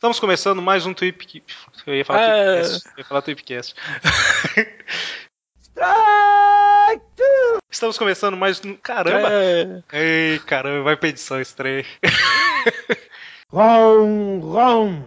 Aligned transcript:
Estamos 0.00 0.18
começando 0.18 0.62
mais 0.62 0.86
um 0.86 0.94
Tweep. 0.94 1.44
Eu 1.86 1.94
ia 1.94 2.06
falar 2.06 2.22
É. 2.22 2.62
Tweepcast. 2.62 2.86
Eu 2.88 2.92
ia 2.96 3.04
falar 3.04 3.20
Tweepcast. 3.20 3.74
Strike 5.60 7.04
two! 7.14 7.58
Estamos 7.70 7.98
começando 7.98 8.34
mais 8.34 8.64
um. 8.64 8.76
Caramba! 8.76 9.28
É, 9.30 9.82
Ei, 9.92 10.38
caramba, 10.38 10.84
vai 10.84 10.96
pra 10.96 11.10
edição 11.10 11.38
esse 11.38 11.54
trem. 11.54 11.84
Wrong, 13.52 14.42
wrong! 14.42 15.04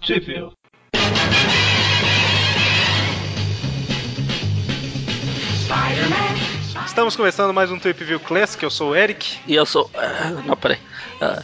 Sheffield. 0.00 0.56
Estamos 6.86 7.16
começando 7.16 7.52
mais 7.54 7.70
um 7.70 7.78
Tweep 7.78 8.04
View 8.04 8.20
Classic. 8.20 8.62
Eu 8.62 8.70
sou 8.70 8.90
o 8.90 8.96
Eric. 8.96 9.38
e 9.46 9.54
eu 9.54 9.64
sou. 9.64 9.90
ah, 9.94 10.30
não, 10.44 10.56
peraí. 10.56 10.78
Ah, 11.20 11.42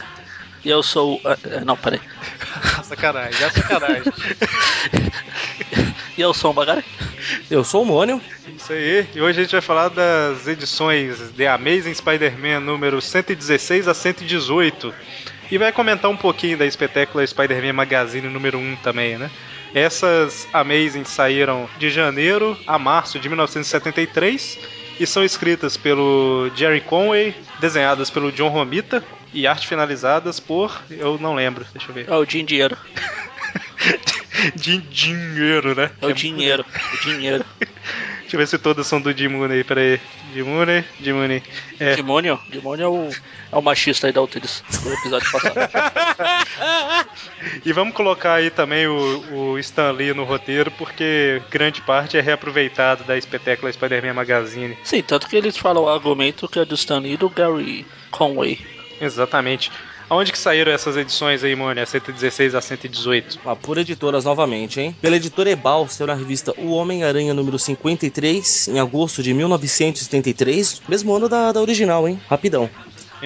E 0.63 0.69
eu 0.69 0.83
sou. 0.83 1.19
ah, 1.25 1.37
ah, 1.57 1.65
não, 1.65 1.75
peraí. 1.75 1.99
sacanagem, 2.83 3.43
é 3.43 3.49
sacanagem. 3.49 4.03
E 6.17 6.21
eu 6.21 6.33
sou 6.33 6.51
o 6.51 6.53
Magari. 6.53 6.83
Eu 7.49 7.63
sou 7.63 7.83
o 7.83 7.85
Mônio. 7.85 8.21
Isso 8.57 8.73
aí. 8.73 9.07
E 9.15 9.21
hoje 9.21 9.39
a 9.39 9.43
gente 9.43 9.51
vai 9.51 9.61
falar 9.61 9.89
das 9.89 10.47
edições 10.47 11.17
The 11.35 11.47
Amazing 11.47 11.93
Spider-Man 11.93 12.59
número 12.59 13.01
116 13.01 13.87
a 13.87 13.93
118. 13.93 14.93
E 15.51 15.57
vai 15.57 15.71
comentar 15.71 16.11
um 16.11 16.17
pouquinho 16.17 16.57
da 16.57 16.65
espetácula 16.65 17.25
Spider-Man 17.25 17.73
Magazine 17.73 18.27
número 18.27 18.57
1 18.59 18.75
também, 18.77 19.17
né? 19.17 19.31
Essas 19.73 20.47
Amazing 20.51 21.05
saíram 21.05 21.69
de 21.77 21.89
janeiro 21.89 22.57
a 22.67 22.77
março 22.77 23.19
de 23.19 23.29
1973 23.29 24.78
e 24.99 25.07
são 25.07 25.23
escritas 25.23 25.77
pelo 25.77 26.51
Jerry 26.55 26.81
Conway, 26.81 27.35
desenhadas 27.59 28.09
pelo 28.09 28.31
John 28.31 28.49
Romita 28.49 29.03
e 29.33 29.47
arte 29.47 29.67
finalizadas 29.67 30.39
por. 30.39 30.81
eu 30.89 31.17
não 31.17 31.33
lembro, 31.35 31.65
deixa 31.73 31.89
eu 31.89 31.95
ver. 31.95 32.09
É 32.09 32.15
o 32.15 32.25
dinheiro. 32.25 32.77
De 34.55 34.77
dinheiro, 34.77 35.75
né? 35.75 35.91
É 36.01 36.05
o 36.05 36.13
dinheiro. 36.13 36.65
O 36.93 36.97
dinheiro. 37.01 37.45
Deixa 38.21 38.35
eu 38.35 38.39
ver 38.39 38.47
se 38.47 38.59
todas 38.59 38.85
são 38.85 39.01
do 39.01 39.11
Dimune 39.11 39.55
aí, 39.55 39.63
peraí. 39.63 39.99
Dimune, 40.33 40.85
Dimune. 40.99 41.41
É. 41.79 41.95
Demônio? 41.95 42.39
Demônio 42.47 42.83
é 42.83 42.87
o, 42.87 43.09
é 43.51 43.57
o 43.57 43.61
machista 43.61 44.05
aí 44.05 44.13
da 44.13 44.19
Altiris 44.19 44.63
do 44.83 44.93
episódio 44.93 45.31
passado. 45.31 45.55
E 47.65 47.71
vamos 47.71 47.93
colocar 47.93 48.33
aí 48.33 48.49
também 48.49 48.85
o, 48.85 49.53
o 49.53 49.59
Stan 49.59 49.91
Lee 49.91 50.13
no 50.13 50.25
roteiro, 50.25 50.69
porque 50.71 51.41
grande 51.49 51.81
parte 51.81 52.17
é 52.17 52.21
reaproveitado 52.21 53.03
da 53.05 53.17
espetácula 53.17 53.71
Spider-Man 53.71 54.13
Magazine. 54.13 54.77
Sim, 54.83 55.01
tanto 55.01 55.27
que 55.27 55.35
eles 55.35 55.57
falam 55.57 55.83
o 55.83 55.89
argumento 55.89 56.47
que 56.47 56.59
é 56.59 56.65
do 56.65 56.75
Stan 56.75 56.99
Lee 56.99 57.13
e 57.13 57.17
do 57.17 57.29
Gary 57.29 57.85
Conway. 58.11 58.59
Exatamente. 59.01 59.71
Aonde 60.09 60.31
que 60.31 60.39
saíram 60.39 60.71
essas 60.71 60.97
edições 60.97 61.43
aí, 61.43 61.55
Mônia? 61.55 61.85
116 61.85 62.55
a 62.55 62.61
118. 62.61 63.39
Ah, 63.45 63.55
por 63.55 63.77
editoras 63.77 64.25
novamente, 64.25 64.81
hein? 64.81 64.95
Pela 64.99 65.17
editora 65.17 65.51
Ebal, 65.51 65.87
saiu 65.87 66.07
na 66.07 66.15
revista 66.15 66.51
O 66.57 66.71
Homem-Aranha 66.71 67.31
número 67.31 67.59
53, 67.59 68.69
em 68.69 68.79
agosto 68.79 69.21
de 69.21 69.31
1973. 69.35 70.81
Mesmo 70.89 71.13
ano 71.13 71.29
da, 71.29 71.51
da 71.51 71.61
original, 71.61 72.07
hein? 72.07 72.19
Rapidão. 72.27 72.67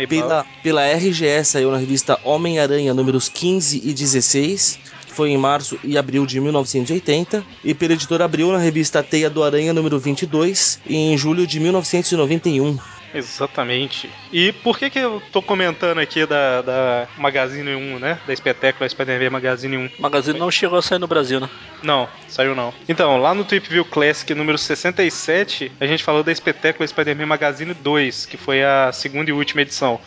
Pela, 0.10 0.46
pela 0.62 0.86
RGS 0.86 1.52
saiu 1.52 1.72
na 1.72 1.78
revista 1.78 2.20
Homem-Aranha 2.22 2.94
números 2.94 3.30
15 3.30 3.82
e 3.82 3.94
16. 3.94 4.80
que 5.06 5.14
Foi 5.14 5.30
em 5.30 5.38
março 5.38 5.80
e 5.86 5.98
abril 5.98 6.26
de 6.26 6.42
1980. 6.42 7.46
E 7.64 7.74
pela 7.74 7.94
editora 7.94 8.26
Abril 8.26 8.52
na 8.52 8.58
revista 8.58 9.02
Teia 9.02 9.30
do 9.30 9.42
Aranha 9.42 9.72
número 9.72 9.98
22, 10.00 10.82
em 10.86 11.18
julho 11.18 11.48
de 11.48 11.62
1991. 11.62 12.78
Exatamente. 13.18 14.10
E 14.32 14.52
por 14.52 14.78
que 14.78 14.90
que 14.90 15.00
eu 15.00 15.22
tô 15.32 15.42
comentando 15.42 16.00
aqui 16.00 16.26
da, 16.26 16.62
da 16.62 17.08
Magazine 17.18 17.76
1, 17.76 18.00
né? 18.00 18.20
Da 18.26 18.34
espetácula 18.34 18.90
Spider-Man 18.90 19.30
Magazine 19.30 19.78
1? 19.78 19.90
O 19.98 20.02
magazine 20.02 20.40
não 20.40 20.52
chegou 20.52 20.80
a 20.80 20.82
sair 20.82 21.00
no 21.00 21.08
Brasil, 21.08 21.40
né? 21.40 21.50
Não, 21.82 22.08
saiu 22.28 22.56
não. 22.56 22.74
Então, 22.88 23.18
lá 23.18 23.34
no 23.34 23.46
Tweep 23.46 23.70
View 23.70 23.86
Classic 23.86 24.34
número 24.34 24.58
67, 24.58 25.72
a 25.80 25.86
gente 25.86 26.04
falou 26.04 26.24
da 26.24 26.32
espetácula 26.32 26.88
Spider-Man 26.88 27.26
Magazine 27.26 27.74
2, 27.74 28.26
que 28.26 28.38
foi 28.38 28.64
a 28.64 28.92
segunda 28.92 29.30
e 29.30 29.34
última 29.34 29.62
edição. 29.62 30.00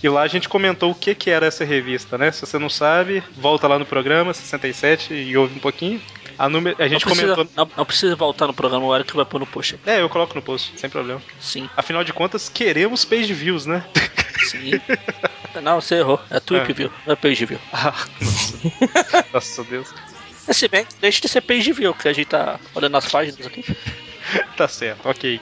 E 0.00 0.08
lá 0.08 0.22
a 0.22 0.28
gente 0.28 0.48
comentou 0.48 0.92
o 0.92 0.94
que 0.94 1.12
que 1.14 1.28
era 1.28 1.46
essa 1.46 1.64
revista, 1.64 2.16
né? 2.16 2.30
Se 2.30 2.40
você 2.40 2.56
não 2.56 2.70
sabe, 2.70 3.22
volta 3.36 3.66
lá 3.66 3.78
no 3.78 3.86
programa 3.86 4.32
67 4.32 5.12
e 5.12 5.36
ouve 5.36 5.56
um 5.56 5.58
pouquinho. 5.58 6.00
A, 6.38 6.48
número, 6.48 6.76
a 6.80 6.86
gente 6.86 7.04
não, 7.04 7.12
precisa, 7.12 7.34
comentou. 7.34 7.66
não, 7.66 7.70
não 7.78 7.84
precisa 7.84 8.14
voltar 8.14 8.46
no 8.46 8.54
programa, 8.54 8.86
o 8.86 8.94
Eric 8.94 9.14
vai 9.14 9.24
pôr 9.24 9.40
no 9.40 9.46
post. 9.46 9.78
É, 9.84 10.00
eu 10.00 10.08
coloco 10.08 10.34
no 10.34 10.42
post, 10.42 10.72
sem 10.78 10.88
problema. 10.88 11.20
Sim, 11.40 11.68
Afinal 11.76 12.04
de 12.04 12.12
contas, 12.12 12.48
queremos 12.48 13.04
page 13.04 13.34
views, 13.34 13.66
né? 13.66 13.84
sim. 14.48 14.70
não, 15.62 15.80
você 15.80 15.96
errou. 15.96 16.20
É 16.30 16.38
Tweep 16.38 16.70
É. 16.70 16.74
View, 16.74 16.92
não 17.04 17.12
é 17.12 17.16
Page 17.16 17.44
View. 17.44 17.58
Ah, 17.72 17.94
nossa. 18.20 19.26
Nossa 19.32 19.64
Deus. 19.64 19.92
É, 20.46 20.52
se 20.52 20.68
bem, 20.68 20.86
deixa 21.00 21.20
de 21.20 21.28
ser 21.28 21.40
Page 21.40 21.72
View, 21.72 21.92
que 21.92 22.08
a 22.08 22.12
gente 22.12 22.28
tá 22.28 22.58
olhando 22.74 22.96
as 22.96 23.06
páginas 23.10 23.44
aqui. 23.46 23.64
Tá 24.56 24.68
certo, 24.68 25.08
ok. 25.08 25.40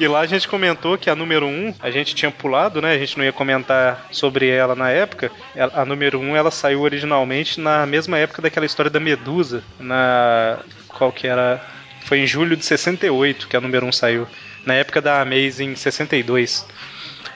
E 0.00 0.08
lá 0.08 0.20
a 0.20 0.26
gente 0.26 0.48
comentou 0.48 0.96
que 0.96 1.10
a 1.10 1.14
número 1.14 1.46
1, 1.46 1.74
a 1.78 1.90
gente 1.90 2.14
tinha 2.14 2.30
pulado, 2.30 2.80
né? 2.80 2.94
A 2.94 2.98
gente 2.98 3.18
não 3.18 3.24
ia 3.24 3.34
comentar 3.34 4.08
sobre 4.10 4.48
ela 4.48 4.74
na 4.74 4.88
época. 4.88 5.30
A 5.74 5.84
número 5.84 6.18
1, 6.18 6.34
ela 6.34 6.50
saiu 6.50 6.80
originalmente 6.80 7.60
na 7.60 7.84
mesma 7.84 8.16
época 8.16 8.40
daquela 8.40 8.64
história 8.64 8.90
da 8.90 8.98
Medusa, 8.98 9.62
na 9.78 10.58
qual 10.88 11.12
que 11.12 11.26
era? 11.26 11.62
Foi 12.06 12.18
em 12.18 12.26
julho 12.26 12.56
de 12.56 12.64
68 12.64 13.46
que 13.46 13.54
a 13.54 13.60
número 13.60 13.84
1 13.84 13.92
saiu, 13.92 14.26
na 14.64 14.72
época 14.72 15.02
da 15.02 15.20
Amazing 15.20 15.76
62. 15.76 16.66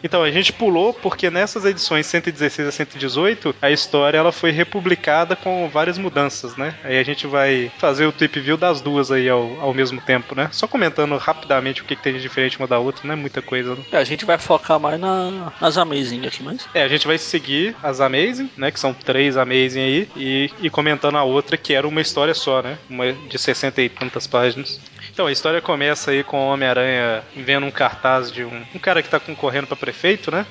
Então, 0.05 0.23
a 0.23 0.31
gente 0.31 0.53
pulou 0.53 0.93
porque 0.93 1.31
nessas 1.31 1.65
edições 1.65 2.05
116 2.05 2.69
a 2.69 2.71
118, 2.71 3.57
a 3.63 3.71
história 3.71 4.19
ela 4.19 4.31
foi 4.31 4.51
republicada 4.51 5.35
com 5.35 5.67
várias 5.71 5.97
mudanças, 5.97 6.55
né? 6.59 6.75
Aí 6.85 6.99
a 6.99 7.03
gente 7.03 7.27
vai 7.27 7.73
fazer 7.79 8.05
o 8.05 8.13
tweet 8.13 8.39
view 8.39 8.59
das 8.59 8.83
duas 8.83 9.11
aí 9.11 9.31
ao, 9.31 9.59
ao 9.61 9.73
mesmo 9.73 10.03
tempo, 10.03 10.35
né? 10.35 10.51
Só 10.53 10.69
comentando 10.69 11.17
rapidamente 11.17 11.81
o 11.81 11.87
que, 11.87 11.97
que 11.97 12.03
tem 12.03 12.13
de 12.13 12.21
diferente 12.21 12.59
uma 12.59 12.69
da 12.69 12.79
outra, 12.79 13.07
não 13.07 13.15
é 13.15 13.17
muita 13.17 13.41
coisa, 13.41 13.75
né? 13.75 13.83
É, 13.93 13.97
a 13.97 14.05
gente 14.05 14.27
vai 14.27 14.37
focar 14.37 14.79
mais 14.79 15.01
na, 15.01 15.51
nas 15.59 15.79
Amazing 15.79 16.27
aqui, 16.27 16.43
mas. 16.43 16.69
É, 16.75 16.83
a 16.83 16.89
gente 16.89 17.07
vai 17.07 17.17
seguir 17.17 17.75
as 17.83 17.99
Amazing, 17.99 18.51
né? 18.59 18.71
Que 18.71 18.79
são 18.79 18.93
três 18.93 19.39
Amazing 19.39 19.81
aí, 19.81 20.09
e, 20.15 20.51
e 20.61 20.69
comentando 20.69 21.17
a 21.17 21.25
outra 21.25 21.57
que 21.57 21.73
era 21.73 21.89
uma 21.89 22.03
história 22.03 22.35
só, 22.35 22.61
né? 22.61 22.77
Uma 22.91 23.11
de 23.11 23.39
60 23.39 23.81
e 23.81 23.89
tantas 23.89 24.27
páginas. 24.27 24.79
Então, 25.15 25.29
a 25.29 25.33
história 25.33 25.61
começa 25.61 26.11
aí 26.11 26.25
com 26.25 26.39
o 26.39 26.53
Homem-Aranha 26.53 27.23
vendo 27.37 27.65
um 27.65 27.71
cartaz 27.71 28.33
de 28.33 28.45
um, 28.45 28.65
um 28.75 28.79
cara 28.79 29.01
que 29.01 29.09
tá 29.09 29.21
concorrendo 29.21 29.69
pra 29.69 29.77
prefeito, 29.95 30.31
né? 30.31 30.45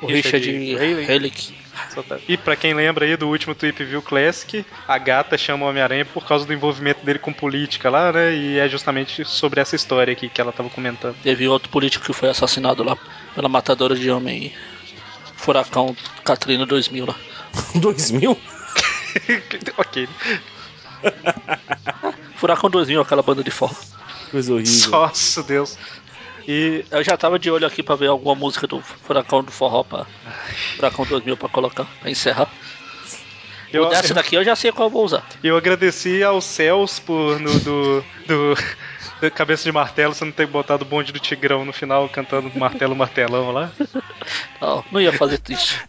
O 0.00 0.06
Richard. 0.06 0.48
Helic. 0.48 1.54
E 2.28 2.36
pra 2.36 2.56
quem 2.56 2.74
lembra 2.74 3.04
aí 3.04 3.16
do 3.16 3.28
último 3.28 3.54
Tweep 3.54 3.84
View 3.84 4.02
Classic, 4.02 4.64
a 4.86 4.98
gata 4.98 5.36
chama 5.36 5.66
o 5.66 5.68
Homem-Aranha 5.68 6.04
por 6.04 6.24
causa 6.26 6.44
do 6.46 6.52
envolvimento 6.52 7.04
dele 7.04 7.18
com 7.18 7.32
política 7.32 7.90
lá, 7.90 8.12
né? 8.12 8.34
E 8.34 8.58
é 8.58 8.68
justamente 8.68 9.24
sobre 9.24 9.60
essa 9.60 9.76
história 9.76 10.12
aqui 10.12 10.28
que 10.28 10.40
ela 10.40 10.52
tava 10.52 10.70
comentando. 10.70 11.16
Teve 11.22 11.46
outro 11.48 11.68
político 11.68 12.04
que 12.04 12.12
foi 12.12 12.28
assassinado 12.28 12.82
lá 12.82 12.96
pela 13.34 13.48
matadora 13.48 13.94
de 13.94 14.10
homem. 14.10 14.52
Furacão 15.36 15.96
Katrina 16.24 16.64
2000 16.64 17.06
lá. 17.06 17.16
2000? 17.76 18.38
ok. 19.76 20.08
Furacão 22.36 22.70
2000, 22.70 23.00
aquela 23.00 23.22
banda 23.22 23.42
de 23.42 23.50
forró. 23.50 23.74
Coisa 24.30 24.54
horrível. 24.54 24.90
Nossa, 24.90 25.42
Deus. 25.42 25.76
E 26.46 26.84
Eu 26.90 27.02
já 27.02 27.16
tava 27.16 27.38
de 27.38 27.50
olho 27.50 27.66
aqui 27.66 27.82
pra 27.82 27.94
ver 27.94 28.08
alguma 28.08 28.34
música 28.34 28.66
do 28.66 28.80
Furacão 28.80 29.42
do 29.42 29.52
Forró 29.52 29.82
pra. 29.84 30.06
Furacão 30.76 31.04
2000 31.04 31.36
pra 31.36 31.48
colocar, 31.48 31.86
pra 32.00 32.10
encerrar. 32.10 32.48
eu, 33.72 33.88
Dessa 33.88 34.14
daqui 34.14 34.34
eu 34.36 34.44
já 34.44 34.54
sei 34.56 34.72
qual 34.72 34.88
eu 34.88 34.92
vou 34.92 35.04
usar. 35.04 35.24
eu 35.42 35.56
agradeci 35.56 36.22
aos 36.22 36.44
céus 36.44 36.98
por 36.98 37.38
no, 37.40 37.52
do, 37.60 38.04
do, 38.26 38.54
do 39.20 39.30
Cabeça 39.30 39.64
de 39.64 39.72
Martelo 39.72 40.14
você 40.14 40.24
não 40.24 40.32
ter 40.32 40.46
botado 40.46 40.84
o 40.84 40.86
bonde 40.86 41.12
do 41.12 41.18
Tigrão 41.20 41.64
no 41.64 41.72
final 41.72 42.08
cantando 42.08 42.50
Martelo 42.58 42.94
Martelão 42.96 43.50
lá. 43.50 43.70
Não, 44.60 44.84
não 44.92 45.00
ia 45.00 45.12
fazer 45.12 45.38
triste. 45.38 45.80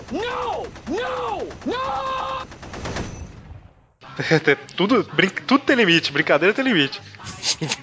Please, 0.00 0.24
no! 0.24 0.66
No! 0.88 0.96
No! 0.96 1.48
No! 1.66 2.46
tudo, 4.76 5.04
tudo 5.46 5.64
tem 5.64 5.76
limite, 5.76 6.12
brincadeira 6.12 6.54
tem 6.54 6.64
limite. 6.64 7.00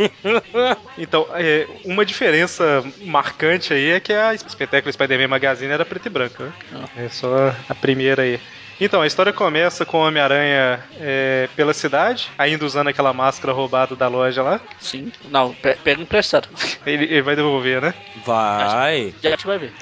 então, 0.98 1.28
é, 1.34 1.68
uma 1.86 2.06
diferença 2.06 2.84
marcante 3.02 3.74
aí 3.74 3.92
é 3.92 4.00
que 4.00 4.14
a 4.14 4.34
espetáculo 4.34 4.92
Spider-Man 4.92 5.28
Magazine 5.28 5.72
era 5.72 5.86
preta 5.86 6.08
e 6.08 6.12
branca, 6.12 6.44
né? 6.46 6.54
É 6.98 7.10
só 7.10 7.56
a 7.68 7.76
primeira 7.76 8.24
aí. 8.24 8.40
Então, 8.82 9.02
a 9.02 9.08
história 9.08 9.34
começa 9.34 9.86
com 9.86 9.98
o 9.98 10.08
Homem-Aranha 10.08 10.80
é, 11.00 11.50
pela 11.56 11.74
cidade, 11.74 12.30
ainda 12.38 12.66
usando 12.66 12.88
aquela 12.88 13.12
máscara 13.14 13.52
roubada 13.52 13.96
da 13.96 14.08
loja 14.08 14.42
lá. 14.42 14.62
Sim. 14.80 15.12
Não, 15.30 15.54
pe- 15.54 15.78
pega 15.84 16.02
emprestado. 16.02 16.48
Ele, 16.86 17.04
ele 17.06 17.22
vai 17.22 17.36
devolver, 17.36 17.82
né? 17.82 17.94
Vai. 18.26 19.14
Já 19.22 19.30
a 19.30 19.32
gente 19.32 19.46
vai 19.48 19.58
ver. 19.58 19.74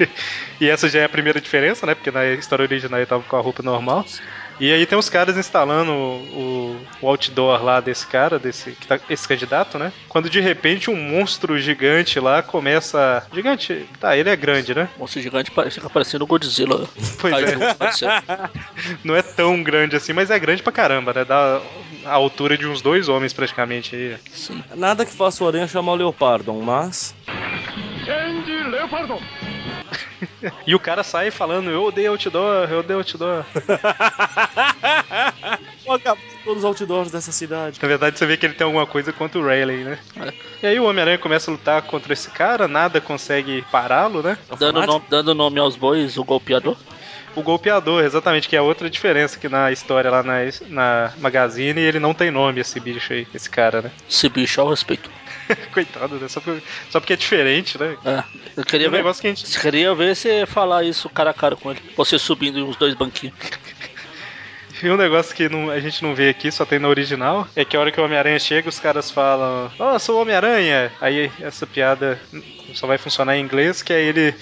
e 0.60 0.68
essa 0.68 0.88
já 0.88 1.00
é 1.00 1.04
a 1.04 1.08
primeira 1.08 1.40
diferença, 1.40 1.84
né? 1.86 1.94
Porque 1.94 2.10
na 2.10 2.24
história 2.28 2.62
original 2.62 2.98
ele 2.98 3.06
tava 3.06 3.22
com 3.22 3.36
a 3.36 3.40
roupa 3.40 3.62
normal. 3.62 4.04
E 4.60 4.70
aí 4.72 4.84
tem 4.84 4.98
os 4.98 5.08
caras 5.08 5.38
instalando 5.38 5.90
o, 5.90 6.76
o 7.00 7.08
outdoor 7.08 7.64
lá 7.64 7.80
desse 7.80 8.06
cara, 8.06 8.38
desse 8.38 8.72
que 8.72 8.86
tá- 8.86 9.00
esse 9.08 9.26
candidato, 9.26 9.78
né? 9.78 9.90
Quando 10.06 10.28
de 10.28 10.38
repente 10.38 10.90
um 10.90 10.96
monstro 10.96 11.58
gigante 11.58 12.20
lá 12.20 12.42
começa. 12.42 13.26
Gigante. 13.32 13.86
Tá, 13.98 14.14
ele 14.16 14.28
é 14.28 14.36
grande, 14.36 14.74
né? 14.74 14.88
Monstro 14.98 15.22
gigante 15.22 15.50
fica 15.70 15.88
parecendo 15.88 16.24
o 16.24 16.26
Godzilla. 16.26 16.86
Pois 17.20 17.34
é. 17.34 17.56
Não 19.02 19.16
é 19.16 19.22
tão 19.22 19.62
grande 19.62 19.96
assim, 19.96 20.12
mas 20.12 20.30
é 20.30 20.38
grande 20.38 20.62
pra 20.62 20.72
caramba, 20.72 21.12
né? 21.14 21.24
Dá 21.24 21.60
a 22.04 22.12
altura 22.12 22.56
de 22.56 22.66
uns 22.66 22.80
dois 22.82 23.08
homens 23.08 23.32
praticamente 23.32 23.94
aí. 23.96 24.16
Sim. 24.32 24.62
Nada 24.74 25.04
que 25.06 25.12
faça 25.12 25.42
o 25.42 25.48
Aranha 25.48 25.66
chamar 25.68 25.92
o 25.92 25.96
Leopardon, 25.96 26.60
mas. 26.62 27.14
E 30.66 30.74
o 30.74 30.80
cara 30.80 31.02
sai 31.02 31.30
falando, 31.30 31.70
eu 31.70 31.84
odeio 31.84 32.12
outdoor, 32.12 32.70
eu 32.70 32.80
odeio 32.80 32.98
outdoor. 32.98 33.44
Com 35.84 35.98
todos 36.44 36.58
os 36.58 36.64
outdoors 36.64 37.10
dessa 37.10 37.32
cidade. 37.32 37.78
Na 37.80 37.88
verdade, 37.88 38.18
você 38.18 38.26
vê 38.26 38.36
que 38.36 38.46
ele 38.46 38.54
tem 38.54 38.64
alguma 38.64 38.86
coisa 38.86 39.12
contra 39.12 39.38
o 39.38 39.44
Rayleigh, 39.44 39.84
né? 39.84 39.98
É. 40.16 40.32
E 40.62 40.66
aí 40.66 40.80
o 40.80 40.84
Homem-Aranha 40.84 41.18
começa 41.18 41.50
a 41.50 41.52
lutar 41.52 41.82
contra 41.82 42.12
esse 42.12 42.30
cara, 42.30 42.68
nada 42.68 43.00
consegue 43.00 43.64
pará-lo, 43.70 44.22
né? 44.22 44.38
Dando, 44.58 44.86
nome, 44.86 45.04
dando 45.08 45.34
nome 45.34 45.58
aos 45.58 45.76
bois, 45.76 46.16
o 46.16 46.24
golpeador. 46.24 46.76
O 47.34 47.42
golpeador, 47.42 48.02
exatamente, 48.04 48.48
que 48.48 48.56
é 48.56 48.62
outra 48.62 48.90
diferença 48.90 49.38
que 49.38 49.48
na 49.48 49.70
história 49.70 50.10
lá 50.10 50.22
na, 50.22 50.38
na 50.68 51.12
Magazine 51.18 51.80
ele 51.80 52.00
não 52.00 52.12
tem 52.12 52.30
nome, 52.30 52.60
esse 52.60 52.80
bicho 52.80 53.12
aí, 53.12 53.26
esse 53.32 53.48
cara, 53.48 53.82
né? 53.82 53.90
Esse 54.08 54.28
bicho 54.28 54.60
ao 54.60 54.68
respeito. 54.68 55.08
Coitado, 55.72 56.18
né? 56.18 56.28
Só, 56.28 56.40
por- 56.40 56.62
só 56.90 57.00
porque 57.00 57.12
é 57.12 57.16
diferente, 57.16 57.78
né? 57.78 57.96
É. 58.04 58.24
Eu 58.56 58.62
É 58.62 58.64
queria 58.64 58.88
um 58.88 58.90
ver. 58.90 59.02
que 59.20 59.26
a 59.26 59.30
gente. 59.30 59.48
Você 59.48 59.60
queria 59.60 59.94
ver 59.94 60.14
você 60.16 60.46
falar 60.46 60.84
isso 60.84 61.08
cara 61.08 61.30
a 61.30 61.34
cara 61.34 61.56
com 61.56 61.70
ele. 61.70 61.80
Você 61.96 62.18
subindo 62.18 62.66
uns 62.66 62.76
dois 62.76 62.94
banquinhos. 62.94 63.34
E 64.82 64.90
um 64.90 64.96
negócio 64.96 65.34
que 65.34 65.48
não- 65.48 65.70
a 65.70 65.78
gente 65.80 66.02
não 66.02 66.14
vê 66.14 66.30
aqui, 66.30 66.50
só 66.50 66.64
tem 66.64 66.78
no 66.78 66.88
original, 66.88 67.46
é 67.54 67.64
que 67.64 67.76
a 67.76 67.80
hora 67.80 67.90
que 67.92 68.00
o 68.00 68.04
Homem-Aranha 68.04 68.38
chega, 68.38 68.68
os 68.68 68.80
caras 68.80 69.10
falam, 69.10 69.70
ó, 69.78 69.98
sou 69.98 70.16
o 70.18 70.22
Homem-Aranha. 70.22 70.90
Aí 71.00 71.30
essa 71.40 71.66
piada 71.66 72.18
só 72.74 72.86
vai 72.86 72.96
funcionar 72.98 73.36
em 73.36 73.42
inglês, 73.42 73.82
que 73.82 73.92
aí 73.92 74.04
ele. 74.06 74.34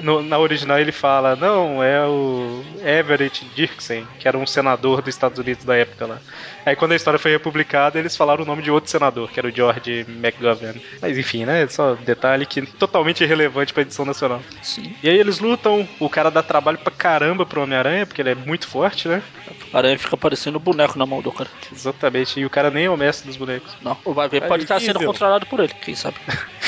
no- 0.00 0.22
na 0.22 0.38
original 0.38 0.78
ele 0.78 0.92
fala, 0.92 1.36
não, 1.36 1.82
é 1.82 2.00
o 2.06 2.64
Everett 2.82 3.44
Dirksen, 3.54 4.06
que 4.18 4.26
era 4.26 4.38
um 4.38 4.46
senador 4.46 5.02
dos 5.02 5.14
Estados 5.14 5.38
Unidos 5.38 5.64
da 5.64 5.76
época 5.76 6.06
lá. 6.06 6.18
Aí 6.64 6.74
quando 6.74 6.92
a 6.92 6.96
história 6.96 7.18
foi 7.18 7.32
republicada, 7.32 7.98
eles 7.98 8.16
falaram 8.16 8.42
o 8.42 8.46
nome 8.46 8.62
de 8.62 8.70
outro 8.70 8.88
senador, 8.90 9.30
que 9.30 9.38
era 9.38 9.48
o 9.48 9.50
George 9.54 10.06
McGovern. 10.08 10.80
Mas 11.00 11.18
enfim, 11.18 11.44
né? 11.44 11.66
Só 11.68 11.94
detalhe 11.94 12.46
que 12.46 12.62
totalmente 12.62 13.22
irrelevante 13.22 13.74
pra 13.74 13.82
edição 13.82 14.06
nacional. 14.06 14.40
Sim. 14.62 14.94
E 15.02 15.10
aí 15.10 15.18
eles 15.18 15.40
lutam, 15.40 15.86
o 16.00 16.08
cara 16.08 16.30
dá 16.30 16.42
trabalho 16.42 16.78
pra 16.78 16.92
caramba 16.92 17.44
pro 17.44 17.62
Homem-Aranha, 17.62 18.06
porque 18.06 18.22
ele 18.22 18.30
é 18.30 18.34
muito 18.34 18.66
forte, 18.68 19.08
né? 19.08 19.20
A 19.48 19.81
aranha 19.82 19.98
fica 19.98 20.16
parecendo 20.16 20.58
um 20.58 20.60
boneco 20.60 20.98
na 20.98 21.04
mão 21.06 21.20
do 21.20 21.32
cara. 21.32 21.50
Exatamente, 21.70 22.40
e 22.40 22.46
o 22.46 22.50
cara 22.50 22.70
nem 22.70 22.86
é 22.86 22.90
o 22.90 22.96
mestre 22.96 23.26
dos 23.28 23.36
bonecos. 23.36 23.72
Não, 23.82 23.96
vai 24.06 24.28
ver, 24.28 24.42
É 24.42 24.48
pode 24.48 24.62
estar 24.64 24.80
sendo 24.80 25.00
controlado 25.00 25.46
por 25.46 25.60
ele, 25.60 25.72
quem 25.74 25.94
sabe. 25.94 26.16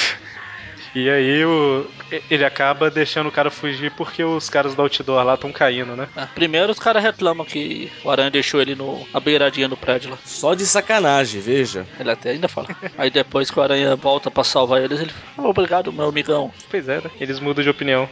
E 0.94 1.10
aí 1.10 1.44
o, 1.44 1.90
ele 2.30 2.44
acaba 2.44 2.88
deixando 2.88 3.28
o 3.28 3.32
cara 3.32 3.50
fugir 3.50 3.90
porque 3.96 4.22
os 4.22 4.48
caras 4.48 4.76
do 4.76 4.82
outdoor 4.82 5.24
lá 5.24 5.34
estão 5.34 5.50
caindo, 5.50 5.96
né? 5.96 6.08
É, 6.14 6.24
primeiro 6.26 6.70
os 6.70 6.78
caras 6.78 7.02
reclamam 7.02 7.44
que 7.44 7.90
o 8.04 8.10
aranha 8.10 8.30
deixou 8.30 8.60
ele 8.62 8.76
no, 8.76 9.04
na 9.12 9.18
beiradinha 9.18 9.68
do 9.68 9.76
prédio 9.76 10.10
lá. 10.12 10.18
Só 10.24 10.54
de 10.54 10.64
sacanagem, 10.64 11.40
veja. 11.40 11.84
Ele 11.98 12.12
até 12.12 12.30
ainda 12.30 12.46
fala. 12.46 12.68
Aí 12.96 13.10
depois 13.10 13.50
que 13.50 13.58
o 13.58 13.62
aranha 13.62 13.96
volta 13.96 14.30
pra 14.30 14.44
salvar 14.44 14.82
eles, 14.82 15.00
ele 15.00 15.10
fala, 15.10 15.48
"Ah, 15.48 15.50
obrigado, 15.50 15.92
meu 15.92 16.08
amigão. 16.08 16.52
Pois 16.70 16.88
é, 16.88 17.00
né? 17.00 17.10
Eles 17.20 17.40
mudam 17.40 17.64
de 17.64 17.70
opinião. 17.70 18.08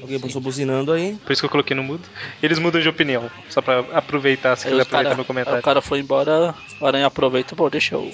Alguém 0.00 0.18
passou 0.20 0.40
buzinando 0.40 0.92
aí. 0.92 1.16
Por 1.24 1.32
isso 1.32 1.42
que 1.42 1.46
eu 1.46 1.50
coloquei 1.50 1.76
no 1.76 1.82
mudo. 1.82 2.02
Eles 2.42 2.58
mudam 2.58 2.80
de 2.80 2.88
opinião. 2.88 3.30
Só 3.48 3.60
pra 3.60 3.80
aproveitar, 3.92 4.56
se 4.56 4.66
Aí 4.66 4.72
quiser 4.72 4.82
os 4.82 4.88
cara, 4.88 5.00
aproveitar 5.00 5.16
meu 5.16 5.24
comentário. 5.24 5.60
o 5.60 5.62
cara 5.62 5.80
foi 5.80 6.00
embora, 6.00 6.54
o 6.80 6.86
aranha 6.86 7.06
aproveita, 7.06 7.54
pô, 7.56 7.68
deixa 7.70 7.94
eu 7.94 8.12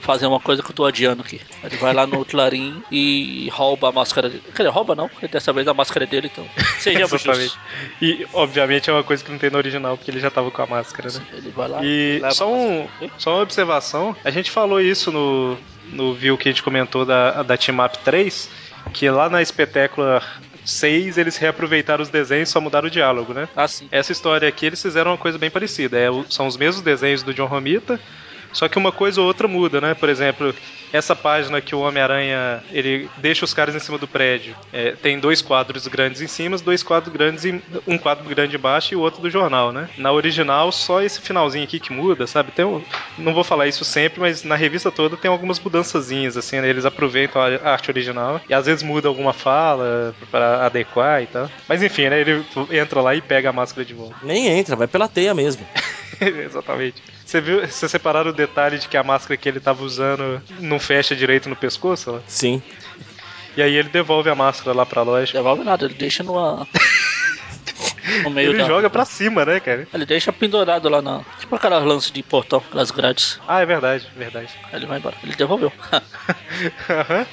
fazer 0.00 0.26
uma 0.26 0.40
coisa 0.40 0.62
que 0.62 0.70
eu 0.70 0.74
tô 0.74 0.84
adiando 0.84 1.22
aqui. 1.22 1.40
Ele 1.62 1.76
vai 1.76 1.92
lá 1.92 2.06
no 2.06 2.24
Clarim 2.26 2.82
e 2.90 3.48
rouba 3.52 3.90
a 3.90 3.92
máscara 3.92 4.28
dele. 4.28 4.42
Quer 4.46 4.62
dizer, 4.64 4.68
rouba 4.70 4.94
não, 4.94 5.08
porque 5.08 5.28
dessa 5.28 5.52
vez 5.52 5.68
a 5.68 5.74
máscara 5.74 6.04
é 6.04 6.08
dele, 6.08 6.30
então. 6.32 6.46
Sejamos 6.78 7.12
Exatamente. 7.12 7.42
justos. 7.44 7.58
E, 8.00 8.26
obviamente, 8.32 8.90
é 8.90 8.92
uma 8.92 9.04
coisa 9.04 9.22
que 9.22 9.30
não 9.30 9.38
tem 9.38 9.50
no 9.50 9.58
original, 9.58 9.96
porque 9.96 10.10
ele 10.10 10.20
já 10.20 10.30
tava 10.30 10.50
com 10.50 10.62
a 10.62 10.66
máscara, 10.66 11.10
né? 11.12 11.20
Ele 11.32 11.50
vai 11.50 11.68
lá 11.68 11.84
E 11.84 12.20
só, 12.32 12.52
um, 12.52 12.88
só 13.18 13.36
uma 13.36 13.42
observação, 13.42 14.16
a 14.24 14.30
gente 14.30 14.50
falou 14.50 14.80
isso 14.80 15.12
no, 15.12 15.56
no 15.92 16.14
view 16.14 16.36
que 16.36 16.48
a 16.48 16.52
gente 16.52 16.62
comentou 16.62 17.04
da, 17.04 17.42
da 17.42 17.56
Team 17.56 17.84
Up 17.84 17.98
3, 17.98 18.50
que 18.92 19.08
lá 19.10 19.28
na 19.28 19.42
Espetácula 19.42 20.22
6 20.70 21.18
eles 21.18 21.36
reaproveitaram 21.36 22.02
os 22.02 22.08
desenhos 22.08 22.48
só 22.48 22.60
mudaram 22.60 22.88
o 22.88 22.90
diálogo, 22.90 23.32
né? 23.32 23.48
Ah, 23.54 23.68
sim. 23.68 23.88
Essa 23.90 24.12
história 24.12 24.48
aqui 24.48 24.66
eles 24.66 24.80
fizeram 24.80 25.10
uma 25.10 25.18
coisa 25.18 25.38
bem 25.38 25.50
parecida. 25.50 25.98
É, 25.98 26.08
são 26.28 26.46
os 26.46 26.56
mesmos 26.56 26.82
desenhos 26.82 27.22
do 27.22 27.34
John 27.34 27.46
Romita, 27.46 28.00
só 28.52 28.68
que 28.68 28.78
uma 28.78 28.92
coisa 28.92 29.20
ou 29.20 29.26
outra 29.26 29.46
muda, 29.46 29.80
né? 29.80 29.94
Por 29.94 30.08
exemplo, 30.08 30.54
essa 30.92 31.14
página 31.14 31.60
que 31.60 31.74
o 31.74 31.80
Homem-Aranha 31.80 32.62
ele 32.72 33.08
deixa 33.18 33.44
os 33.44 33.54
caras 33.54 33.74
em 33.74 33.78
cima 33.78 33.98
do 33.98 34.08
prédio. 34.08 34.54
é, 34.72 34.92
tem 34.92 35.18
dois 35.18 35.42
quadros 35.42 35.86
grandes 35.86 36.20
em 36.20 36.26
cima, 36.26 36.56
dois 36.58 36.82
quadros 36.82 37.12
grandes 37.12 37.44
em, 37.44 37.62
um 37.86 37.98
quadro 37.98 38.24
grande 38.28 38.56
embaixo 38.56 38.94
e 38.94 38.96
o 38.96 39.00
outro 39.00 39.20
do 39.20 39.30
jornal, 39.30 39.72
né? 39.72 39.88
Na 39.96 40.12
original, 40.12 40.72
só 40.72 41.02
esse 41.02 41.20
finalzinho 41.20 41.64
aqui 41.64 41.80
que 41.80 41.92
muda, 41.92 42.26
sabe? 42.26 42.52
Tem 42.52 42.64
um, 42.64 42.82
não 43.18 43.34
vou 43.34 43.44
falar 43.44 43.66
isso 43.66 43.84
sempre, 43.84 44.20
mas 44.20 44.42
na 44.44 44.56
revista 44.56 44.90
toda 44.90 45.16
tem 45.16 45.30
algumas 45.30 45.58
mudançazinhas, 45.58 46.36
assim, 46.36 46.60
né? 46.60 46.68
Eles 46.68 46.84
aproveitam 46.84 47.40
a 47.40 47.70
arte 47.70 47.90
original 47.90 48.40
e 48.48 48.54
às 48.54 48.66
vezes 48.66 48.82
muda 48.82 49.08
alguma 49.08 49.32
fala 49.32 50.14
para 50.30 50.66
adequar 50.66 51.22
e 51.22 51.26
tal. 51.26 51.50
Mas 51.68 51.82
enfim, 51.82 52.08
né? 52.08 52.20
Ele 52.20 52.44
entra 52.70 53.00
lá 53.00 53.14
e 53.14 53.20
pega 53.20 53.50
a 53.50 53.52
máscara 53.52 53.84
de 53.84 53.94
volta. 53.94 54.16
Nem 54.22 54.46
entra, 54.48 54.76
vai 54.76 54.86
pela 54.86 55.08
teia 55.08 55.34
mesmo. 55.34 55.66
Exatamente. 56.20 57.02
Você 57.24 57.40
viu, 57.40 57.64
você 57.64 57.88
separaram 57.88 58.30
o 58.30 58.34
detalhe 58.34 58.76
de 58.76 58.88
que 58.88 58.96
a 58.96 59.04
máscara 59.04 59.36
que 59.36 59.48
ele 59.48 59.60
tava 59.60 59.84
usando 59.84 60.42
não 60.58 60.79
fecha 60.80 61.14
direito 61.14 61.48
no 61.48 61.56
pescoço? 61.56 62.12
Lá? 62.12 62.20
Sim. 62.26 62.62
E 63.56 63.62
aí 63.62 63.74
ele 63.74 63.88
devolve 63.88 64.30
a 64.30 64.34
máscara 64.34 64.76
lá 64.76 64.86
pra 64.86 65.02
loja. 65.02 65.32
Devolve 65.32 65.64
nada, 65.64 65.84
ele 65.84 65.94
deixa 65.94 66.22
no, 66.22 66.34
no 68.22 68.30
meio 68.30 68.50
Ele 68.50 68.58
da... 68.58 68.64
joga 68.64 68.88
pra 68.88 69.04
cima, 69.04 69.44
né, 69.44 69.60
cara? 69.60 69.86
Ele 69.92 70.06
deixa 70.06 70.32
pendurado 70.32 70.88
lá 70.88 71.02
na. 71.02 71.22
Tipo 71.38 71.56
aquelas 71.56 71.84
lances 71.84 72.10
de 72.10 72.22
portão, 72.22 72.62
aquelas 72.66 72.90
grades. 72.90 73.40
Ah, 73.46 73.60
é 73.60 73.66
verdade, 73.66 74.06
verdade. 74.16 74.48
Aí 74.72 74.78
ele 74.78 74.86
vai 74.86 74.98
embora. 74.98 75.16
Ele 75.22 75.34
devolveu. 75.34 75.72
Aham. 76.88 77.26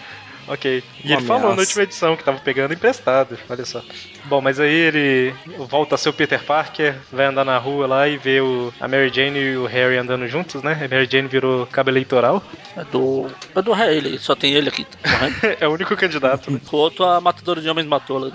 Ok. 0.48 0.84
E 1.04 1.08
Uma 1.08 1.18
ele 1.18 1.26
falou 1.28 1.42
na 1.42 1.48
ameaça. 1.50 1.62
última 1.62 1.84
edição 1.84 2.16
que 2.16 2.24
tava 2.24 2.40
pegando 2.40 2.74
emprestado, 2.74 3.38
olha 3.50 3.66
só. 3.66 3.82
Bom, 4.26 4.42
mas 4.42 4.60
aí 4.60 4.74
ele 4.74 5.34
volta 5.70 5.96
a 5.96 5.98
ser 5.98 6.10
o 6.10 6.14
Peter 6.14 6.44
Parker, 6.44 6.96
vai 7.12 7.26
andar 7.26 7.46
na 7.46 7.58
rua 7.58 7.88
lá 7.88 8.08
e 8.08 8.18
vê 8.18 8.42
o, 8.42 8.74
a 8.80 8.88
Mary 8.88 9.12
Jane 9.14 9.40
e 9.40 9.58
o 9.58 9.66
Harry 9.66 9.98
andando 9.98 10.28
juntos, 10.28 10.62
né? 10.64 10.74
A 10.74 10.88
Mary 10.94 11.08
Jane 11.10 11.28
virou 11.28 11.66
cabo 11.68 11.90
eleitoral. 11.90 12.44
É 12.76 12.84
do. 12.86 13.28
É 13.56 13.62
do 13.62 13.76
ele 13.84 14.18
só 14.20 14.36
tem 14.36 14.54
ele 14.54 14.70
aqui. 14.70 14.86
tá 14.86 14.98
é 15.60 15.68
o 15.68 15.72
único 15.72 15.96
candidato, 15.96 16.52
né? 16.52 16.60
O 16.72 16.78
outro, 16.78 17.06
a 17.06 17.22
matadora 17.22 17.62
de 17.62 17.70
homens 17.70 17.88
matou 17.88 18.18
lá. 18.18 18.32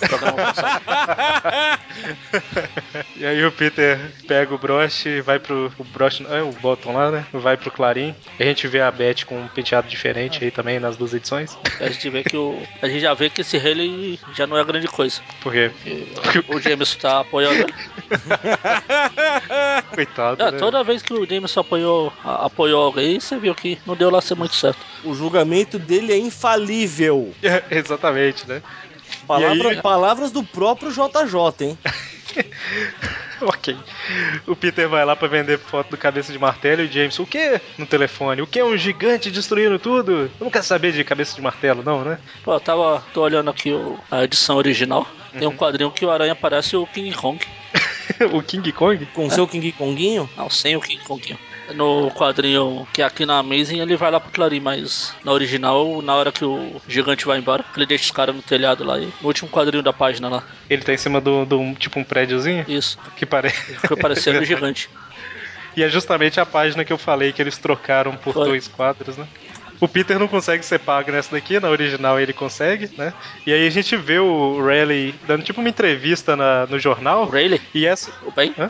E 3.16 3.24
aí 3.24 3.44
o 3.44 3.52
Peter 3.52 3.98
pega 4.26 4.54
o 4.54 4.58
broche 4.58 5.08
e 5.08 5.20
vai 5.20 5.38
pro. 5.38 5.72
O 5.78 5.84
broche, 5.84 6.24
é 6.28 6.42
o 6.42 6.50
bottom 6.52 6.92
lá, 6.92 7.10
né? 7.10 7.24
Vai 7.32 7.56
pro 7.56 7.70
Clarim. 7.70 8.14
A 8.38 8.42
gente 8.42 8.66
vê 8.66 8.80
a 8.80 8.90
Beth 8.90 9.24
com 9.26 9.40
um 9.40 9.48
penteado 9.48 9.88
diferente 9.88 10.42
aí 10.42 10.50
também 10.50 10.80
nas 10.80 10.96
duas 10.96 11.14
edições. 11.14 11.56
A 11.80 11.86
gente 11.88 12.10
vê 12.10 12.24
que 12.24 12.36
o. 12.36 12.60
A 12.82 12.88
gente 12.88 13.00
já 13.00 13.14
vê 13.14 13.30
que 13.30 13.40
esse 13.42 13.56
rei 13.56 13.72
ele 13.72 14.20
já 14.34 14.46
não 14.46 14.58
é 14.58 14.64
grande 14.64 14.88
coisa. 14.88 15.20
Porque, 15.40 15.70
Que 16.32 16.44
O 16.54 16.60
Jameson 16.60 16.98
tá 16.98 17.20
apoiando 17.20 17.64
coitado. 19.94 20.42
Ah, 20.42 20.50
né? 20.50 20.58
toda 20.58 20.82
vez 20.84 21.02
que 21.02 21.12
o 21.14 21.26
Jameson 21.28 21.60
apoiou, 21.60 22.12
a- 22.24 22.46
apoiou 22.46 22.82
alguém, 22.82 23.20
você 23.20 23.38
viu 23.38 23.54
que 23.54 23.78
não 23.86 23.94
deu 23.96 24.10
lá 24.10 24.20
ser 24.20 24.34
muito 24.34 24.54
certo. 24.54 24.78
O 25.04 25.14
julgamento 25.14 25.78
dele 25.78 26.12
é 26.12 26.18
infalível. 26.18 27.32
Exatamente, 27.70 28.46
né? 28.48 28.62
Palavra- 29.26 29.70
aí- 29.70 29.82
Palavras 29.82 30.30
do 30.30 30.42
próprio 30.42 30.90
JJ, 30.90 31.66
hein? 31.66 31.78
ok. 33.40 33.76
O 34.46 34.56
Peter 34.56 34.88
vai 34.88 35.04
lá 35.04 35.14
pra 35.16 35.28
vender 35.28 35.58
foto 35.58 35.90
do 35.90 35.96
cabeça 35.96 36.32
de 36.32 36.38
martelo 36.38 36.82
e 36.82 36.86
o 36.86 36.92
James, 36.92 37.18
o 37.18 37.26
que? 37.26 37.60
No 37.78 37.86
telefone, 37.86 38.42
o 38.42 38.46
que? 38.46 38.62
Um 38.62 38.76
gigante 38.76 39.30
destruindo 39.30 39.78
tudo? 39.78 40.12
Eu 40.12 40.44
não 40.44 40.50
quero 40.50 40.64
saber 40.64 40.92
de 40.92 41.02
cabeça 41.04 41.34
de 41.34 41.40
martelo, 41.42 41.82
não, 41.82 42.04
né? 42.04 42.18
Pô, 42.42 42.54
eu 42.54 42.60
tava. 42.60 43.02
tô 43.12 43.22
olhando 43.22 43.50
aqui 43.50 43.72
o- 43.72 43.98
a 44.10 44.24
edição 44.24 44.56
original. 44.56 45.06
Tem 45.36 45.48
um 45.48 45.56
quadrinho 45.56 45.90
que 45.90 46.04
o 46.04 46.10
Aranha 46.10 46.34
parece 46.36 46.76
o 46.76 46.86
King 46.86 47.12
Kong. 47.14 47.38
o 48.32 48.42
King 48.42 48.70
Kong? 48.72 49.04
Com 49.06 49.28
seu 49.30 49.46
King 49.48 49.72
Konguinho. 49.72 50.28
Não, 50.36 50.48
sem 50.48 50.76
o 50.76 50.80
King 50.80 51.02
Kong. 51.04 51.36
No 51.72 52.10
quadrinho 52.10 52.86
que 52.92 53.00
é 53.00 53.04
aqui 53.04 53.24
na 53.24 53.38
Amazing 53.38 53.80
ele 53.80 53.96
vai 53.96 54.10
lá 54.10 54.20
pro 54.20 54.30
Clarim, 54.30 54.60
mas 54.60 55.14
na 55.24 55.32
original, 55.32 56.02
na 56.02 56.14
hora 56.14 56.30
que 56.30 56.44
o 56.44 56.80
gigante 56.86 57.24
vai 57.24 57.38
embora, 57.38 57.64
ele 57.76 57.86
deixa 57.86 58.04
os 58.04 58.10
caras 58.10 58.34
no 58.34 58.42
telhado 58.42 58.84
lá 58.84 58.98
e 58.98 59.06
no 59.20 59.26
último 59.28 59.48
quadrinho 59.48 59.82
da 59.82 59.92
página 59.92 60.28
lá. 60.28 60.42
Ele 60.68 60.82
tá 60.82 60.92
em 60.92 60.98
cima 60.98 61.20
do, 61.20 61.44
do 61.46 61.74
tipo 61.74 61.98
um 61.98 62.04
prédiozinho? 62.04 62.64
Isso. 62.68 62.98
Que 63.16 63.24
parece. 63.24 63.76
Fica 63.76 63.96
parecendo 63.96 64.40
o 64.40 64.44
gigante. 64.46 64.90
E 65.76 65.82
é 65.82 65.88
justamente 65.88 66.38
a 66.38 66.46
página 66.46 66.84
que 66.84 66.92
eu 66.92 66.98
falei 66.98 67.32
que 67.32 67.42
eles 67.42 67.58
trocaram 67.58 68.14
por 68.16 68.32
Foi. 68.34 68.44
dois 68.48 68.68
quadros, 68.68 69.16
né? 69.16 69.26
O 69.80 69.88
Peter 69.88 70.18
não 70.18 70.28
consegue 70.28 70.64
ser 70.64 70.78
pago 70.78 71.10
nessa 71.12 71.32
daqui, 71.32 71.58
na 71.60 71.68
original 71.68 72.18
ele 72.18 72.32
consegue, 72.32 72.90
né? 72.96 73.12
E 73.46 73.52
aí 73.52 73.66
a 73.66 73.70
gente 73.70 73.96
vê 73.96 74.18
o 74.18 74.64
Rayleigh 74.64 75.14
dando 75.26 75.42
tipo 75.42 75.60
uma 75.60 75.68
entrevista 75.68 76.36
na- 76.36 76.66
no 76.66 76.78
jornal. 76.78 77.24
O 77.24 77.28
Rayleigh? 77.28 77.60
E 77.74 77.86
essa. 77.86 78.10
O 78.24 78.30
Ben? 78.30 78.54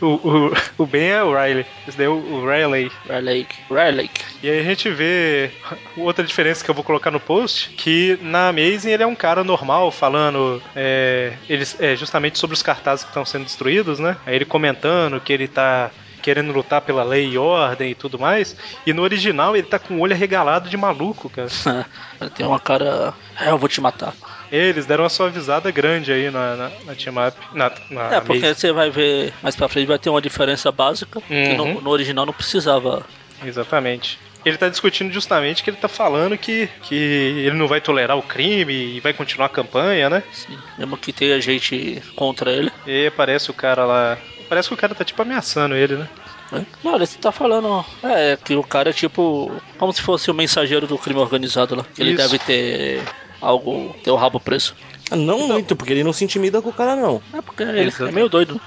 O, 0.00 0.06
o, 0.06 0.52
o 0.78 0.86
Ben 0.86 1.10
é 1.10 1.22
o 1.22 1.30
Riley. 1.38 1.66
Esse 1.86 1.98
daí 1.98 2.06
é 2.06 2.08
o, 2.08 2.14
o 2.14 2.46
Rayleigh. 2.46 2.90
Rayleigh. 3.06 3.46
Rayleigh. 3.70 4.10
E 4.42 4.48
aí 4.48 4.60
a 4.60 4.62
gente 4.62 4.88
vê 4.88 5.50
outra 5.94 6.24
diferença 6.24 6.64
que 6.64 6.70
eu 6.70 6.74
vou 6.74 6.82
colocar 6.82 7.10
no 7.10 7.20
post, 7.20 7.68
que 7.70 8.18
na 8.22 8.48
Amazing 8.48 8.90
ele 8.92 9.02
é 9.02 9.06
um 9.06 9.14
cara 9.14 9.44
normal 9.44 9.90
falando 9.92 10.62
é, 10.74 11.34
eles, 11.50 11.76
é, 11.78 11.94
justamente 11.94 12.38
sobre 12.38 12.54
os 12.54 12.62
cartazes 12.62 13.04
que 13.04 13.10
estão 13.10 13.26
sendo 13.26 13.44
destruídos, 13.44 13.98
né? 13.98 14.16
Aí 14.24 14.34
ele 14.36 14.46
comentando 14.46 15.20
que 15.20 15.32
ele 15.34 15.48
tá 15.48 15.90
querendo 16.26 16.52
lutar 16.52 16.80
pela 16.80 17.04
lei 17.04 17.28
e 17.28 17.38
ordem 17.38 17.92
e 17.92 17.94
tudo 17.94 18.18
mais. 18.18 18.56
E 18.84 18.92
no 18.92 19.02
original 19.02 19.56
ele 19.56 19.64
tá 19.68 19.78
com 19.78 19.94
o 19.94 20.00
olho 20.00 20.12
arregalado 20.12 20.68
de 20.68 20.76
maluco, 20.76 21.30
cara. 21.30 21.46
Ele 22.20 22.30
tem 22.30 22.44
uma 22.44 22.58
cara. 22.58 23.14
É, 23.40 23.50
eu 23.50 23.58
vou 23.58 23.68
te 23.68 23.80
matar. 23.80 24.12
Eles 24.50 24.86
deram 24.86 25.04
uma 25.04 25.08
suavizada 25.10 25.70
grande 25.70 26.10
aí 26.10 26.28
na, 26.28 26.56
na, 26.56 26.70
na 26.84 26.94
Team 26.96 27.14
Up. 27.24 27.36
Na, 27.52 27.70
na 27.90 28.16
É, 28.16 28.20
porque 28.20 28.38
Amazing. 28.44 28.54
você 28.54 28.72
vai 28.72 28.90
ver 28.90 29.32
mais 29.40 29.54
pra 29.54 29.68
frente, 29.68 29.86
vai 29.86 29.98
ter 30.00 30.10
uma 30.10 30.20
diferença 30.20 30.72
básica. 30.72 31.20
Que 31.20 31.32
Uhum. 31.32 31.74
no, 31.74 31.80
no 31.82 31.90
original 31.90 32.26
não 32.26 32.32
precisava. 32.32 33.06
Exatamente. 33.44 34.18
Ele 34.44 34.56
tá 34.56 34.68
discutindo 34.68 35.12
justamente 35.12 35.62
que 35.62 35.70
ele 35.70 35.76
tá 35.76 35.88
falando 35.88 36.36
que, 36.38 36.68
que 36.82 36.94
ele 36.94 37.56
não 37.56 37.66
vai 37.68 37.80
tolerar 37.80 38.16
o 38.16 38.22
crime 38.22 38.72
e 38.96 39.00
vai 39.00 39.12
continuar 39.12 39.46
a 39.46 39.50
campanha, 39.50 40.08
né? 40.10 40.22
Assim, 40.32 40.56
mesmo 40.78 40.96
que 40.96 41.12
tenha 41.12 41.40
gente 41.40 42.02
contra 42.16 42.50
ele. 42.52 42.70
E 42.86 43.06
aparece 43.06 43.50
o 43.50 43.54
cara 43.54 43.84
lá. 43.84 44.18
Parece 44.48 44.68
que 44.68 44.74
o 44.74 44.76
cara 44.76 44.94
tá 44.94 45.04
tipo 45.04 45.20
ameaçando 45.22 45.74
ele, 45.74 45.96
né? 45.96 46.08
né? 46.52 46.66
Não, 46.82 46.96
ele 46.96 47.06
tá 47.06 47.32
falando. 47.32 47.84
É, 48.02 48.36
que 48.36 48.54
o 48.54 48.62
cara 48.62 48.90
é 48.90 48.92
tipo. 48.92 49.50
Como 49.78 49.92
se 49.92 50.02
fosse 50.02 50.30
o 50.30 50.34
mensageiro 50.34 50.86
do 50.86 50.98
crime 50.98 51.20
organizado 51.20 51.74
lá. 51.74 51.84
Ele 51.98 52.10
Isso. 52.10 52.22
deve 52.22 52.38
ter 52.38 53.02
algo. 53.40 53.94
ter 54.02 54.10
o 54.10 54.16
rabo 54.16 54.40
preso. 54.40 54.74
Não 55.10 55.46
muito, 55.46 55.76
porque 55.76 55.92
ele 55.92 56.02
não 56.02 56.12
se 56.12 56.24
intimida 56.24 56.60
com 56.60 56.70
o 56.70 56.72
cara, 56.72 56.96
não. 56.96 57.22
É 57.32 57.40
porque 57.40 57.62
ele 57.62 57.92
é 57.96 58.12
meio 58.12 58.28
doido. 58.28 58.60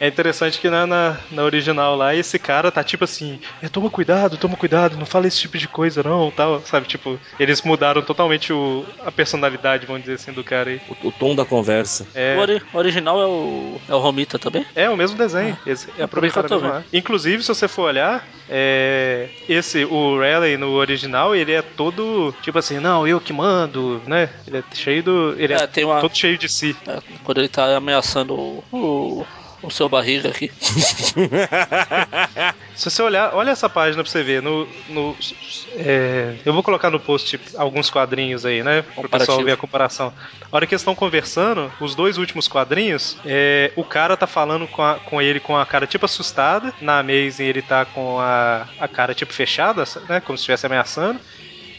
É 0.00 0.06
interessante 0.08 0.60
que 0.60 0.68
na, 0.68 0.86
na, 0.86 1.20
na 1.30 1.42
original 1.44 1.94
lá, 1.96 2.14
esse 2.14 2.38
cara 2.38 2.70
tá 2.72 2.82
tipo 2.82 3.04
assim, 3.04 3.38
"É, 3.62 3.68
toma 3.68 3.88
cuidado, 3.90 4.36
toma 4.36 4.56
cuidado, 4.56 4.96
não 4.96 5.06
fala 5.06 5.26
esse 5.26 5.38
tipo 5.40 5.56
de 5.58 5.68
coisa 5.68 6.02
não, 6.02 6.30
tal, 6.30 6.60
sabe? 6.64 6.86
Tipo, 6.88 7.18
eles 7.38 7.62
mudaram 7.62 8.02
totalmente 8.02 8.52
o, 8.52 8.84
a 9.04 9.12
personalidade, 9.12 9.86
vamos 9.86 10.02
dizer 10.02 10.14
assim, 10.14 10.32
do 10.32 10.42
cara 10.44 10.70
aí. 10.70 10.80
O, 10.88 11.08
o 11.08 11.12
tom 11.12 11.34
da 11.34 11.44
conversa. 11.44 12.04
O 12.14 12.18
É, 12.18 12.36
ori- 12.38 12.62
original 12.72 13.20
é 13.20 13.26
o. 13.26 13.80
é 13.88 13.94
o 13.94 13.98
Romita 13.98 14.38
também. 14.38 14.66
é 14.74 14.88
o 14.90 14.96
mesmo 14.96 15.16
desenho, 15.16 15.56
esse, 15.64 15.90
é 15.96 16.06
mesmo. 16.06 16.84
Inclusive, 16.92 17.42
se 17.42 17.48
você 17.48 17.68
for 17.68 17.82
olhar, 17.88 18.26
é, 18.48 19.30
esse, 19.48 19.84
o 19.84 20.18
Raleigh 20.18 20.56
no 20.56 20.72
original, 20.72 21.34
ele 21.34 21.52
é 21.52 21.62
todo, 21.62 22.32
tipo 22.40 22.58
assim, 22.58 22.78
não, 22.78 23.06
eu 23.06 23.20
que 23.20 23.32
mando, 23.32 24.02
né? 24.06 24.30
Ele 24.46 24.58
é 24.58 24.64
cheio 24.74 25.02
do... 25.02 25.34
Ele 25.38 25.52
é, 25.52 25.56
É, 25.56 25.66
tem 25.66 25.84
uma- 25.84 26.00
todo 26.00 26.16
cheio 26.16 26.36
de 26.38 26.48
si. 26.48 26.76
É, 26.86 26.98
quando 27.22 27.38
ele 27.38 27.48
tá 27.48 27.76
ameaçando 27.76 28.34
o. 28.34 28.64
o, 28.72 29.26
o 29.66 29.70
seu 29.70 29.88
barriga 29.88 30.28
aqui. 30.28 30.50
Se 32.74 32.90
você 32.90 33.02
olhar, 33.02 33.34
olha 33.34 33.50
essa 33.50 33.68
página 33.68 34.02
pra 34.02 34.10
você 34.10 34.22
ver. 34.22 34.42
No, 34.42 34.66
no, 34.88 35.16
é, 35.76 36.34
eu 36.44 36.52
vou 36.52 36.62
colocar 36.62 36.90
no 36.90 37.00
post 37.00 37.40
alguns 37.56 37.90
quadrinhos 37.90 38.44
aí, 38.46 38.62
né? 38.62 38.82
Pro 38.82 39.08
pessoal 39.08 39.38
ver 39.44 39.52
a 39.52 39.56
comparação. 39.56 40.12
A 40.50 40.56
hora 40.56 40.66
que 40.66 40.74
eles 40.74 40.82
estão 40.82 40.94
conversando, 40.94 41.72
os 41.80 41.94
dois 41.94 42.18
últimos 42.18 42.46
quadrinhos, 42.48 43.18
é, 43.24 43.72
o 43.76 43.84
cara 43.84 44.16
tá 44.16 44.26
falando 44.26 44.68
com, 44.68 44.82
a- 44.82 45.00
com 45.00 45.20
ele 45.20 45.40
com 45.40 45.56
a 45.56 45.66
cara 45.66 45.86
tipo 45.86 46.04
assustada. 46.04 46.72
Na 46.80 46.98
Amazing 47.00 47.44
ele 47.46 47.62
tá 47.62 47.84
com 47.84 48.18
a, 48.20 48.68
a 48.78 48.88
cara 48.88 49.14
tipo 49.14 49.32
fechada, 49.32 49.84
né? 50.08 50.20
Como 50.20 50.36
se 50.36 50.42
estivesse 50.42 50.66
ameaçando. 50.66 51.20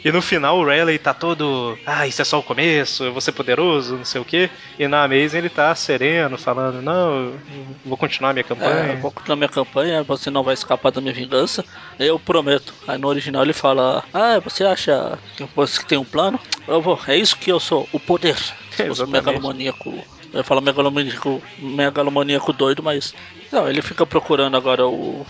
E 0.04 0.12
no 0.12 0.22
final 0.22 0.58
o 0.58 0.66
Rayleigh 0.66 1.00
tá 1.00 1.13
todo. 1.13 1.77
Ah, 1.86 2.08
isso 2.08 2.22
é 2.22 2.25
só 2.25 2.39
o 2.39 2.44
começo, 2.44 3.04
eu 3.04 3.12
vou 3.12 3.22
ser 3.22 3.32
poderoso, 3.32 3.98
não 3.98 4.06
sei 4.06 4.22
o 4.22 4.25
quê. 4.25 4.50
E 4.77 4.88
na 4.88 5.04
Amazing 5.04 5.38
ele 5.38 5.50
tá 5.50 5.74
sereno, 5.75 6.38
falando: 6.38 6.82
Não, 6.82 7.16
eu 7.16 7.39
vou 7.86 7.98
continuar 7.98 8.34
minha 8.34 8.44
campanha. 8.44 8.92
É, 8.92 8.94
eu 8.94 8.98
vou 8.98 9.12
continuar 9.12 9.36
minha 9.36 9.50
campanha, 9.50 10.04
você 10.04 10.30
não 10.30 10.44
vai 10.44 10.54
escapar 10.54 10.92
da 10.92 11.01
minha 11.01 11.13
vingança. 11.13 11.66
Eu 12.00 12.20
prometo. 12.20 12.74
Aí 12.88 12.98
no 12.98 13.08
original 13.08 13.44
ele 13.44 13.54
fala: 13.54 14.04
Ah, 14.13 14.39
você 14.39 14.63
acha 14.63 15.18
que 15.36 15.48
você 15.56 15.84
tem 15.84 15.98
um 15.98 16.06
plano? 16.06 16.39
Eu 16.68 16.82
vou, 16.82 17.00
é 17.08 17.16
isso 17.16 17.38
que 17.38 17.51
eu 17.51 17.60
sou, 17.60 17.88
o 17.92 18.00
poder. 18.00 18.38
Um 18.80 18.84
Exatamente. 18.92 19.25
megalomaníaco. 19.25 19.92
Eu 20.32 20.44
falo 20.44 20.62
megalomaníaco, 20.62 21.42
megalomaníaco 21.58 22.54
doido, 22.54 22.84
mas. 22.84 23.16
Não, 23.51 23.68
ele 23.68 23.82
fica 23.82 24.06
procurando 24.06 24.56
agora 24.56 24.86
o. 24.86 25.25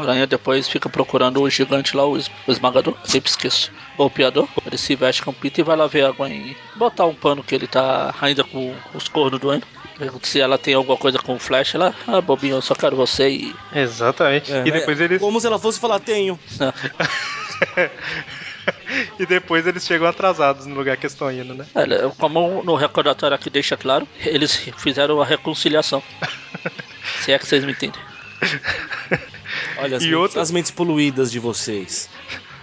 Aranha 0.00 0.26
depois 0.26 0.68
fica 0.68 0.88
procurando 0.88 1.42
o 1.42 1.50
gigante 1.50 1.96
lá, 1.96 2.04
o, 2.06 2.16
es- 2.16 2.30
o 2.46 2.52
esmagador, 2.52 2.94
sempre 3.04 3.30
esqueço. 3.30 3.72
O 3.96 4.08
piador, 4.08 4.48
ele 4.66 4.78
se 4.78 4.94
veste 4.94 5.22
com 5.22 5.30
o 5.30 5.34
Peter 5.34 5.62
e 5.62 5.66
vai 5.66 5.76
lá 5.76 5.86
ver 5.86 6.04
a 6.04 6.12
Gwen 6.12 6.56
botar 6.76 7.06
um 7.06 7.14
pano 7.14 7.42
que 7.42 7.54
ele 7.54 7.66
tá 7.66 8.14
ainda 8.20 8.44
com 8.44 8.74
os 8.94 9.08
cornos 9.08 9.40
doendo. 9.40 9.66
Pergunta 9.98 10.26
Se 10.28 10.40
ela 10.40 10.56
tem 10.56 10.74
alguma 10.74 10.96
coisa 10.96 11.18
com 11.18 11.34
o 11.34 11.38
Flash, 11.40 11.74
ela, 11.74 11.92
ah, 12.06 12.20
bobinho, 12.20 12.54
eu 12.56 12.62
só 12.62 12.72
quero 12.74 12.94
você 12.94 13.28
e. 13.30 13.54
Exatamente. 13.74 14.52
É, 14.52 14.62
e 14.64 14.70
depois 14.70 15.00
é 15.00 15.04
eles. 15.04 15.20
Como 15.20 15.40
se 15.40 15.46
ela 15.48 15.58
fosse 15.58 15.80
falar, 15.80 15.98
tenho. 15.98 16.38
e 19.18 19.26
depois 19.26 19.66
eles 19.66 19.84
chegam 19.84 20.06
atrasados 20.06 20.66
no 20.66 20.74
lugar 20.76 20.96
que 20.96 21.06
estão 21.06 21.32
indo, 21.32 21.52
né? 21.54 21.66
Olha, 21.74 22.10
como 22.18 22.62
no 22.62 22.76
recordatório 22.76 23.34
aqui 23.34 23.50
deixa 23.50 23.76
claro, 23.76 24.06
eles 24.20 24.54
fizeram 24.76 25.20
a 25.20 25.24
reconciliação. 25.24 26.00
Se 27.24 27.32
é 27.32 27.38
que 27.38 27.46
vocês 27.46 27.64
me 27.64 27.72
entendem. 27.72 28.00
Olha 29.78 29.96
as, 29.96 30.02
E 30.02 30.06
mentes, 30.06 30.18
outra- 30.20 30.42
as 30.42 30.50
mentes 30.50 30.70
poluídas 30.70 31.30
de 31.30 31.38
vocês. 31.38 32.08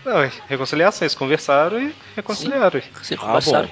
Não, 0.05 0.21
é 0.21 0.31
reconciliação, 0.47 1.05
eles 1.05 1.15
conversaram 1.15 1.81
e 1.81 1.95
reconciliaram. 2.15 2.81
Se 3.01 3.15
Ah, 3.15 3.17
conversaram. 3.17 3.69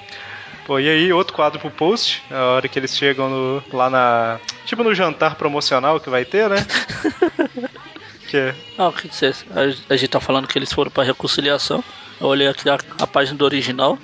Pô, 0.66 0.78
e 0.80 0.88
aí, 0.88 1.12
outro 1.12 1.34
quadro 1.34 1.60
pro 1.60 1.70
post, 1.70 2.22
a 2.30 2.42
hora 2.56 2.66
que 2.68 2.78
eles 2.78 2.96
chegam 2.96 3.28
no- 3.28 3.62
lá 3.72 3.90
na. 3.90 4.40
Tipo 4.64 4.82
no 4.82 4.94
jantar 4.94 5.34
promocional 5.36 6.00
que 6.00 6.08
vai 6.08 6.24
ter, 6.24 6.48
né? 6.48 6.56
que 8.28 8.36
é. 8.38 8.54
Não, 8.78 8.88
o 8.88 8.92
que 8.92 9.08
vocês. 9.08 9.44
A, 9.54 9.92
a 9.92 9.96
gente 9.96 10.08
tá 10.08 10.20
falando 10.20 10.48
que 10.48 10.58
eles 10.58 10.72
foram 10.72 10.90
pra 10.90 11.04
reconciliação. 11.04 11.84
Eu 12.20 12.28
olhei 12.28 12.48
aqui 12.48 12.68
a, 12.70 12.78
a 12.98 13.06
página 13.06 13.36
do 13.36 13.44
original. 13.44 13.98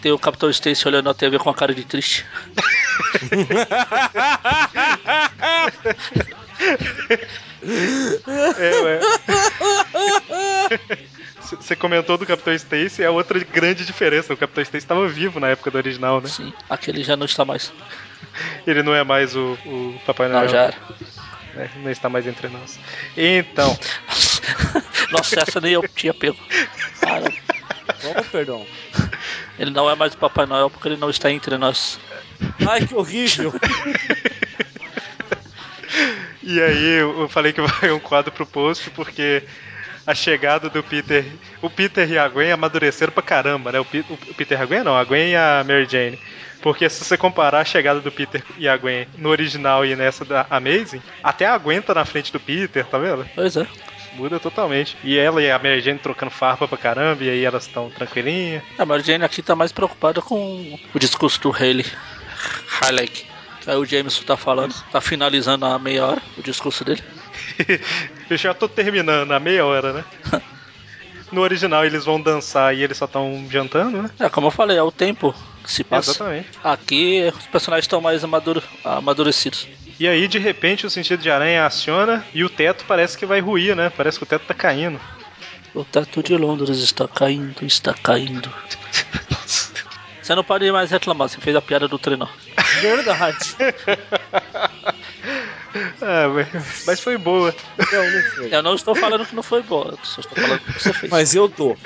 Tem 0.00 0.10
o 0.10 0.18
Capitão 0.18 0.48
Stacy 0.50 0.88
olhando 0.88 1.10
a 1.10 1.14
TV 1.14 1.38
com 1.38 1.50
a 1.50 1.54
cara 1.54 1.74
de 1.74 1.84
triste. 1.84 2.24
É, 8.58 8.80
ué. 8.82 9.00
Você 11.40 11.76
comentou 11.76 12.18
do 12.18 12.26
Capitão 12.26 12.52
Stacy, 12.54 13.02
é 13.04 13.10
outra 13.10 13.38
grande 13.38 13.84
diferença. 13.84 14.34
O 14.34 14.36
Capitão 14.36 14.62
Stacy 14.62 14.84
estava 14.84 15.06
vivo 15.06 15.38
na 15.38 15.48
época 15.48 15.70
do 15.70 15.78
original, 15.78 16.20
né? 16.20 16.28
Sim, 16.28 16.52
aquele 16.68 17.04
já 17.04 17.16
não 17.16 17.26
está 17.26 17.44
mais. 17.44 17.72
Ele 18.66 18.82
não 18.82 18.92
é 18.94 19.04
mais 19.04 19.36
o, 19.36 19.56
o 19.64 20.00
Papai 20.04 20.28
Noel. 20.28 20.42
Não, 20.42 20.48
já 20.48 20.62
era. 20.62 20.76
né? 21.54 21.70
Não 21.76 21.90
está 21.90 22.08
mais 22.08 22.26
entre 22.26 22.48
nós. 22.48 22.80
Então, 23.16 23.78
Nossa, 25.12 25.40
essa 25.40 25.60
nem 25.60 25.72
eu 25.74 25.86
tinha 25.88 26.12
pego. 26.12 26.36
Cara, 27.00 27.32
Como, 28.02 28.24
perdão? 28.24 28.66
ele 29.56 29.70
não 29.70 29.88
é 29.88 29.94
mais 29.94 30.14
o 30.14 30.18
Papai 30.18 30.46
Noel 30.46 30.68
porque 30.68 30.88
ele 30.88 30.96
não 30.96 31.10
está 31.10 31.30
entre 31.30 31.56
nós. 31.56 32.00
Ai, 32.68 32.84
que 32.86 32.94
horrível. 32.94 33.54
E 36.42 36.60
aí 36.60 37.00
eu 37.00 37.28
falei 37.28 37.52
que 37.52 37.60
vai 37.60 37.90
um 37.90 37.98
quadro 37.98 38.30
pro 38.32 38.46
post 38.46 38.90
porque 38.90 39.42
a 40.06 40.14
chegada 40.14 40.68
do 40.70 40.82
Peter. 40.82 41.24
O 41.60 41.68
Peter 41.68 42.08
e 42.10 42.16
a 42.18 42.28
Gwen 42.28 42.52
amadureceram 42.52 43.12
pra 43.12 43.22
caramba, 43.22 43.72
né? 43.72 43.80
O, 43.80 43.84
Pe- 43.84 44.04
o 44.08 44.34
Peter 44.34 44.58
e 44.58 44.62
a 44.62 44.66
Gwen 44.66 44.84
não, 44.84 44.96
a 44.96 45.04
Gwen 45.04 45.30
e 45.32 45.36
a 45.36 45.64
Mary 45.66 45.86
Jane. 45.90 46.18
Porque 46.62 46.88
se 46.88 47.04
você 47.04 47.16
comparar 47.16 47.60
a 47.60 47.64
chegada 47.64 48.00
do 48.00 48.10
Peter 48.10 48.42
e 48.58 48.66
a 48.68 48.76
Gwen 48.76 49.06
no 49.18 49.28
original 49.28 49.84
e 49.84 49.94
nessa 49.96 50.24
da 50.24 50.46
Amazing, 50.50 51.02
até 51.22 51.46
a 51.46 51.58
Gwen 51.58 51.80
tá 51.82 51.94
na 51.94 52.04
frente 52.04 52.32
do 52.32 52.40
Peter, 52.40 52.84
tá 52.84 52.98
vendo? 52.98 53.26
Pois 53.34 53.56
é. 53.56 53.66
Muda 54.14 54.40
totalmente. 54.40 54.96
E 55.04 55.18
ela 55.18 55.42
e 55.42 55.50
a 55.50 55.58
Mary 55.58 55.80
Jane 55.80 55.98
trocando 55.98 56.30
farpa 56.30 56.66
pra 56.66 56.78
caramba, 56.78 57.22
e 57.22 57.28
aí 57.30 57.44
elas 57.44 57.66
estão 57.66 57.90
tranquilinhas. 57.90 58.62
A 58.78 58.86
Mary 58.86 59.02
Jane 59.02 59.24
aqui 59.24 59.42
tá 59.42 59.54
mais 59.54 59.72
preocupada 59.72 60.22
com 60.22 60.78
o 60.94 60.98
discurso 60.98 61.40
do 61.40 61.50
Haley. 61.52 61.84
Highlight. 62.80 63.26
Aí 63.66 63.76
o 63.76 63.84
Jameson 63.84 64.22
tá 64.22 64.36
falando, 64.36 64.74
tá 64.92 65.00
finalizando 65.00 65.66
a 65.66 65.78
meia 65.78 66.06
hora 66.06 66.22
o 66.36 66.42
discurso 66.42 66.84
dele. 66.84 67.02
Eu 68.30 68.36
já 68.36 68.54
tô 68.54 68.68
terminando 68.68 69.32
a 69.32 69.40
meia 69.40 69.64
hora, 69.64 69.92
né? 69.92 70.04
No 71.32 71.40
original 71.40 71.84
eles 71.84 72.04
vão 72.04 72.20
dançar 72.20 72.72
e 72.72 72.84
eles 72.84 72.96
só 72.96 73.04
estão 73.04 73.48
jantando, 73.50 74.00
né? 74.00 74.10
É, 74.20 74.28
como 74.28 74.46
eu 74.46 74.50
falei, 74.52 74.76
é 74.78 74.82
o 74.82 74.92
tempo 74.92 75.34
que 75.64 75.72
se 75.72 75.82
passa. 75.82 76.12
Exatamente. 76.12 76.46
Aqui 76.62 77.32
os 77.36 77.46
personagens 77.48 77.82
estão 77.82 78.00
mais 78.00 78.22
amadure- 78.22 78.62
amadurecidos. 78.84 79.66
E 79.98 80.06
aí, 80.06 80.28
de 80.28 80.38
repente, 80.38 80.86
o 80.86 80.90
sentido 80.90 81.20
de 81.20 81.28
aranha 81.28 81.66
aciona 81.66 82.24
e 82.32 82.44
o 82.44 82.48
teto 82.48 82.84
parece 82.86 83.18
que 83.18 83.26
vai 83.26 83.40
ruir, 83.40 83.74
né? 83.74 83.90
Parece 83.90 84.18
que 84.18 84.22
o 84.22 84.26
teto 84.26 84.46
tá 84.46 84.54
caindo. 84.54 85.00
O 85.74 85.84
teto 85.84 86.22
de 86.22 86.36
Londres 86.36 86.78
está 86.78 87.08
caindo, 87.08 87.64
está 87.66 87.92
caindo. 87.92 88.48
Você 90.26 90.34
não 90.34 90.42
pode 90.42 90.68
mais 90.72 90.90
reclamar, 90.90 91.28
você 91.28 91.40
fez 91.40 91.54
a 91.54 91.62
piada 91.62 91.86
do 91.86 92.00
trenó. 92.00 92.26
Verdade. 92.80 93.54
Ah, 96.00 96.26
mas, 96.28 96.84
mas 96.86 97.00
foi 97.00 97.18
boa. 97.18 97.54
Não, 97.92 98.10
não 98.10 98.22
foi. 98.30 98.54
Eu 98.54 98.62
não 98.62 98.74
estou 98.74 98.94
falando 98.94 99.26
que 99.26 99.36
não 99.36 99.42
foi 99.42 99.62
boa, 99.62 99.96
só 100.02 100.22
estou 100.22 100.42
falando 100.42 100.60
que 100.60 100.72
você 100.72 100.92
fez. 100.92 101.12
Mas 101.12 101.34
eu 101.34 101.48
tô. 101.48 101.76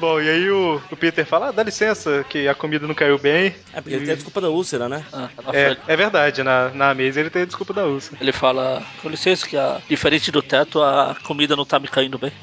Bom, 0.00 0.18
e 0.18 0.30
aí 0.30 0.50
o, 0.50 0.80
o 0.90 0.96
Peter 0.96 1.26
fala, 1.26 1.48
ah, 1.48 1.52
dá 1.52 1.62
licença, 1.62 2.24
que 2.26 2.48
a 2.48 2.54
comida 2.54 2.86
não 2.86 2.94
caiu 2.94 3.18
bem. 3.18 3.54
É 3.74 3.82
porque 3.82 3.94
ele 3.94 4.04
tem 4.06 4.12
a 4.12 4.16
desculpa 4.16 4.40
da 4.40 4.48
úlcera, 4.48 4.88
né? 4.88 5.04
Ah, 5.12 5.28
É, 5.52 5.76
é 5.86 5.96
verdade, 5.96 6.42
na, 6.42 6.70
na 6.70 6.94
mesa 6.94 7.20
ele 7.20 7.28
tem 7.28 7.42
a 7.42 7.44
desculpa 7.44 7.74
da 7.74 7.84
Ursa. 7.84 8.16
Ele 8.18 8.32
fala, 8.32 8.82
com 9.02 9.10
licença, 9.10 9.46
que 9.46 9.58
a, 9.58 9.78
diferente 9.86 10.30
do 10.32 10.40
teto, 10.40 10.82
a 10.82 11.14
comida 11.22 11.54
não 11.54 11.66
tá 11.66 11.78
me 11.78 11.86
caindo 11.86 12.18
bem. 12.18 12.32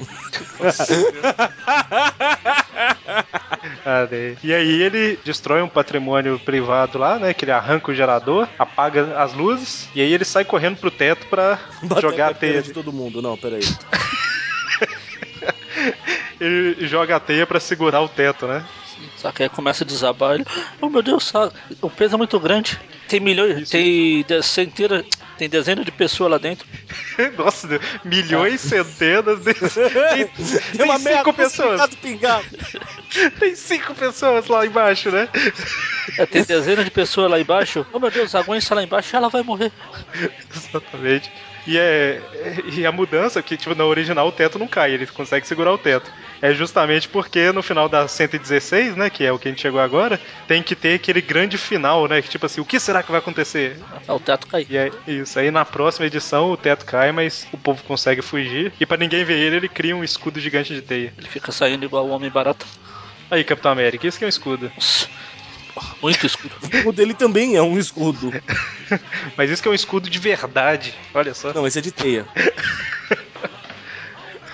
Ah. 3.84 4.06
E 4.42 4.52
aí 4.54 4.82
ele 4.82 5.18
destrói 5.24 5.62
um 5.62 5.68
patrimônio 5.68 6.38
privado 6.38 6.98
lá, 6.98 7.18
né? 7.18 7.32
Que 7.34 7.44
ele 7.44 7.52
arranca 7.52 7.90
o 7.90 7.94
gerador, 7.94 8.46
apaga 8.58 9.18
as 9.20 9.32
luzes, 9.32 9.88
e 9.94 10.00
aí 10.00 10.12
ele 10.12 10.24
sai 10.24 10.44
correndo 10.44 10.76
pro 10.76 10.90
teto 10.90 11.26
pra 11.26 11.58
Bater 11.82 12.02
jogar 12.02 12.30
a 12.30 12.34
teia. 12.34 12.62
de 12.62 12.72
todo 12.72 12.92
mundo. 12.92 13.20
Não, 13.22 13.36
peraí. 13.36 13.60
Ele 16.40 16.86
joga 16.86 17.16
a 17.16 17.20
teia 17.20 17.46
pra 17.46 17.58
segurar 17.60 18.00
o 18.00 18.08
teto, 18.08 18.46
né? 18.46 18.64
Só 19.16 19.30
que 19.30 19.44
aí 19.44 19.48
começa 19.48 19.84
a 19.84 19.86
desabar 19.86 20.34
ele. 20.34 20.44
Oh 20.80 20.88
meu 20.88 21.02
Deus, 21.02 21.24
sabe, 21.24 21.52
o 21.80 21.88
peso 21.88 22.14
é 22.14 22.18
muito 22.18 22.38
grande. 22.40 22.78
Tem 23.08 23.20
milhões, 23.20 23.70
tem 23.70 24.22
de- 24.24 24.42
centenas, 24.42 25.04
tem 25.36 25.48
dezenas 25.48 25.84
de 25.84 25.92
pessoas 25.92 26.30
lá 26.32 26.38
dentro. 26.38 26.66
Nossa, 27.38 27.66
Deus, 27.68 27.82
milhões, 28.04 28.60
centenas. 28.60 29.40
De... 29.40 29.54
Tem, 29.54 30.26
tem 30.76 30.84
uma 30.84 30.98
cinco 30.98 31.32
pessoas. 31.32 31.80
Tem 33.40 33.54
cinco 33.56 33.94
pessoas 33.94 34.46
lá 34.48 34.66
embaixo, 34.66 35.10
né? 35.10 35.28
É, 36.18 36.26
tem 36.26 36.44
dezenas 36.44 36.84
de 36.84 36.90
pessoas 36.90 37.30
lá 37.30 37.40
embaixo. 37.40 37.86
Oh 37.92 37.98
meu 37.98 38.10
Deus, 38.10 38.34
a 38.34 38.42
Gwen 38.42 38.58
está 38.58 38.74
lá 38.74 38.82
embaixo, 38.82 39.16
ela 39.16 39.28
vai 39.30 39.42
morrer. 39.42 39.72
Exatamente. 40.54 41.32
E, 41.66 41.78
é, 41.78 42.20
e 42.74 42.84
a 42.86 42.92
mudança, 42.92 43.42
que 43.42 43.56
tipo, 43.56 43.74
na 43.74 43.84
original 43.84 44.28
o 44.28 44.32
teto 44.32 44.58
não 44.58 44.68
cai, 44.68 44.92
ele 44.92 45.06
consegue 45.06 45.46
segurar 45.46 45.72
o 45.72 45.78
teto. 45.78 46.10
É 46.40 46.54
justamente 46.54 47.08
porque 47.08 47.50
no 47.52 47.62
final 47.62 47.88
da 47.88 48.06
116, 48.06 48.96
né, 48.96 49.10
que 49.10 49.24
é 49.24 49.32
o 49.32 49.38
que 49.38 49.48
a 49.48 49.50
gente 49.50 49.60
chegou 49.60 49.80
agora, 49.80 50.20
tem 50.46 50.62
que 50.62 50.76
ter 50.76 50.94
aquele 50.94 51.20
grande 51.20 51.58
final, 51.58 52.06
né, 52.06 52.22
que 52.22 52.28
tipo 52.28 52.46
assim, 52.46 52.60
o 52.60 52.64
que 52.64 52.78
será 52.78 53.02
que 53.02 53.10
vai 53.10 53.18
acontecer? 53.18 53.76
Ah, 54.06 54.14
o 54.14 54.20
teto 54.20 54.46
caiu. 54.46 54.66
E 54.70 54.76
é 54.76 54.90
isso, 55.06 55.38
aí 55.38 55.50
na 55.50 55.64
próxima 55.64 56.06
edição 56.06 56.50
o 56.50 56.56
teto 56.56 56.84
cai, 56.84 57.10
mas 57.12 57.46
o 57.52 57.58
povo 57.58 57.82
consegue 57.84 58.22
fugir. 58.22 58.72
E 58.78 58.86
pra 58.86 58.96
ninguém 58.96 59.24
ver 59.24 59.38
ele, 59.38 59.56
ele 59.56 59.68
cria 59.68 59.96
um 59.96 60.04
escudo 60.04 60.38
gigante 60.40 60.72
de 60.74 60.82
teia. 60.82 61.12
Ele 61.18 61.28
fica 61.28 61.50
saindo 61.50 61.84
igual 61.84 62.06
o 62.06 62.10
Homem 62.10 62.30
Barata. 62.30 62.64
Aí, 63.30 63.44
Capitão 63.44 63.72
América, 63.72 64.06
isso 64.06 64.18
que 64.18 64.24
é 64.24 64.26
um 64.26 64.30
escudo. 64.30 64.72
Nossa, 64.74 65.08
muito 66.00 66.26
escuro. 66.26 66.54
O 66.86 66.92
dele 66.92 67.14
também 67.14 67.56
é 67.56 67.62
um 67.62 67.78
escudo. 67.78 68.32
Mas 69.36 69.50
isso 69.50 69.62
que 69.62 69.68
é 69.68 69.70
um 69.70 69.74
escudo 69.74 70.08
de 70.08 70.18
verdade. 70.18 70.94
Olha 71.12 71.34
só. 71.34 71.52
Não, 71.52 71.66
esse 71.66 71.78
é 71.78 71.82
de 71.82 71.92
teia. 71.92 72.26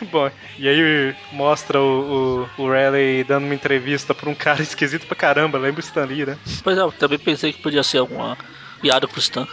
Bom, 0.11 0.31
e 0.59 0.69
aí 0.69 1.15
mostra 1.33 1.81
o, 1.81 2.47
o, 2.59 2.63
o 2.63 2.69
Raleigh 2.71 3.25
dando 3.25 3.45
uma 3.45 3.55
entrevista 3.55 4.15
pra 4.15 4.29
um 4.31 4.35
cara 4.35 4.61
esquisito 4.63 5.07
pra 5.07 5.17
caramba, 5.17 5.59
lembra 5.59 5.81
o 5.81 5.85
Stan 5.85 6.05
Lee, 6.05 6.27
né? 6.27 6.37
Pois 6.63 6.77
é, 6.79 6.81
eu 6.81 6.93
também 6.93 7.19
pensei 7.19 7.53
que 7.53 7.61
podia 7.61 7.83
ser 7.83 7.99
alguma 7.99 8.37
piada 8.81 9.07
pro 9.09 9.19
Stan. 9.21 9.47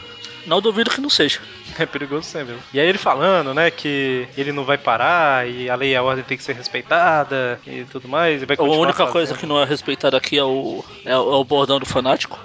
Não 0.46 0.60
duvido 0.60 0.90
que 0.90 1.00
não 1.02 1.10
seja. 1.10 1.40
É 1.80 1.86
perigoso 1.86 2.28
sempre. 2.28 2.56
E 2.74 2.80
aí 2.82 2.86
ele 2.86 2.98
falando, 2.98 3.54
né, 3.54 3.72
que 3.72 4.28
ele 4.38 4.52
não 4.52 4.66
vai 4.66 4.78
parar 4.78 5.48
e 5.50 5.70
a 5.70 5.76
lei 5.76 5.92
e 5.94 5.96
a 5.96 6.04
ordem 6.04 6.22
tem 6.22 6.38
que 6.38 6.44
ser 6.44 6.52
respeitada 6.54 7.58
e 7.66 7.86
tudo 7.86 8.10
mais. 8.10 8.42
E 8.42 8.46
A 8.58 8.62
única 8.64 8.98
fazendo. 8.98 9.14
coisa 9.14 9.38
que 9.38 9.46
não 9.46 9.58
é 9.62 9.64
respeitada 9.64 10.18
aqui 10.18 10.38
é 10.38 10.44
o, 10.44 10.84
é, 11.06 11.16
o- 11.18 11.32
é 11.34 11.36
o 11.38 11.44
bordão 11.46 11.80
do 11.80 11.86
fanático. 11.86 12.38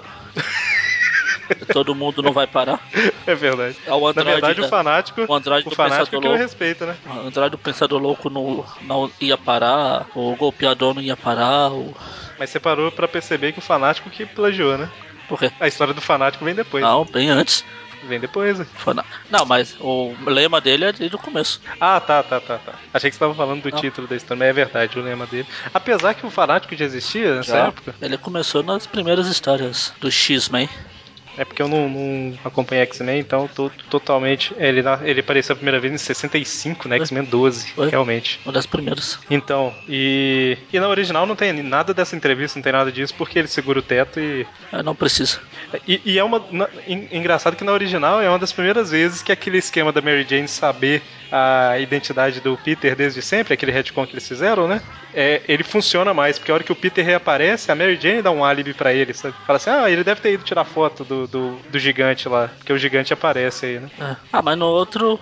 Todo 1.73 1.93
mundo 1.95 2.21
não 2.21 2.31
vai 2.33 2.47
parar. 2.47 2.79
É 3.25 3.35
verdade. 3.35 3.75
É 3.85 3.93
o 3.93 4.13
Na 4.13 4.23
verdade, 4.23 4.59
da- 4.61 4.67
o 4.67 4.69
fanático, 4.69 5.25
o 5.27 5.33
Andrade 5.33 5.67
o 5.67 5.69
do 5.69 5.75
fanático 5.75 6.05
Pensador 6.05 6.19
que 6.21 6.25
não 6.25 6.31
Louco. 6.31 6.43
respeita, 6.43 6.85
né? 6.85 6.97
O 7.05 7.27
Andrade 7.27 7.51
do 7.51 7.57
Pensador 7.57 8.01
Louco 8.01 8.29
não, 8.29 8.65
não 8.81 9.11
ia 9.19 9.37
parar, 9.37 10.05
o 10.15 10.35
golpeador 10.35 10.93
não 10.93 11.01
ia 11.01 11.17
parar, 11.17 11.71
o... 11.71 11.95
Mas 12.39 12.49
você 12.49 12.59
parou 12.59 12.91
pra 12.91 13.07
perceber 13.07 13.51
que 13.53 13.59
o 13.59 13.61
fanático 13.61 14.09
que 14.09 14.25
plagiou, 14.25 14.77
né? 14.77 14.89
Por 15.27 15.39
quê? 15.39 15.51
A 15.59 15.67
história 15.67 15.93
do 15.93 16.01
fanático 16.01 16.45
vem 16.45 16.55
depois. 16.55 16.83
Não, 16.83 17.03
bem 17.05 17.29
antes. 17.29 17.65
Vem 18.03 18.19
depois. 18.19 18.59
né? 18.59 18.65
Não, 19.29 19.43
mas 19.43 19.75
o 19.81 20.13
lema 20.25 20.61
dele 20.61 20.85
é 20.85 20.93
desde 20.93 21.15
o 21.15 21.19
começo. 21.19 21.59
Ah, 21.81 21.99
tá, 21.99 22.21
tá, 22.21 22.39
tá, 22.39 22.59
tá. 22.59 22.73
Achei 22.93 23.09
que 23.09 23.15
você 23.15 23.19
tava 23.19 23.33
falando 23.33 23.63
do 23.63 23.71
Não. 23.71 23.81
título 23.81 24.07
da 24.07 24.15
história, 24.15 24.37
mas 24.39 24.49
é 24.49 24.53
verdade, 24.53 24.99
o 24.99 25.01
lema 25.01 25.25
dele. 25.25 25.47
Apesar 25.73 26.13
que 26.13 26.25
o 26.25 26.29
fanático 26.29 26.75
já 26.75 26.85
existia 26.85 27.35
nessa 27.35 27.51
Já. 27.57 27.67
época. 27.67 27.95
Ele 27.99 28.17
começou 28.17 28.61
nas 28.61 28.85
primeiras 28.85 29.27
histórias 29.27 29.91
do 29.99 30.11
X-Men. 30.11 30.69
É 31.37 31.45
porque 31.45 31.61
eu 31.61 31.67
não, 31.67 31.87
não 31.87 32.33
acompanhei 32.43 32.83
X-Men, 32.83 33.19
então 33.19 33.43
eu 33.43 33.49
tô 33.49 33.71
totalmente. 33.89 34.53
Ele, 34.57 34.81
ele 35.03 35.19
apareceu 35.19 35.53
a 35.53 35.55
primeira 35.55 35.79
vez 35.79 35.93
em 35.93 35.97
65, 35.97 36.87
né? 36.89 36.97
X-Men 36.97 37.23
12, 37.25 37.71
Foi. 37.71 37.89
realmente. 37.89 38.39
Uma 38.45 38.53
das 38.53 38.65
primeiras. 38.65 39.19
Então, 39.29 39.73
e. 39.87 40.57
E 40.73 40.79
na 40.79 40.87
original 40.87 41.25
não 41.25 41.35
tem 41.35 41.53
nada 41.61 41.93
dessa 41.93 42.15
entrevista, 42.15 42.57
não 42.57 42.63
tem 42.63 42.73
nada 42.73 42.91
disso, 42.91 43.13
porque 43.17 43.37
ele 43.39 43.47
segura 43.47 43.79
o 43.79 43.81
teto 43.81 44.19
e. 44.19 44.45
É, 44.71 44.81
não 44.81 44.95
precisa. 44.95 45.39
E, 45.87 46.01
e 46.05 46.17
é 46.19 46.23
uma. 46.23 46.43
na- 46.51 46.69
en- 46.87 47.07
engraçado 47.11 47.55
que 47.55 47.63
na 47.63 47.71
original 47.71 48.21
é 48.21 48.27
uma 48.29 48.39
das 48.39 48.51
primeiras 48.51 48.91
vezes 48.91 49.21
que 49.21 49.31
aquele 49.31 49.57
esquema 49.57 49.91
da 49.91 50.01
Mary 50.01 50.25
Jane 50.27 50.47
saber 50.47 51.01
a 51.31 51.77
identidade 51.77 52.39
do 52.39 52.57
Peter 52.57 52.95
desde 52.95 53.21
sempre, 53.21 53.53
aquele 53.53 53.71
retcon 53.71 54.05
que 54.07 54.13
eles 54.13 54.27
fizeram, 54.27 54.67
né? 54.67 54.81
É, 55.13 55.41
ele 55.47 55.63
funciona 55.63 56.13
mais, 56.13 56.37
porque 56.39 56.51
a 56.51 56.53
hora 56.55 56.63
que 56.63 56.71
o 56.71 56.75
Peter 56.75 57.03
reaparece, 57.05 57.69
a 57.71 57.75
Mary 57.75 57.97
Jane 58.01 58.21
dá 58.21 58.31
um 58.31 58.45
álibi 58.45 58.73
pra 58.73 58.93
ele, 58.93 59.13
sabe? 59.13 59.35
Fala 59.45 59.57
assim, 59.57 59.69
ah, 59.69 59.89
ele 59.89 60.03
deve 60.05 60.21
ter 60.21 60.31
ido 60.33 60.43
tirar 60.43 60.63
foto 60.63 61.03
do, 61.03 61.26
do, 61.31 61.59
do 61.69 61.79
gigante 61.79 62.27
lá, 62.29 62.47
porque 62.49 62.73
o 62.73 62.77
gigante 62.77 63.13
aparece 63.13 63.65
aí, 63.65 63.79
né? 63.79 63.89
É. 63.99 64.15
Ah, 64.31 64.41
mas 64.41 64.57
no 64.57 64.65
outro. 64.67 65.19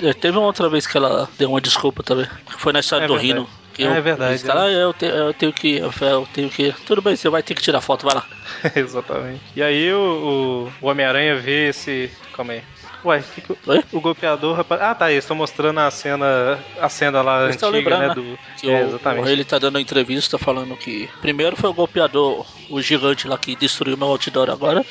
é, 0.00 0.12
Teve 0.12 0.38
uma 0.38 0.46
outra 0.46 0.68
vez 0.68 0.86
que 0.86 0.96
ela 0.96 1.28
deu 1.38 1.50
uma 1.50 1.60
desculpa 1.60 2.02
também. 2.02 2.26
Foi 2.58 2.72
na 2.72 2.80
história 2.80 3.04
É 3.04 3.08
do 3.08 3.14
verdade. 3.14 3.32
Rino. 3.34 3.48
É 3.80 4.00
verdade, 4.00 4.42
cara, 4.42 4.64
"Ah, 4.64 4.70
eu, 4.72 4.92
te- 4.92 5.06
eu 5.06 5.32
tenho 5.32 5.52
que. 5.52 5.76
Eu 5.76 6.26
tenho 6.32 6.50
que. 6.50 6.72
Tudo 6.84 7.00
bem, 7.00 7.14
você 7.14 7.28
vai 7.28 7.44
ter 7.44 7.54
que 7.54 7.62
tirar 7.62 7.80
foto, 7.80 8.06
vai 8.06 8.16
lá. 8.16 8.26
Exatamente. 8.74 9.40
E 9.54 9.62
aí 9.62 9.92
o, 9.92 10.72
o, 10.80 10.86
o 10.86 10.90
Homem-Aranha 10.90 11.36
vê 11.36 11.68
esse. 11.68 12.10
Calma 12.32 12.54
aí. 12.54 12.62
Ué, 13.04 13.22
que 13.22 13.40
que 13.40 13.52
o- 13.52 13.58
o 13.92 14.00
golpeador, 14.00 14.56
rapaz. 14.56 14.80
Ah, 14.82 14.94
tá, 14.96 15.12
eles 15.12 15.22
estão 15.22 15.36
mostrando 15.36 15.78
a 15.78 15.88
cena. 15.92 16.58
A 16.80 16.88
cena 16.88 17.22
lá 17.22 17.44
Eles 17.44 17.54
antiga, 17.62 17.70
lembrando, 17.70 18.00
né? 18.00 18.08
né? 18.08 18.14
Do... 18.14 18.38
Que 18.56 18.68
é, 18.68 18.82
o, 18.84 18.88
exatamente. 18.88 19.28
ele 19.30 19.44
tá 19.44 19.58
dando 19.60 19.76
uma 19.76 19.80
entrevista 19.80 20.36
falando 20.38 20.76
que 20.76 21.08
primeiro 21.20 21.56
foi 21.56 21.70
o 21.70 21.74
golpeador, 21.74 22.44
o 22.68 22.82
gigante 22.82 23.28
lá 23.28 23.38
que 23.38 23.54
destruiu 23.54 23.96
meu 23.96 24.08
outdoor 24.08 24.50
agora. 24.50 24.84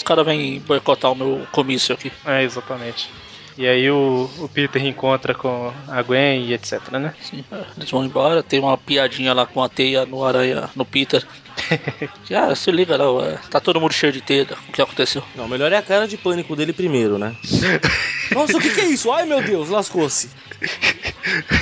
Os 0.00 0.02
caras 0.02 0.24
vêm 0.24 0.60
boicotar 0.60 1.12
o 1.12 1.14
meu 1.14 1.46
comício 1.52 1.94
aqui. 1.94 2.10
É, 2.24 2.42
exatamente. 2.42 3.10
E 3.58 3.68
aí 3.68 3.90
o, 3.90 4.30
o 4.38 4.48
Peter 4.48 4.82
encontra 4.86 5.34
com 5.34 5.70
a 5.86 6.00
Gwen 6.00 6.46
e 6.46 6.54
etc, 6.54 6.80
né? 6.92 7.12
Sim, 7.20 7.44
é, 7.52 7.62
eles 7.76 7.90
vão 7.90 8.02
embora, 8.02 8.42
tem 8.42 8.58
uma 8.58 8.78
piadinha 8.78 9.34
lá 9.34 9.44
com 9.44 9.62
a 9.62 9.68
teia 9.68 10.06
no 10.06 10.24
aranha, 10.24 10.70
no 10.74 10.86
Peter. 10.86 11.22
Ah, 12.32 12.54
se 12.54 12.70
liga 12.70 12.96
não, 12.96 13.22
é, 13.22 13.38
tá 13.50 13.60
todo 13.60 13.80
mundo 13.80 13.92
cheio 13.92 14.12
de 14.12 14.22
teia, 14.22 14.46
o 14.68 14.72
que 14.72 14.80
aconteceu? 14.80 15.22
Não, 15.34 15.46
melhor 15.46 15.70
é 15.70 15.76
a 15.76 15.82
cara 15.82 16.08
de 16.08 16.16
pânico 16.16 16.56
dele 16.56 16.72
primeiro, 16.72 17.18
né? 17.18 17.36
Nossa, 18.32 18.56
o 18.56 18.60
que, 18.60 18.70
que 18.70 18.80
é 18.80 18.86
isso? 18.86 19.12
Ai 19.12 19.26
meu 19.26 19.42
Deus, 19.42 19.68
lascou-se. 19.68 20.30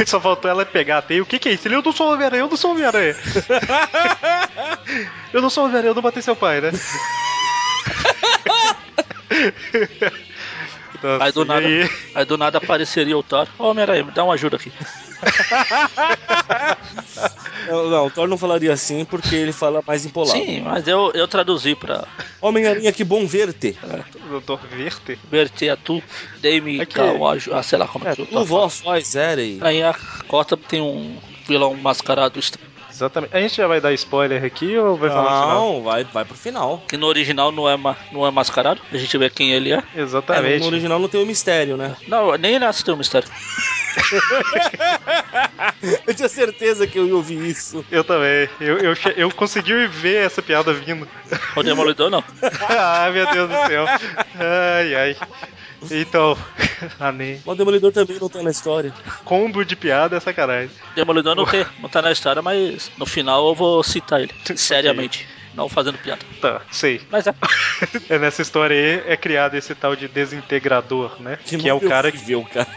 Só 0.06 0.20
faltou 0.20 0.48
ela 0.48 0.64
pegar 0.64 0.98
a 0.98 1.02
teia. 1.02 1.22
O 1.22 1.26
que, 1.26 1.38
que 1.38 1.48
é 1.48 1.52
isso? 1.54 1.66
Ele, 1.66 1.74
eu 1.76 1.82
não 1.82 1.92
sou 1.92 2.12
Homem-Aranha, 2.12 2.42
eu 2.42 2.48
não 2.48 2.56
sou 2.56 2.70
Homem-Aranha. 2.70 3.16
eu 5.32 5.42
não 5.42 5.50
sou 5.50 5.64
Homem-Aranha, 5.64 5.90
eu 5.90 5.94
não 5.96 6.02
matei 6.02 6.22
seu 6.22 6.36
pai, 6.36 6.60
né? 6.60 6.70
Nossa, 11.02 11.24
Aí 11.24 11.32
do 11.32 11.44
nada, 11.44 11.66
aí- 11.66 11.90
aí 12.14 12.24
do 12.24 12.36
nada 12.36 12.58
apareceria 12.58 13.16
o 13.16 13.22
Thor. 13.22 13.46
Ô 13.58 13.68
Homem-Aranha, 13.70 14.02
me 14.04 14.10
dá 14.10 14.24
uma 14.24 14.34
ajuda 14.34 14.56
aqui. 14.56 14.72
Não, 17.66 17.90
não, 17.90 18.06
o 18.06 18.10
Thor 18.10 18.26
não 18.28 18.38
falaria 18.38 18.72
assim 18.72 19.04
porque 19.04 19.34
ele 19.34 19.52
fala 19.52 19.82
mais 19.86 20.06
empolado. 20.06 20.38
Sim, 20.38 20.60
mas 20.62 20.86
eu, 20.88 21.10
eu 21.12 21.26
traduzi 21.28 21.74
pra 21.74 22.06
Homem-Aranha, 22.40 22.92
que 22.92 23.04
bom 23.04 23.26
ver-te. 23.26 23.76
Doutor 24.30 24.60
Verte. 24.70 25.18
Verter 25.30 25.70
a 25.70 25.76
tu, 25.76 26.02
dei-me 26.40 26.80
ah, 27.52 27.62
sei 27.62 27.78
lá 27.78 27.86
como 27.86 28.06
é, 28.06 28.12
É, 28.12 28.14
que 28.14 28.22
eu 28.22 28.26
tu 28.26 28.44
vós 28.44 28.80
faz 28.80 29.14
Erei. 29.14 29.58
Aí 29.60 29.82
a 29.82 29.94
cota 30.26 30.56
tem 30.56 30.80
um 30.80 31.18
vilão 31.46 31.74
mascarado 31.74 32.38
estranho. 32.38 32.68
Exatamente. 32.98 33.30
A 33.36 33.40
gente 33.40 33.56
já 33.56 33.68
vai 33.68 33.80
dar 33.80 33.92
spoiler 33.92 34.44
aqui 34.44 34.76
ou 34.76 34.96
vai 34.96 35.08
falar 35.08 35.22
no 35.22 35.40
final? 35.40 35.72
Não, 35.72 35.82
vai, 35.84 36.02
vai 36.04 36.24
pro 36.24 36.36
final. 36.36 36.82
Que 36.88 36.96
no 36.96 37.06
original 37.06 37.52
não 37.52 37.68
é, 37.68 37.76
ma- 37.76 37.96
não 38.10 38.26
é 38.26 38.30
mascarado. 38.32 38.82
A 38.90 38.96
gente 38.96 39.16
vê 39.16 39.30
quem 39.30 39.52
ele 39.52 39.72
é. 39.72 39.76
É, 39.94 40.00
Exatamente. 40.02 40.60
no 40.62 40.66
original 40.66 40.98
não 40.98 41.08
tem 41.08 41.22
o 41.22 41.26
mistério, 41.26 41.76
né? 41.76 41.96
Não, 42.08 42.34
nem 42.36 42.58
nessa 42.58 42.84
tem 42.84 42.92
um 42.92 42.96
mistério. 42.96 43.28
Eu 46.06 46.14
tinha 46.14 46.28
certeza 46.28 46.86
que 46.86 46.98
eu 46.98 47.06
ia 47.06 47.14
ouvir 47.14 47.38
isso. 47.44 47.84
Eu 47.90 48.02
também. 48.04 48.48
Eu, 48.60 48.78
eu, 48.78 48.94
eu 49.16 49.30
consegui 49.30 49.86
ver 49.86 50.26
essa 50.26 50.42
piada 50.42 50.72
vindo. 50.72 51.06
O 51.56 51.62
Demolidor 51.62 52.10
não. 52.10 52.22
ah, 52.68 53.10
meu 53.12 53.26
Deus 53.32 53.48
do 53.48 53.66
céu. 53.66 53.84
Ai, 53.86 54.94
ai. 54.94 55.16
Então, 55.90 56.36
ah, 56.98 57.12
nem. 57.12 57.40
O 57.44 57.54
Demolidor 57.54 57.92
também 57.92 58.18
não 58.20 58.28
tá 58.28 58.42
na 58.42 58.50
história. 58.50 58.92
combo 59.24 59.64
de 59.64 59.76
piada 59.76 60.16
é 60.16 60.20
sacanagem. 60.20 60.70
Demolidor 60.94 61.34
não, 61.34 61.46
tem, 61.46 61.64
não 61.80 61.88
tá 61.88 62.02
na 62.02 62.12
história, 62.12 62.42
mas 62.42 62.90
no 62.98 63.06
final 63.06 63.48
eu 63.48 63.54
vou 63.54 63.82
citar 63.82 64.20
ele. 64.20 64.32
Seriamente. 64.56 65.26
não 65.54 65.68
fazendo 65.68 65.98
piada. 65.98 66.20
Tá, 66.40 66.60
sei. 66.70 67.00
Mas 67.10 67.26
é. 67.26 67.34
É, 68.08 68.18
Nessa 68.18 68.42
história 68.42 68.76
aí 68.76 69.12
é 69.12 69.16
criado 69.16 69.54
esse 69.54 69.74
tal 69.74 69.94
de 69.94 70.08
desintegrador, 70.08 71.20
né? 71.20 71.38
Que, 71.44 71.68
é 71.68 71.74
o 71.74 71.80
cara 71.80 72.10
que. 72.10 72.18
horrível, 72.18 72.46
cara. 72.52 72.68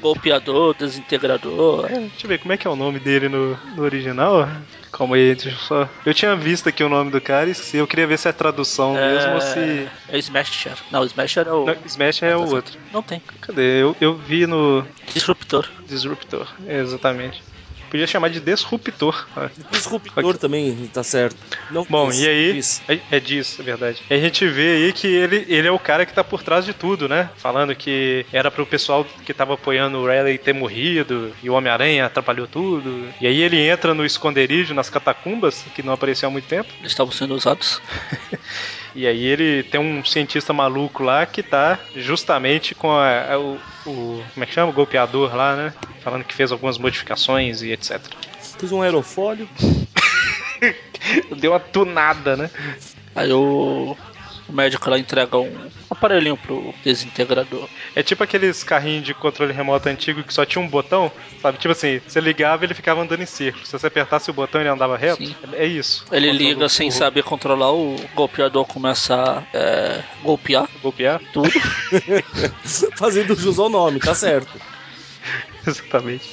Golpeador, 0.00 0.74
desintegrador. 0.74 1.86
é. 1.86 1.98
Deixa 1.98 2.24
eu 2.24 2.28
ver 2.28 2.38
como 2.38 2.52
é 2.52 2.56
que 2.56 2.66
é 2.66 2.70
o 2.70 2.76
nome 2.76 2.98
dele 2.98 3.28
no, 3.28 3.56
no 3.76 3.82
original. 3.82 4.48
Calma 4.92 5.16
aí, 5.16 5.34
deixa 5.34 5.50
eu 5.50 5.56
só. 5.56 5.88
Eu 6.04 6.12
tinha 6.12 6.34
visto 6.34 6.68
aqui 6.68 6.82
o 6.82 6.88
nome 6.88 7.10
do 7.10 7.20
cara 7.20 7.48
e 7.48 7.52
esqueci. 7.52 7.76
Eu 7.76 7.86
queria 7.86 8.06
ver 8.06 8.18
se 8.18 8.28
é 8.28 8.32
tradução 8.32 8.94
mesmo 8.94 9.34
ou 9.34 9.40
se. 9.40 9.88
É 10.08 10.18
Smasher. 10.18 10.76
Não, 10.90 11.04
Smasher 11.04 11.46
é 11.46 11.52
o. 11.52 11.64
Não, 11.64 11.76
Smash 11.86 12.22
é 12.22 12.36
o 12.36 12.54
outro. 12.54 12.76
Não 12.92 13.02
tem. 13.02 13.22
Cadê? 13.40 13.82
Eu, 13.82 13.96
eu 14.00 14.16
vi 14.16 14.46
no 14.46 14.84
Disruptor. 15.12 15.68
Disruptor. 15.86 16.48
É, 16.66 16.80
exatamente. 16.80 17.42
Podia 17.90 18.06
chamar 18.06 18.28
de 18.28 18.40
Disruptor. 18.40 19.26
Ah. 19.36 19.50
Disruptor 19.70 20.38
também, 20.38 20.88
tá 20.92 21.02
certo. 21.02 21.36
Não 21.70 21.84
Bom, 21.88 22.12
e 22.12 22.26
aí. 22.26 22.60
É, 22.88 23.00
é 23.10 23.20
disso, 23.20 23.60
é 23.60 23.64
verdade. 23.64 24.02
E 24.08 24.14
a 24.14 24.18
gente 24.18 24.46
vê 24.46 24.76
aí 24.76 24.92
que 24.92 25.08
ele, 25.08 25.44
ele 25.48 25.66
é 25.66 25.70
o 25.70 25.78
cara 25.78 26.06
que 26.06 26.12
tá 26.12 26.22
por 26.22 26.42
trás 26.42 26.64
de 26.64 26.72
tudo, 26.72 27.08
né? 27.08 27.30
Falando 27.36 27.74
que 27.74 28.24
era 28.32 28.50
pro 28.50 28.64
pessoal 28.64 29.04
que 29.24 29.34
tava 29.34 29.54
apoiando 29.54 29.98
o 29.98 30.06
Raleigh 30.06 30.38
ter 30.38 30.52
morrido 30.52 31.32
e 31.42 31.50
o 31.50 31.54
Homem-Aranha 31.54 32.06
atrapalhou 32.06 32.46
tudo. 32.46 33.08
E 33.20 33.26
aí 33.26 33.42
ele 33.42 33.58
entra 33.60 33.92
no 33.92 34.06
esconderijo, 34.06 34.72
nas 34.72 34.88
catacumbas, 34.88 35.64
que 35.74 35.82
não 35.82 35.92
apareceu 35.92 36.28
há 36.28 36.32
muito 36.32 36.46
tempo. 36.46 36.68
Eles 36.78 36.92
estavam 36.92 37.12
sendo 37.12 37.34
usados. 37.34 37.80
E 38.94 39.06
aí 39.06 39.24
ele 39.24 39.62
tem 39.62 39.80
um 39.80 40.04
cientista 40.04 40.52
maluco 40.52 41.02
lá 41.02 41.24
que 41.24 41.42
tá 41.42 41.78
justamente 41.94 42.74
com 42.74 42.90
a- 42.90 43.32
a- 43.34 43.38
o, 43.38 43.54
o- 43.86 44.24
Como 44.34 44.42
é 44.42 44.46
que 44.46 44.52
chama? 44.52 44.70
O 44.70 44.74
golpeador 44.74 45.34
lá, 45.34 45.54
né? 45.56 45.72
Falando 46.02 46.24
que 46.24 46.34
fez 46.34 46.50
algumas 46.50 46.76
modificações 46.78 47.62
e 47.62 47.70
etc. 47.72 48.00
Fiz 48.58 48.72
um 48.72 48.82
aerofólio. 48.82 49.48
Deu 51.38 51.52
uma 51.52 51.60
tunada, 51.60 52.36
né? 52.36 52.50
Aí 53.14 53.32
o, 53.32 53.96
o 54.50 54.52
médico 54.56 54.90
lá 54.90 54.98
entrega 54.98 55.38
um 55.38 55.70
aparelhinho 55.88 56.36
pro 56.36 56.74
desintegrador. 56.84 57.68
É 57.94 58.02
tipo 58.02 58.22
aqueles 58.24 58.62
carrinhos 58.64 59.04
de 59.04 59.14
controle 59.14 59.52
remoto 59.52 59.88
antigo 59.88 60.22
que 60.24 60.34
só 60.34 60.44
tinha 60.44 60.62
um 60.62 60.68
botão, 60.68 61.10
sabe? 61.40 61.58
Tipo 61.58 61.72
assim, 61.72 62.00
você 62.06 62.20
ligava 62.20 62.64
e 62.64 62.66
ele 62.66 62.74
ficava 62.74 63.00
andando 63.00 63.22
em 63.22 63.26
círculo. 63.26 63.64
Se 63.64 63.72
você 63.72 63.86
apertasse 63.86 64.30
o 64.30 64.34
botão 64.34 64.60
ele 64.60 64.68
andava 64.70 64.96
reto. 64.96 65.24
Sim. 65.24 65.34
É 65.52 65.64
isso. 65.66 66.04
Ele 66.12 66.28
Controle 66.28 66.48
liga 66.54 66.68
sem 66.68 66.88
do- 66.88 66.94
saber 66.94 67.22
controlar, 67.22 67.72
o 67.72 67.96
golpeador 68.14 68.64
começa 68.66 69.14
a 69.14 69.42
é, 69.56 70.02
golpear 70.22 70.68
Golpear? 70.82 71.20
tudo. 71.32 71.50
Fazendo 72.96 73.34
jus 73.36 73.58
ao 73.58 73.68
nome, 73.68 74.00
tá 74.00 74.14
certo. 74.14 74.50
Exatamente. 75.66 76.28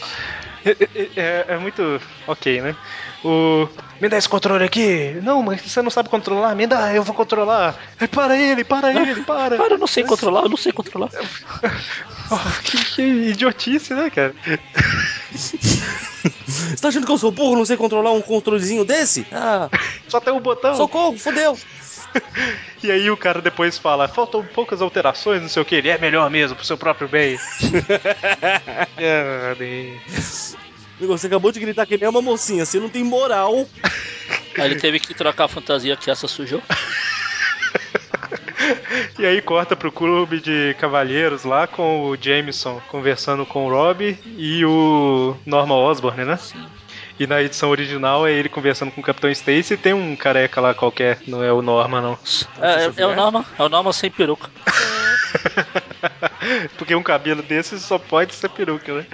É, 0.68 0.72
é- 0.96 1.12
é- 1.16 1.46
é 1.50 1.58
muito 1.58 2.00
ok, 2.28 2.62
né? 2.62 2.76
O. 3.24 3.68
Me 4.00 4.08
dá 4.10 4.18
esse 4.18 4.30
controle 4.30 4.64
aqui! 4.64 5.14
Não, 5.24 5.42
mas 5.42 5.62
você 5.62 5.82
não 5.82 5.90
sabe 5.90 6.10
controlar? 6.10 6.54
Me 6.56 6.68
dá, 6.68 6.94
eu 6.94 7.04
vou 7.04 7.16
controlar! 7.16 7.76
Ai, 8.00 8.08
para 8.08 8.38
ele, 8.38 8.64
para 8.64 8.94
ele, 8.94 9.24
para! 9.24 9.58
Cara, 9.58 9.74
eu 9.74 9.78
não 9.80 9.88
sei 9.88 10.04
controlar, 10.04 10.44
eu 10.44 10.50
não 10.50 10.58
sei 10.58 10.72
controlar. 10.72 11.10
Oh, 12.30 12.62
que, 12.62 12.78
que 12.94 13.02
idiotice, 13.30 13.94
né, 13.94 14.10
cara? 14.10 14.36
Você 16.46 16.76
tá 16.82 16.90
achando 16.90 17.06
que 17.06 17.12
eu 17.12 17.18
sou 17.18 17.32
burro, 17.32 17.56
não 17.56 17.66
sei 17.66 17.78
controlar 17.78 18.12
um 18.12 18.22
controlezinho 18.22 18.84
desse? 18.84 19.26
Ah, 19.32 19.70
Só 20.10 20.20
tem 20.20 20.34
um 20.34 20.40
botão. 20.42 20.76
socorro, 20.76 21.18
fodeu. 21.18 21.58
E 22.84 22.92
aí 22.92 23.10
o 23.10 23.18
cara 23.18 23.42
depois 23.42 23.76
fala, 23.76 24.08
faltam 24.08 24.46
poucas 24.46 24.84
alterações, 24.84 25.42
não 25.42 25.50
sei 25.50 25.62
o 25.64 25.66
que, 25.66 25.74
ele 25.74 25.90
é 25.90 25.98
melhor 25.98 26.30
mesmo, 26.30 26.56
pro 26.56 26.64
seu 26.66 26.78
próprio 26.78 27.08
bem. 27.08 27.38
É, 28.96 29.98
Você 31.00 31.28
acabou 31.28 31.52
de 31.52 31.60
gritar 31.60 31.88
que 31.88 31.98
nem 31.98 32.08
uma 32.08 32.22
mocinha, 32.22 32.66
você 32.66 32.80
não 32.80 32.88
tem 32.88 33.04
moral. 33.04 33.68
Aí 34.58 34.66
ele 34.66 34.80
teve 34.80 35.00
que 35.00 35.14
trocar 35.14 35.46
a 35.46 35.48
fantasia 35.48 35.98
que 35.98 36.12
essa 36.12 36.28
sujou. 36.28 36.62
E 39.18 39.26
aí 39.26 39.42
corta 39.42 39.76
pro 39.76 39.92
clube 39.92 40.40
de 40.40 40.76
cavalheiros 40.80 41.44
lá 41.44 41.68
com 41.68 42.10
o 42.10 42.18
Jameson 42.20 42.82
conversando 42.90 43.46
com 43.46 43.66
o 43.66 43.70
Rob 43.70 44.18
e 44.38 44.66
o 44.66 45.36
Norman 45.46 45.76
Osborn, 45.76 46.26
né? 46.26 46.38
E 47.20 47.26
na 47.26 47.42
edição 47.42 47.70
original 47.70 48.28
é 48.28 48.32
ele 48.32 48.48
conversando 48.48 48.92
com 48.92 49.02
o 49.02 49.04
Capitão 49.04 49.30
Stacy 49.30 49.74
e 49.74 49.78
tem 49.78 49.94
um 49.94 50.16
careca 50.16 50.62
lá 50.62 50.74
qualquer, 50.74 51.20
não 51.28 51.44
é 51.44 51.52
o 51.52 51.62
Norman 51.62 52.02
não. 52.02 52.18
É, 52.62 52.86
é, 52.86 52.92
é 52.98 53.08
o 53.08 53.16
Norma, 53.16 53.46
é 53.58 53.64
o 53.64 53.70
Norma 53.70 53.92
sem 53.92 54.12
peruca. 54.12 54.50
Porque 56.78 56.96
um 56.96 57.04
cabelo 57.04 57.42
desse 57.42 57.80
só 57.80 57.98
pode 57.98 58.36
ser 58.36 58.50
peruca, 58.50 58.94
né? 58.94 59.06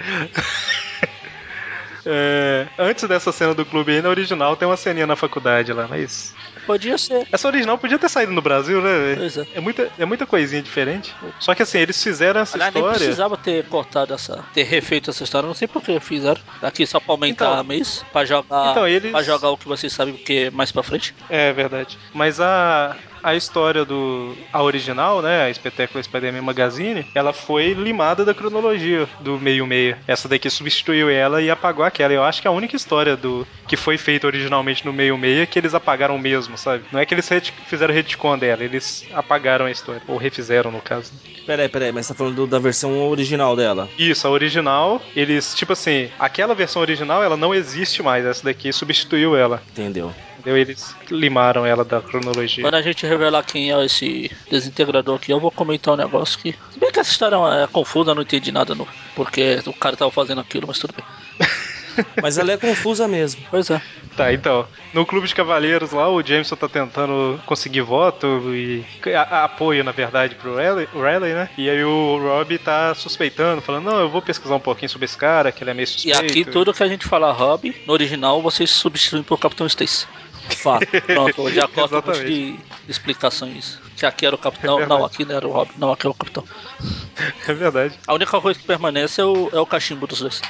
É, 2.06 2.66
antes 2.78 3.04
dessa 3.08 3.32
cena 3.32 3.54
do 3.54 3.64
clube 3.64 3.92
aí, 3.92 4.02
na 4.02 4.08
original 4.08 4.56
tem 4.56 4.66
uma 4.68 4.76
ceninha 4.76 5.06
na 5.06 5.16
faculdade 5.16 5.72
lá, 5.72 5.86
mas. 5.88 6.34
Podia 6.66 6.96
ser. 6.96 7.26
Essa 7.30 7.46
original 7.48 7.76
podia 7.76 7.98
ter 7.98 8.08
saído 8.08 8.32
no 8.32 8.40
Brasil, 8.40 8.80
né? 8.80 9.16
Pois 9.18 9.36
é. 9.36 9.46
É 9.54 9.60
muita, 9.60 9.90
é 9.98 10.04
muita 10.04 10.24
coisinha 10.26 10.62
diferente. 10.62 11.14
Só 11.38 11.54
que 11.54 11.62
assim, 11.62 11.78
eles 11.78 12.02
fizeram 12.02 12.40
essa 12.40 12.56
Aliás, 12.56 12.72
nem 12.74 12.82
história. 12.82 12.98
precisava 13.04 13.36
ter 13.36 13.64
cortado 13.66 14.14
essa. 14.14 14.42
ter 14.54 14.62
refeito 14.62 15.10
essa 15.10 15.22
história. 15.24 15.46
Não 15.46 15.54
sei 15.54 15.68
por 15.68 15.82
que 15.82 15.98
fizeram. 16.00 16.40
Aqui 16.62 16.86
só 16.86 16.98
pra 17.00 17.12
aumentar 17.12 17.44
Então- 17.46 17.58
a 17.60 17.62
mês. 17.62 18.04
Pra 18.12 18.24
jogar. 18.24 18.70
Então, 18.70 18.88
eles- 18.88 19.10
Pra 19.10 19.22
jogar 19.22 19.50
o 19.50 19.58
que 19.58 19.68
vocês 19.68 19.92
sabem 19.92 20.14
que 20.14 20.44
é 20.46 20.50
mais 20.50 20.72
pra 20.72 20.82
frente. 20.82 21.14
É 21.28 21.52
verdade. 21.52 21.98
Mas 22.14 22.40
a, 22.40 22.96
a 23.24 23.34
história 23.34 23.84
do. 23.84 24.36
A 24.52 24.62
original, 24.62 25.20
né? 25.22 25.44
A 25.44 25.50
Espetáculo 25.50 26.02
Spider-Man 26.04 26.42
Magazine, 26.42 27.06
ela 27.14 27.32
foi 27.32 27.72
limada 27.72 28.24
da 28.24 28.34
cronologia 28.34 29.08
do 29.20 29.38
meio-meia. 29.40 29.98
Essa 30.06 30.28
daqui 30.28 30.48
substituiu 30.50 31.08
ela 31.10 31.40
e 31.42 31.50
apagou 31.50 31.84
aquela. 31.84 32.12
Eu 32.12 32.22
acho 32.22 32.40
que 32.42 32.46
é 32.46 32.50
a 32.50 32.54
única 32.54 32.76
história 32.76 33.16
do 33.16 33.46
que 33.66 33.76
foi 33.76 33.96
feita 33.96 34.26
originalmente 34.26 34.84
no 34.84 34.92
meio-meia 34.92 35.46
que 35.46 35.58
eles 35.58 35.74
apagaram 35.74 36.18
mesmo, 36.18 36.56
sabe? 36.58 36.84
Não 36.92 37.00
é 37.00 37.06
que 37.06 37.14
eles 37.14 37.28
fizeram 37.66 37.94
retcon 37.94 38.36
dela, 38.38 38.62
eles 38.62 39.06
apagaram 39.14 39.66
a 39.66 39.70
história. 39.70 40.02
Ou 40.06 40.16
refizeram, 40.18 40.70
no 40.70 40.80
caso. 40.82 41.10
Peraí, 41.46 41.68
peraí, 41.68 41.92
mas 41.92 42.06
você 42.06 42.12
tá 42.12 42.18
falando 42.18 42.34
do- 42.36 42.46
da 42.46 42.58
versão 42.58 43.08
original 43.08 43.56
dela. 43.56 43.88
Isso, 43.98 44.26
a 44.26 44.30
original, 44.30 45.00
eles, 45.16 45.54
tipo 45.54 45.72
assim, 45.72 46.10
aquela 46.18 46.54
versão 46.54 46.82
original, 46.82 47.22
ela 47.22 47.36
não 47.36 47.54
existe 47.54 48.02
mais. 48.02 48.24
Essa 48.24 48.44
daqui 48.44 48.72
substituiu 48.72 49.36
ela. 49.36 49.62
Entendeu? 49.70 50.12
Entendeu? 50.44 50.58
Eles 50.58 50.94
limaram 51.10 51.64
ela 51.64 51.84
da 51.86 52.02
cronologia. 52.02 52.62
Quando 52.62 52.74
a 52.74 52.82
gente 52.82 53.06
revelar 53.06 53.42
quem 53.44 53.72
é 53.72 53.82
esse 53.84 54.30
desintegrador 54.50 55.16
aqui, 55.16 55.32
eu 55.32 55.40
vou 55.40 55.50
comentar 55.50 55.94
um 55.94 55.96
negócio 55.96 56.38
que. 56.38 56.54
Se 56.70 56.78
bem 56.78 56.92
que 56.92 57.00
essa 57.00 57.10
história 57.10 57.36
é 57.62 57.66
confusa, 57.66 58.10
eu 58.10 58.14
não 58.14 58.22
entendi 58.22 58.52
nada 58.52 58.74
no. 58.74 58.86
Porque 59.16 59.60
o 59.66 59.72
cara 59.72 59.96
tava 59.96 60.10
fazendo 60.10 60.42
aquilo, 60.42 60.66
mas 60.68 60.78
tudo 60.78 60.92
bem. 60.94 61.04
Mas 62.20 62.38
ela 62.38 62.50
é 62.50 62.56
confusa 62.56 63.06
mesmo. 63.06 63.40
Pois 63.52 63.70
é. 63.70 63.80
Tá, 64.16 64.32
então. 64.32 64.66
No 64.92 65.06
Clube 65.06 65.28
de 65.28 65.34
Cavaleiros 65.34 65.92
lá, 65.92 66.08
o 66.10 66.20
Jameson 66.26 66.56
tá 66.56 66.68
tentando 66.68 67.40
conseguir 67.46 67.82
voto 67.82 68.26
e 68.52 68.84
a- 69.14 69.22
a- 69.22 69.44
apoio, 69.44 69.84
na 69.84 69.92
verdade, 69.92 70.34
pro 70.34 70.56
Riley, 70.56 70.88
o 70.92 70.98
Riley, 71.00 71.34
né? 71.34 71.48
E 71.56 71.70
aí 71.70 71.84
o 71.84 72.18
Rob 72.18 72.58
tá 72.58 72.92
suspeitando, 72.96 73.62
falando, 73.62 73.84
não, 73.84 74.00
eu 74.00 74.10
vou 74.10 74.20
pesquisar 74.20 74.56
um 74.56 74.60
pouquinho 74.60 74.88
sobre 74.88 75.04
esse 75.04 75.16
cara, 75.16 75.52
que 75.52 75.62
ele 75.62 75.70
é 75.70 75.74
meio 75.74 75.84
E 75.84 75.86
suspeito. 75.86 76.18
aqui 76.18 76.44
tudo 76.44 76.74
que 76.74 76.82
a 76.82 76.88
gente 76.88 77.06
fala 77.06 77.30
Rob, 77.30 77.72
no 77.86 77.92
original 77.92 78.42
vocês 78.42 78.70
substituem 78.70 79.22
por 79.22 79.38
Capitão 79.38 79.64
Stacy. 79.68 80.08
Fato. 80.50 80.86
Pronto, 81.06 81.42
monte 81.42 81.58
Exatamente. 81.58 82.24
de 82.24 82.56
explicações. 82.88 83.78
Que 83.96 84.06
aqui 84.06 84.26
era 84.26 84.34
o 84.34 84.38
capitão, 84.38 84.80
É 84.80 84.86
não, 84.86 85.04
aqui 85.04 85.24
não 85.24 85.36
era 85.36 85.46
o 85.46 85.50
Rob, 85.52 85.70
não, 85.78 85.92
aqui 85.92 86.06
é 86.06 86.10
o 86.10 86.14
capitão. 86.14 86.44
É 87.46 87.52
verdade. 87.52 87.94
A 88.06 88.14
única 88.14 88.40
coisa 88.40 88.58
que 88.58 88.66
permanece 88.66 89.20
é 89.20 89.24
o, 89.24 89.48
é 89.52 89.60
o 89.60 89.66
cachimbo 89.66 90.06
dos 90.06 90.20
dois. 90.20 90.42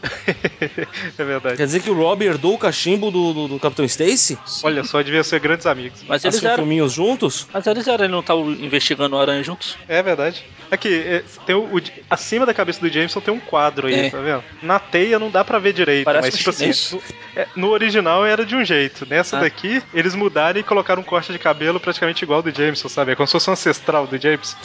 é 1.18 1.24
verdade. 1.24 1.56
Quer 1.56 1.66
dizer 1.66 1.80
que 1.82 1.90
o 1.90 1.94
Rob 1.94 2.24
herdou 2.24 2.54
o 2.54 2.58
cachimbo 2.58 3.10
do, 3.10 3.32
do, 3.32 3.48
do 3.48 3.58
Capitão 3.58 3.84
Stacy? 3.84 4.38
Olha 4.62 4.84
só, 4.84 5.02
devia 5.02 5.24
ser 5.24 5.40
grandes 5.40 5.66
amigos. 5.66 6.04
Mas 6.06 6.24
eles 6.24 6.42
eram. 6.42 6.56
filminhos 6.56 6.92
juntos? 6.92 7.46
Mas 7.52 7.66
eles 7.66 7.86
eram, 7.88 8.04
eles 8.04 8.12
não 8.12 8.20
estavam 8.20 8.50
investigando 8.52 9.16
o 9.16 9.18
aranha 9.18 9.42
juntos? 9.42 9.76
É 9.88 10.02
verdade. 10.02 10.44
Aqui, 10.70 10.94
é, 10.94 11.24
tem 11.46 11.56
o, 11.56 11.64
o- 11.76 11.82
acima 12.10 12.44
da 12.44 12.52
cabeça 12.52 12.78
do 12.80 12.88
Jameson 12.88 13.20
tem 13.20 13.32
um 13.32 13.40
quadro 13.40 13.86
aí, 13.86 13.94
É. 14.06 14.10
tá 14.10 14.20
vendo? 14.20 14.44
Na 14.62 14.78
teia 14.78 15.18
não 15.18 15.30
dá 15.30 15.42
pra 15.44 15.58
ver 15.58 15.72
direito, 15.72 16.04
Parece 16.04 16.28
mas 16.28 16.36
tipo 16.38 16.52
chinês. 16.52 16.94
assim, 16.94 16.96
no, 16.96 17.40
é, 17.40 17.46
no 17.56 17.68
original 17.70 18.24
era 18.26 18.44
de 18.44 18.54
um 18.54 18.64
jeito. 18.64 19.06
Nessa 19.08 19.38
Ah. 19.38 19.40
daqui, 19.40 19.82
eles 19.94 20.14
mudaram 20.14 20.60
e 20.60 20.62
colocaram 20.62 21.00
um 21.00 21.04
corte 21.04 21.32
de 21.32 21.38
cabelo 21.38 21.80
praticamente 21.80 22.22
igual 22.22 22.38
ao 22.38 22.42
do 22.42 22.50
Jameson, 22.54 22.88
sabe? 22.88 23.12
É 23.12 23.16
como 23.16 23.26
se 23.26 23.32
fosse 23.32 23.48
um 23.48 23.54
ancestral 23.54 24.06
do 24.06 24.18
Jameson. 24.18 24.56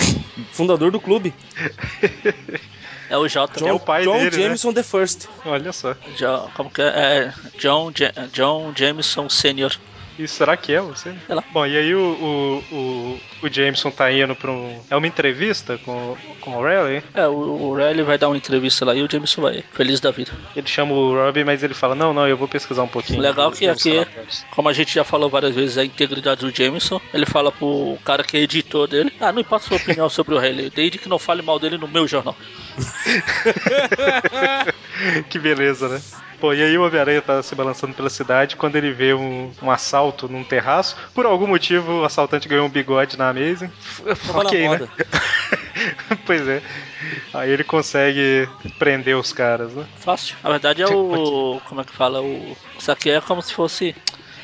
Fundador 0.51 0.91
do 0.91 0.99
clube. 0.99 1.33
É 3.09 3.17
o 3.17 3.27
J. 3.27 3.59
John, 3.59 3.75
o 3.75 3.79
pai 3.79 4.03
John 4.03 4.13
dele, 4.13 4.37
né? 4.37 4.43
Jameson 4.43 4.73
the 4.73 4.83
First. 4.83 5.27
Olha 5.45 5.71
só. 5.73 5.95
Jo- 6.17 6.49
como 6.55 6.69
que 6.69 6.81
é? 6.81 6.85
É 6.87 7.33
John, 7.59 7.91
John 8.31 8.73
Jameson 8.75 9.29
Sr. 9.29 9.77
E 10.19 10.27
será 10.27 10.55
que 10.55 10.71
é 10.73 10.79
você? 10.79 11.13
Sei 11.25 11.35
lá. 11.35 11.43
Bom, 11.51 11.65
e 11.65 11.75
aí 11.75 11.95
o, 11.95 12.63
o, 12.71 12.75
o, 12.75 13.19
o 13.47 13.49
Jameson 13.51 13.89
tá 13.89 14.11
indo 14.11 14.35
pra 14.35 14.51
um. 14.51 14.79
É 14.89 14.95
uma 14.95 15.07
entrevista 15.07 15.79
com, 15.83 16.15
com 16.39 16.51
o 16.57 16.63
Riley. 16.63 17.01
É, 17.15 17.27
o, 17.27 17.31
o 17.33 17.75
Riley 17.75 18.03
vai 18.03 18.17
dar 18.17 18.29
uma 18.29 18.37
entrevista 18.37 18.85
lá 18.85 18.93
e 18.93 19.01
o 19.01 19.09
Jameson 19.11 19.41
vai, 19.41 19.63
feliz 19.73 19.99
da 19.99 20.11
vida. 20.11 20.31
Ele 20.55 20.67
chama 20.67 20.93
o 20.93 21.13
Robbie, 21.13 21.43
mas 21.43 21.63
ele 21.63 21.73
fala: 21.73 21.95
Não, 21.95 22.13
não, 22.13 22.27
eu 22.27 22.37
vou 22.37 22.47
pesquisar 22.47 22.83
um 22.83 22.87
pouquinho. 22.87 23.21
Legal 23.21 23.51
que 23.51 23.67
aqui- 23.67 23.95
falar 23.95 24.07
antes." 24.21 24.45
Como 24.51 24.69
a 24.69 24.73
gente 24.73 24.93
já 24.93 25.03
falou 25.03 25.29
várias 25.29 25.55
vezes, 25.55 25.77
a 25.77 25.85
integridade 25.85 26.41
do 26.45 26.55
Jameson, 26.55 27.01
ele 27.13 27.25
fala 27.25 27.51
pro 27.51 27.97
cara 28.05 28.23
que 28.23 28.37
é 28.37 28.41
editor 28.41 28.87
dele: 28.87 29.11
Ah, 29.19 29.31
não 29.31 29.41
importa 29.41 29.67
sua 29.67 29.77
opinião 29.77 30.09
sobre 30.09 30.35
o 30.35 30.39
Riley, 30.39 30.69
desde 30.69 30.99
que 30.99 31.09
não 31.09 31.17
fale 31.17 31.41
mal 31.41 31.57
dele 31.57 31.77
no 31.77 31.87
meu 31.87 32.07
jornal. 32.07 32.35
que 35.29 35.39
beleza, 35.39 35.89
né? 35.89 36.01
Pô, 36.43 36.53
e 36.53 36.61
aí 36.61 36.77
o 36.77 36.85
Homem-Aranha 36.85 37.21
tá 37.21 37.41
se 37.41 37.55
balançando 37.55 37.93
pela 37.93 38.09
cidade 38.09 38.57
quando 38.57 38.75
ele 38.75 38.91
vê 38.91 39.13
um, 39.13 39.49
um 39.61 39.71
assalto 39.71 40.27
num 40.27 40.43
terraço. 40.43 40.97
Por 41.13 41.25
algum 41.25 41.47
motivo, 41.47 42.01
o 42.01 42.03
assaltante 42.03 42.49
ganhou 42.49 42.65
um 42.65 42.69
bigode 42.69 43.17
na 43.17 43.29
Amazing. 43.29 43.71
Tava 44.27 44.43
na 44.43 44.49
ok, 44.49 44.59
né? 44.59 44.67
moda. 44.67 44.89
pois 46.27 46.45
é. 46.45 46.61
Aí 47.33 47.49
ele 47.49 47.63
consegue 47.63 48.45
prender 48.77 49.15
os 49.15 49.31
caras, 49.31 49.71
né? 49.71 49.85
Fácil. 49.95 50.35
Na 50.43 50.49
verdade 50.49 50.81
é 50.81 50.85
o. 50.85 51.61
Como 51.63 51.79
é 51.79 51.85
que 51.85 51.93
fala? 51.93 52.21
O. 52.21 52.57
Isso 52.77 52.91
aqui 52.91 53.09
é 53.09 53.21
como 53.21 53.41
se 53.41 53.53
fosse. 53.53 53.95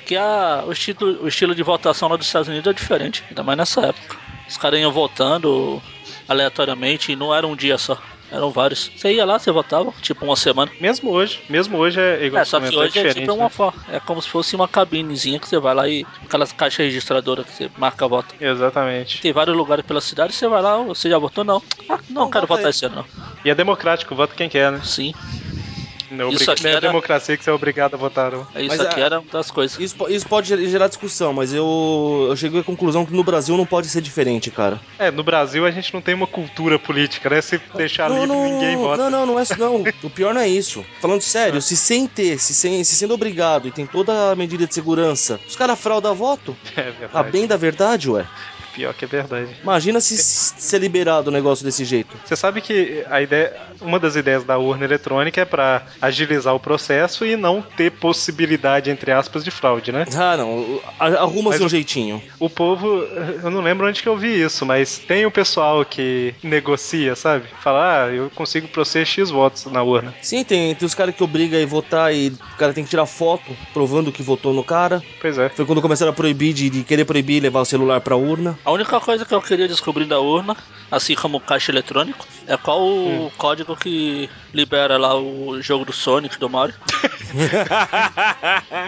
Que 0.05 0.15
a, 0.15 0.63
o, 0.65 0.71
estilo, 0.71 1.21
o 1.21 1.27
estilo 1.27 1.53
de 1.53 1.63
votação 1.63 2.07
lá 2.07 2.15
dos 2.15 2.27
Estados 2.27 2.47
Unidos 2.47 2.71
é 2.71 2.73
diferente, 2.73 3.25
ainda 3.27 3.43
mais 3.43 3.57
nessa 3.57 3.88
época. 3.88 4.15
Os 4.47 4.55
caras 4.55 4.79
iam 4.79 4.93
votando 4.93 5.83
aleatoriamente 6.29 7.12
e 7.12 7.17
não 7.17 7.35
era 7.35 7.45
um 7.45 7.57
dia 7.57 7.77
só. 7.77 8.01
Eram 8.31 8.51
vários. 8.51 8.91
Você 8.95 9.13
ia 9.13 9.25
lá, 9.25 9.39
você 9.39 9.51
votava, 9.51 9.91
tipo 10.01 10.23
uma 10.23 10.35
semana. 10.35 10.71
Mesmo 10.79 11.09
hoje, 11.09 11.41
mesmo 11.49 11.77
hoje 11.77 11.99
é 11.99 12.25
igual 12.25 12.41
É, 12.41 12.45
só 12.45 12.57
que 12.57 12.65
comentou, 12.65 12.83
hoje 12.83 12.99
é 12.99 13.03
diferente, 13.03 13.21
tipo 13.21 13.33
uma 13.33 13.45
né? 13.45 13.49
fó. 13.49 13.73
É 13.91 13.99
como 13.99 14.21
se 14.21 14.29
fosse 14.29 14.55
uma 14.55 14.67
cabinezinha 14.67 15.39
que 15.39 15.47
você 15.47 15.57
vai 15.57 15.73
lá 15.73 15.87
e. 15.87 16.05
Aquelas 16.25 16.51
caixas 16.51 16.85
registradoras 16.85 17.45
que 17.45 17.53
você 17.53 17.71
marca 17.77 18.05
a 18.05 18.07
voto. 18.07 18.35
Exatamente. 18.39 19.21
Tem 19.21 19.33
vários 19.33 19.55
lugares 19.55 19.85
pela 19.85 20.01
cidade, 20.01 20.33
você 20.33 20.47
vai 20.47 20.61
lá, 20.61 20.77
você 20.77 21.09
já 21.09 21.17
votou? 21.17 21.43
Não. 21.43 21.61
Ah, 21.89 21.99
não, 22.09 22.23
Não, 22.23 22.29
quero 22.29 22.45
vota 22.45 22.61
votar 22.61 22.69
esse 22.69 22.85
ano, 22.85 22.97
não. 22.97 23.05
E 23.43 23.49
é 23.49 23.55
democrático, 23.55 24.13
vota 24.15 24.35
quem 24.35 24.47
quer, 24.47 24.71
né? 24.71 24.81
Sim. 24.83 25.13
Não 26.12 26.30
é, 26.30 26.34
Isso 26.34 26.50
aqui 26.52 26.63
não 26.63 26.69
é 26.69 26.74
era- 26.74 26.88
democracia 26.88 27.38
que 27.38 27.43
você 27.43 27.50
é 27.50 27.54
obrigado 27.54 27.93
a 27.93 27.98
votar, 27.98 28.32
não. 28.32 28.48
É 28.56 28.62
Isso 28.62 28.67
Mas 28.69 28.80
aqui 28.80 29.00
a- 29.02 29.06
era 29.06 29.19
uma 29.19 29.30
das 29.32 29.52
coisas. 29.52 29.80
Isso, 29.80 29.95
isso 30.10 30.28
pode 30.28 30.48
ger- 30.48 30.60
gerar 30.69 30.88
discussão, 30.88 31.32
mas 31.34 31.54
eu, 31.54 32.28
eu 32.30 32.36
cheguei 32.36 32.60
à 32.62 32.63
conclusão 32.63 33.06
que 33.06 33.13
no 33.13 33.24
Brasil 33.24 33.56
não 33.56 33.65
pode 33.65 33.88
ser 33.88 34.02
diferente, 34.02 34.50
cara. 34.52 34.80
É, 34.98 35.12
no 35.12 35.24
Brasil 35.24 35.65
a 35.65 35.72
gente 35.72 35.93
não 35.93 36.02
tem 36.02 36.13
uma 36.15 36.28
cultura 36.28 36.80
política, 36.80 37.30
né? 37.30 37.41
Se 37.41 37.62
deixar 37.76 38.10
livre, 38.10 38.28
ninguém 38.28 38.76
vota. 38.78 39.04
Não, 39.04 39.10
não, 39.10 39.26
não 39.26 39.39
é 39.39 39.43
isso, 39.43 39.60
não. 39.60 39.84
O 40.04 40.10
pior 40.10 40.34
não 40.34 40.41
é 40.41 40.48
isso. 40.48 40.86
Falando 41.00 41.22
sério, 41.22 41.62
se 41.62 41.76
sem 41.78 42.08
ter, 42.08 42.39
se, 42.39 42.54
sem, 42.54 42.84
se 42.84 42.95
sendo 42.95 43.13
obrigado 43.13 43.67
e 43.67 43.72
tem 43.72 43.86
toda 43.86 44.32
a 44.32 44.36
medida 44.36 44.65
de 44.65 44.74
segurança, 44.74 45.39
os 45.48 45.56
caras 45.56 45.80
fraudam 45.80 46.15
voto, 46.15 46.56
É 46.76 46.82
a 46.82 46.91
verdade. 46.91 47.32
bem 47.32 47.45
da 47.48 47.58
verdade, 47.58 48.10
ué. 48.10 48.26
Pior 48.73 48.93
que 48.93 49.05
é 49.05 49.08
verdade. 49.08 49.49
Imagina 49.63 49.99
se, 49.99 50.17
se 50.17 50.53
ser 50.58 50.79
liberado 50.79 51.29
o 51.29 51.34
negócio 51.34 51.65
desse 51.65 51.84
jeito. 51.84 52.15
Você 52.23 52.36
sabe 52.36 52.62
que 52.62 53.03
a 53.10 53.21
ideia, 53.21 53.53
uma 53.82 53.99
das 53.99 54.15
ideias 54.15 54.43
da 54.43 54.58
urna 54.58 54.86
eletrônica 54.86 55.41
é 55.41 55.45
pra 55.45 55.84
agilizar 56.01 56.53
o 56.55 56.60
processo 56.60 57.25
e 57.25 57.36
não 57.36 57.62
ter 57.62 57.91
possibilidade, 57.91 58.89
entre 58.89 59.12
aspas, 59.12 59.43
de 59.43 59.51
fraude, 59.51 59.91
né? 59.91 60.05
Ah, 60.15 60.38
não. 60.38 60.79
Arruma 60.99 61.53
seu 61.55 61.65
o- 61.65 61.69
jeitinho. 61.69 62.21
O 62.39 62.49
povo, 62.49 62.88
eu 63.43 63.49
não 63.49 63.62
lembro 63.62 63.88
onde 63.88 64.01
que 64.01 64.08
eu 64.10 64.17
vi 64.17 64.41
isso, 64.41 64.65
mas 64.65 64.97
tem 64.99 65.25
o 65.25 65.32
pessoal 65.32 65.84
que 65.84 66.34
negocia, 66.43 67.15
sabe? 67.15 67.45
Fala, 67.62 68.05
ah, 68.05 68.10
eu 68.12 68.29
consigo 68.36 68.67
pra 68.67 68.84
você 68.86 69.03
X 69.05 69.29
votos 69.29 69.65
na 69.65 69.82
urna. 69.82 70.13
Sim, 70.21 70.43
tem, 70.43 70.75
tem 70.75 70.86
os 70.86 70.93
caras 70.95 71.15
que 71.15 71.23
obrigam 71.23 71.58
a 71.60 71.62
ir 71.62 71.65
votar 71.65 72.13
e 72.13 72.27
o 72.29 72.58
cara 72.58 72.73
tem 72.73 72.84
que 72.84 72.89
tirar 72.89 73.05
foto 73.05 73.55
provando 73.73 74.12
que 74.12 74.21
votou 74.21 74.53
no 74.53 74.63
cara. 74.63 75.01
Pois 75.19 75.38
é. 75.38 75.49
Foi 75.49 75.65
quando 75.65 75.82
começaram 75.82 76.12
a 76.12 76.15
proibir 76.15 76.53
de, 76.53 76.69
de 76.69 76.84
querer 76.84 77.05
proibir 77.05 77.41
levar 77.41 77.62
o 77.62 77.65
celular 77.65 78.01
pra 78.01 78.15
urna. 78.15 78.59
A 78.65 78.72
única 78.72 79.00
coisa 79.00 79.26
que 79.26 79.34
eu 79.34 79.41
queria 79.41 79.67
descobrir 79.67 80.06
da 80.06 80.19
urna, 80.19 80.56
assim 80.91 81.15
como 81.15 81.38
o 81.38 81.41
caixa 81.41 81.72
eletrônico, 81.72 82.26
é 82.48 82.58
qual 82.58 82.82
Hum. 82.82 83.28
o 83.28 83.32
código 83.32 83.76
que 83.76 84.30
libera 84.54 84.98
lá 84.98 85.15
o 85.15 85.62
jogo 85.62 85.86
do 85.86 85.93
Sonic, 85.93 86.38
do 86.39 86.50
Mario. 86.50 86.76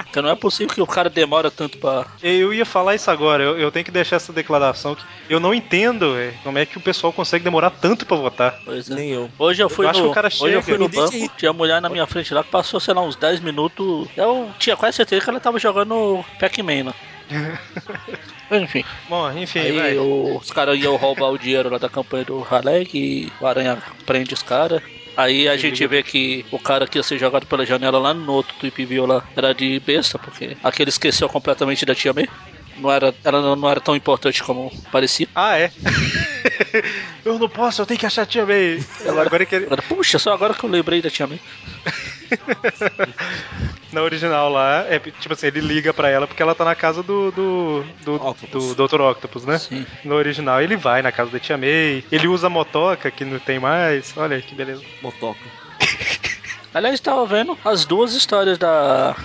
Porque 0.03 0.21
não 0.21 0.29
é 0.29 0.35
possível 0.35 0.73
que 0.73 0.81
o 0.81 0.87
cara 0.87 1.09
demora 1.09 1.49
tanto 1.49 1.77
pra. 1.77 2.05
Eu 2.21 2.53
ia 2.53 2.65
falar 2.65 2.95
isso 2.95 3.09
agora, 3.09 3.43
eu, 3.43 3.57
eu 3.57 3.71
tenho 3.71 3.85
que 3.85 3.91
deixar 3.91 4.17
essa 4.17 4.33
declaração 4.33 4.95
que 4.95 5.03
eu 5.29 5.39
não 5.39 5.53
entendo 5.53 6.13
véi, 6.13 6.33
como 6.43 6.57
é 6.57 6.65
que 6.65 6.77
o 6.77 6.81
pessoal 6.81 7.13
consegue 7.13 7.43
demorar 7.43 7.69
tanto 7.69 8.05
pra 8.05 8.17
votar. 8.17 8.59
Pois 8.65 8.89
é. 8.89 8.95
Nem 8.95 9.11
eu. 9.11 9.29
Hoje 9.37 9.61
eu 9.63 9.69
fui 9.69 9.85
Eu 9.85 9.89
acho 9.89 9.99
no, 9.99 10.05
que 10.05 10.11
o 10.11 10.15
cara 10.15 10.27
hoje 10.27 10.43
eu 10.43 10.49
chega, 10.49 10.61
fui 10.63 10.77
no 10.77 10.89
banco, 10.89 11.15
aí. 11.15 11.29
tinha 11.37 11.53
mulher 11.53 11.81
na 11.81 11.89
minha 11.89 12.05
frente 12.07 12.33
lá 12.33 12.43
que 12.43 12.51
passou, 12.51 12.79
sei 12.79 12.93
lá, 12.93 13.01
uns 13.01 13.15
10 13.15 13.39
minutos. 13.39 14.07
Eu 14.17 14.49
tinha 14.59 14.75
quase 14.75 14.97
certeza 14.97 15.23
que 15.23 15.29
ela 15.29 15.39
tava 15.39 15.59
jogando 15.59 16.23
Pac-Man 16.39 16.93
Enfim, 18.51 18.83
Bom, 19.07 19.31
enfim, 19.31 19.59
aí 19.59 19.71
vai. 19.71 19.97
os 19.97 20.51
caras 20.51 20.77
iam 20.77 20.97
roubar 20.97 21.29
o 21.31 21.37
dinheiro 21.37 21.69
lá 21.69 21.77
da 21.77 21.87
campanha 21.87 22.25
do 22.25 22.41
Halleck 22.41 22.97
e 22.97 23.31
o 23.39 23.47
Aranha 23.47 23.77
prende 24.05 24.33
os 24.33 24.43
caras. 24.43 24.81
Aí 25.15 25.47
a 25.47 25.55
gente 25.57 25.85
vê 25.87 26.03
que 26.03 26.45
o 26.51 26.59
cara 26.59 26.87
que 26.87 26.97
ia 26.97 27.03
ser 27.03 27.17
jogado 27.17 27.45
pela 27.45 27.65
janela 27.65 27.99
lá 27.99 28.13
no 28.13 28.31
outro 28.33 28.53
Tweep 28.59 28.85
View 28.85 29.05
lá 29.05 29.23
era 29.35 29.53
de 29.53 29.79
besta, 29.81 30.17
porque 30.19 30.55
aquele 30.63 30.89
esqueceu 30.89 31.27
completamente 31.29 31.85
da 31.85 31.95
Tia 31.95 32.13
May. 32.13 32.27
Não 32.77 32.89
era, 32.91 33.13
ela 33.23 33.41
não, 33.41 33.55
não 33.55 33.69
era 33.69 33.79
tão 33.81 33.95
importante 33.95 34.41
como 34.41 34.71
parecia. 34.91 35.27
Ah, 35.35 35.57
é? 35.57 35.71
eu 37.23 37.37
não 37.37 37.49
posso, 37.49 37.81
eu 37.81 37.85
tenho 37.85 37.99
que 37.99 38.05
achar 38.05 38.23
a 38.23 38.25
Tia 38.25 38.45
May. 38.45 38.83
Agora- 39.05 39.27
Agora 39.27 39.45
que 39.45 39.55
ele... 39.55 39.65
Agora, 39.65 39.81
puxa, 39.81 40.17
só 40.17 40.33
agora 40.33 40.53
que 40.53 40.63
eu 40.63 40.69
lembrei 40.69 41.01
da 41.01 41.09
Tia 41.09 41.27
May. 41.27 41.39
Na 43.91 44.01
original 44.01 44.49
lá, 44.49 44.85
é 44.87 44.99
tipo 44.99 45.33
assim, 45.33 45.47
ele 45.47 45.59
liga 45.59 45.93
pra 45.93 46.09
ela 46.09 46.25
porque 46.25 46.41
ela 46.41 46.55
tá 46.55 46.63
na 46.63 46.75
casa 46.75 47.03
do 47.03 47.31
do, 47.31 47.83
do, 48.03 48.15
Octopus. 48.15 48.75
do 48.75 48.87
Dr. 48.87 49.01
Octopus, 49.01 49.45
né? 49.45 49.57
Sim. 49.57 49.85
No 50.05 50.15
original 50.15 50.61
ele 50.61 50.75
vai 50.77 51.01
na 51.01 51.11
casa 51.11 51.31
da 51.31 51.39
Tia 51.39 51.57
May, 51.57 52.03
ele 52.11 52.27
usa 52.27 52.47
a 52.47 52.49
motoca 52.49 53.11
que 53.11 53.25
não 53.25 53.39
tem 53.39 53.59
mais. 53.59 54.13
Olha 54.15 54.37
aí 54.37 54.41
que 54.41 54.55
beleza. 54.55 54.81
Motoca. 55.01 55.39
Aliás, 56.73 56.95
estava 56.95 57.25
vendo 57.25 57.57
as 57.65 57.83
duas 57.83 58.13
histórias 58.13 58.57
da 58.57 59.15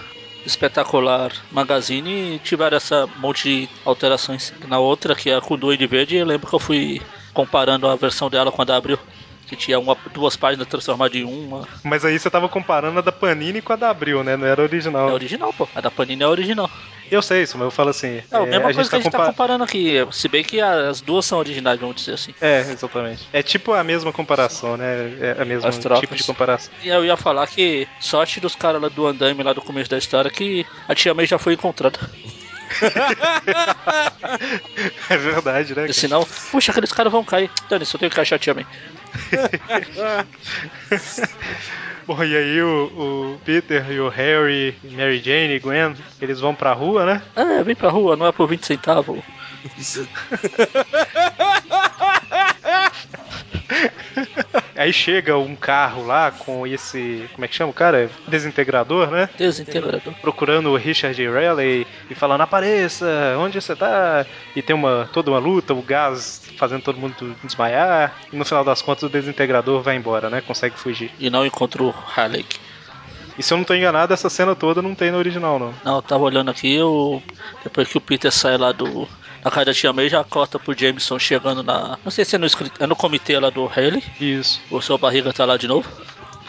espetacular 0.45 1.33
Magazine 1.51 2.39
tiveram 2.43 2.77
essa 2.77 3.07
monte 3.19 3.43
de 3.49 3.69
alterações. 3.85 4.53
Na 4.67 4.79
outra, 4.79 5.15
que 5.15 5.31
é 5.31 5.37
a 5.37 5.41
com 5.41 5.55
o 5.55 5.57
Duende 5.57 5.87
Verde, 5.87 6.17
eu 6.17 6.27
lembro 6.27 6.49
que 6.49 6.55
eu 6.55 6.61
fui 6.61 7.03
comparando 7.35 7.87
a 7.87 7.97
versão 7.97 8.31
dela 8.31 8.51
quando 8.51 8.73
abriu. 8.73 8.99
Que 9.47 9.55
tinha 9.55 9.79
uma, 9.79 9.97
duas 10.13 10.35
páginas 10.37 10.67
transformadas 10.67 11.17
em 11.17 11.23
uma. 11.25 11.67
Mas 11.85 12.05
aí 12.05 12.19
você 12.19 12.29
tava 12.29 12.49
comparando 12.49 12.99
a 12.99 13.03
da 13.03 13.13
Panini 13.13 13.63
com 13.63 13.73
a 13.73 13.77
da 13.77 13.91
Abril, 13.91 14.25
né? 14.25 14.37
Não 14.37 14.47
era 14.47 14.61
original. 14.61 15.09
É 15.09 15.13
original, 15.13 15.53
pô. 15.53 15.69
A 15.75 15.81
da 15.81 15.91
Panini 15.91 16.25
é 16.25 16.27
original. 16.27 16.69
Eu 17.09 17.23
sei 17.23 17.43
isso, 17.45 17.57
mas 17.57 17.67
eu 17.67 17.71
falo 17.71 17.91
assim. 17.91 18.21
É 18.33 18.37
a 18.37 18.41
mesma 18.45 18.75
coisa 18.75 18.91
que 18.91 18.97
a 18.97 18.99
gente 18.99 19.13
tá 19.13 19.19
compa- 19.19 19.31
comparando 19.31 19.63
aqui. 19.63 19.95
Se 20.11 20.29
bem 20.29 20.43
que 20.43 20.61
as 20.61 21.01
duas 21.01 21.25
são 21.25 21.39
originais, 21.39 21.79
vamos 21.79 21.95
dizer 21.95 22.15
assim. 22.15 22.35
É, 22.41 22.61
exatamente. 22.63 23.29
É 23.33 23.41
tipo 23.45 23.73
a 23.73 23.85
mesma 23.85 24.13
comparação, 24.13 24.77
né? 24.77 25.17
É 25.21 25.37
a 25.41 25.45
mesma 25.45 25.71
tipo 26.01 26.17
de 26.17 26.25
comparação. 26.25 26.73
E 26.83 26.89
eu 26.89 27.05
ia 27.05 27.17
falar 27.17 27.47
que 27.47 27.87
sorte 28.01 28.41
dos 28.41 28.57
caras 28.57 28.83
lá 28.83 28.89
do 28.89 29.07
andaime 29.07 29.45
lá 29.45 29.53
do 29.53 29.63
começo 29.63 29.89
da 29.89 29.97
história 29.99 30.29
que 30.29 30.67
a 30.89 30.95
Tia 30.97 31.15
May 31.15 31.27
já 31.27 31.39
foi 31.39 31.53
encontrada. 31.55 32.01
É 35.09 35.17
verdade, 35.17 35.71
né? 35.71 35.83
Porque 35.83 35.85
cara? 35.87 35.93
senão, 35.93 36.27
puxa, 36.51 36.73
aqueles 36.73 36.93
caras 36.93 37.13
vão 37.13 37.25
cair. 37.25 37.51
Dani, 37.69 37.87
só 37.87 37.97
tenho 37.97 38.11
que 38.11 38.21
achar 38.21 38.39
Tia 38.39 38.55
May. 38.55 38.67
Bom, 42.07 42.23
e 42.23 42.37
aí 42.37 42.63
o, 42.63 43.37
o 43.37 43.41
Peter 43.45 43.91
e 43.91 43.99
o 43.99 44.09
Harry, 44.09 44.79
Mary 44.85 45.19
Jane 45.19 45.55
e 45.55 45.59
Gwen, 45.59 45.97
eles 46.21 46.39
vão 46.39 46.55
pra 46.55 46.73
rua, 46.73 47.05
né? 47.05 47.21
É, 47.35 47.65
vem 47.65 47.75
pra 47.75 47.91
rua, 47.91 48.17
não 48.17 48.27
é 48.27 48.33
por 48.33 48.49
20 48.49 48.65
centavos. 48.65 49.21
Aí 54.77 54.93
chega 54.93 55.37
um 55.37 55.57
carro 55.57 56.07
lá 56.07 56.31
com 56.31 56.67
esse. 56.67 57.29
Como 57.35 57.45
é 57.45 57.49
que 57.49 57.55
chama 57.55 57.71
o 57.71 57.75
cara? 57.75 58.11
Desintegrador, 58.29 59.11
né? 59.11 59.29
Desintegrador. 59.37 60.15
Procurando 60.21 60.71
o 60.71 60.77
Richard 60.77 61.27
Raleigh 61.27 61.87
e 62.11 62.15
falando: 62.15 62.43
apareça, 62.43 63.07
onde 63.39 63.61
você 63.61 63.75
tá? 63.75 64.27
E 64.55 64.63
tem 64.63 64.75
uma, 64.75 65.09
toda 65.13 65.31
uma 65.31 65.39
luta, 65.39 65.75
o 65.75 65.83
gás 65.83 66.43
fazendo 66.59 66.83
todo 66.83 66.99
mundo 66.99 67.37
desmaiar. 67.43 68.15
E 68.33 68.37
no 68.37 68.45
final 68.45 68.65
das 68.65 68.83
contas 68.83 69.05
o 69.05 69.09
desintegrador 69.09 69.83
vai 69.83 69.97
embora, 69.97 70.31
né? 70.31 70.41
Consegue 70.41 70.79
fugir. 70.79 71.11
E 71.19 71.31
não 71.31 71.45
encontrou 71.45 71.91
Halleck. 71.91 72.59
E 73.39 73.43
se 73.43 73.53
eu 73.53 73.59
não 73.59 73.65
tô 73.65 73.75
enganado, 73.75 74.15
essa 74.15 74.31
cena 74.31 74.55
toda 74.55 74.81
não 74.81 74.95
tem 74.95 75.11
no 75.11 75.19
original, 75.19 75.59
não. 75.59 75.75
Não, 75.85 75.97
eu 75.97 76.03
tava 76.03 76.25
olhando 76.25 76.51
aqui, 76.51 76.75
eu... 76.75 77.23
depois 77.63 77.87
que 77.89 77.99
o 77.99 78.01
Peter 78.01 78.33
sai 78.33 78.57
lá 78.57 78.73
do. 78.73 79.07
Na 79.47 79.51
casa 79.53 79.67
da 79.67 79.73
Tia 79.75 79.93
May, 79.93 80.09
já 80.09 80.25
corta 80.25 80.59
pro 80.59 80.77
Jameson 80.77 81.21
chegando 81.21 81.63
na. 81.63 81.97
Não 82.05 82.11
sei 82.11 82.25
se 82.25 82.35
é 82.35 82.39
no, 82.39 82.47
escrit- 82.47 82.73
é 82.81 82.85
no 82.89 82.97
comitê 82.97 83.39
lá 83.39 83.49
do 83.49 83.67
Haley. 83.69 84.03
Isso. 84.21 84.61
O 84.69 84.83
seu 84.83 84.99
barriga 84.99 85.33
tá 85.33 85.45
lá 85.45 85.57
de 85.57 85.69
novo. 85.69 85.89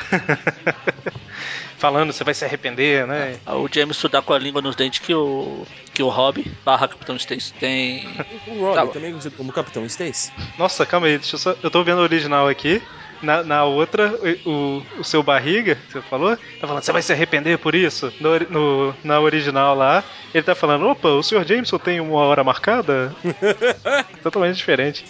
Falando, 1.78 2.12
você 2.12 2.24
vai 2.24 2.34
se 2.34 2.44
arrepender, 2.44 3.06
né? 3.06 3.38
Aí 3.46 3.56
o 3.56 3.70
Jameson 3.72 4.10
dá 4.10 4.20
com 4.20 4.34
a 4.34 4.40
língua 4.40 4.64
nos 4.64 4.76
dentes 4.76 4.98
que 4.98 5.14
o. 5.14 5.64
que 5.94 6.02
o 6.02 6.10
Rob, 6.10 6.44
barra 6.66 6.88
Capitão 6.88 7.16
Stacy, 7.16 7.54
tem. 7.54 8.10
O 8.48 8.62
Rob, 8.62 8.74
Tá 8.76 8.88
também 8.88 9.16
como 9.38 9.54
Capitão 9.54 9.86
Stacy. 9.86 10.32
Nossa, 10.58 10.84
calma 10.84 11.06
aí, 11.06 11.20
deixa 11.20 11.36
eu 11.36 11.40
só. 11.40 11.56
Eu 11.62 11.70
tô 11.70 11.84
vendo 11.84 12.00
o 12.00 12.02
original 12.02 12.48
aqui. 12.48 12.82
Na, 13.22 13.44
na 13.44 13.64
outra, 13.64 14.14
o, 14.46 14.84
o, 15.00 15.04
seu 15.04 15.24
barriga, 15.24 15.78
você 15.90 16.02
falou, 16.04 16.38
tá 16.60 16.68
falando, 16.68 16.84
você 16.84 16.92
vai 16.92 17.02
se 17.02 17.12
arrepender 17.12 17.58
por 17.58 17.74
isso? 17.74 18.14
No, 18.20 18.40
no- 18.50 18.96
na 19.04 19.20
original 19.20 19.76
lá, 19.76 20.04
ele 20.34 20.44
tá 20.44 20.54
falando, 20.54 20.88
opa, 20.88 21.08
o 21.10 21.24
Sr. 21.24 21.44
Jameson 21.46 21.80
tem 21.80 22.00
uma 22.00 22.20
hora 22.22 22.44
marcada? 22.44 23.16
Totalmente 24.22 24.58
diferente. 24.58 25.04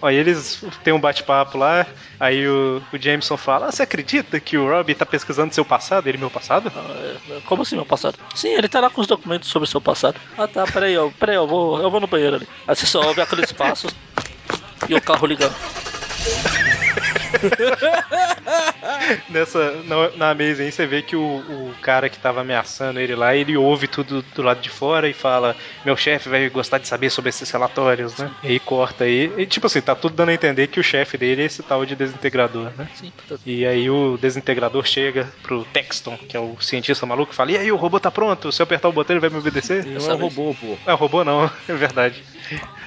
Ó, 0.00 0.10
e 0.10 0.14
eles 0.16 0.62
têm 0.84 0.92
um 0.92 1.00
bate-papo 1.00 1.56
lá, 1.58 1.86
aí 2.20 2.46
o, 2.46 2.80
o 2.92 2.98
Jameson 3.00 3.36
fala, 3.36 3.66
ah, 3.68 3.72
você 3.72 3.82
acredita 3.82 4.38
que 4.38 4.56
o 4.56 4.68
Rob 4.68 4.94
tá 4.94 5.06
pesquisando 5.06 5.54
seu 5.54 5.64
passado? 5.64 6.06
Ele, 6.08 6.18
meu 6.18 6.30
passado? 6.30 6.70
Ah, 6.76 7.40
Como 7.46 7.62
assim, 7.62 7.74
meu 7.76 7.86
passado? 7.86 8.18
Sim, 8.34 8.48
ele 8.50 8.68
tá 8.68 8.80
lá 8.80 8.90
com 8.90 9.00
os 9.00 9.06
documentos 9.06 9.48
sobre 9.48 9.66
o 9.66 9.70
seu 9.70 9.80
passado. 9.80 10.20
Ah 10.36 10.46
tá, 10.46 10.64
peraí, 10.66 10.92
eu, 10.94 11.12
peraí, 11.18 11.36
eu 11.36 11.46
vou, 11.46 11.80
eu 11.80 11.90
vou 11.90 12.00
no 12.00 12.06
banheiro 12.06 12.36
ali. 12.36 12.48
Aí 12.68 12.76
você 12.76 12.86
só 12.86 13.00
ouve 13.06 13.20
aqueles 13.22 13.50
passos 13.52 13.90
e 14.88 14.94
o 14.94 15.00
carro 15.00 15.26
ligando. 15.26 15.54
Nessa, 19.28 19.82
na, 19.84 20.10
na 20.16 20.30
Amazing 20.30 20.70
você 20.70 20.86
vê 20.86 21.02
que 21.02 21.16
o, 21.16 21.20
o 21.20 21.74
cara 21.80 22.08
que 22.08 22.18
tava 22.18 22.40
ameaçando 22.40 23.00
ele 23.00 23.14
lá, 23.14 23.34
ele 23.34 23.56
ouve 23.56 23.86
tudo 23.86 24.22
do 24.34 24.42
lado 24.42 24.60
de 24.60 24.70
fora 24.70 25.08
e 25.08 25.12
fala: 25.12 25.56
Meu 25.84 25.96
chefe 25.96 26.28
vai 26.28 26.48
gostar 26.48 26.78
de 26.78 26.88
saber 26.88 27.10
sobre 27.10 27.28
esses 27.30 27.50
relatórios, 27.50 28.16
né? 28.18 28.30
E 28.42 28.48
aí 28.48 28.60
corta 28.60 29.04
aí. 29.04 29.32
E 29.36 29.46
tipo 29.46 29.66
assim, 29.66 29.80
tá 29.80 29.94
tudo 29.94 30.14
dando 30.14 30.30
a 30.30 30.34
entender 30.34 30.66
que 30.68 30.80
o 30.80 30.84
chefe 30.84 31.16
dele 31.16 31.42
é 31.42 31.46
esse 31.46 31.62
tal 31.62 31.84
de 31.84 31.94
desintegrador, 31.94 32.70
né? 32.76 32.88
Sim, 32.94 33.12
E 33.44 33.66
aí 33.66 33.90
o 33.90 34.16
desintegrador 34.16 34.84
chega 34.84 35.28
pro 35.42 35.64
Texton, 35.64 36.16
que 36.16 36.36
é 36.36 36.40
o 36.40 36.56
cientista 36.60 37.06
maluco, 37.06 37.32
e 37.32 37.36
fala: 37.36 37.52
E 37.52 37.58
aí, 37.58 37.72
o 37.72 37.76
robô 37.76 37.98
tá 38.00 38.10
pronto? 38.10 38.50
Se 38.52 38.60
eu 38.60 38.64
apertar 38.64 38.88
o 38.88 38.92
botão, 38.92 39.14
ele 39.14 39.20
vai 39.20 39.30
me 39.30 39.38
obedecer? 39.38 39.84
Não 39.84 40.10
é 40.10 40.14
um 40.14 40.18
robô, 40.18 40.54
pô. 40.54 40.78
É 40.86 40.92
o 40.92 40.96
robô 40.96 41.24
não, 41.24 41.50
é 41.68 41.74
verdade. 41.74 42.22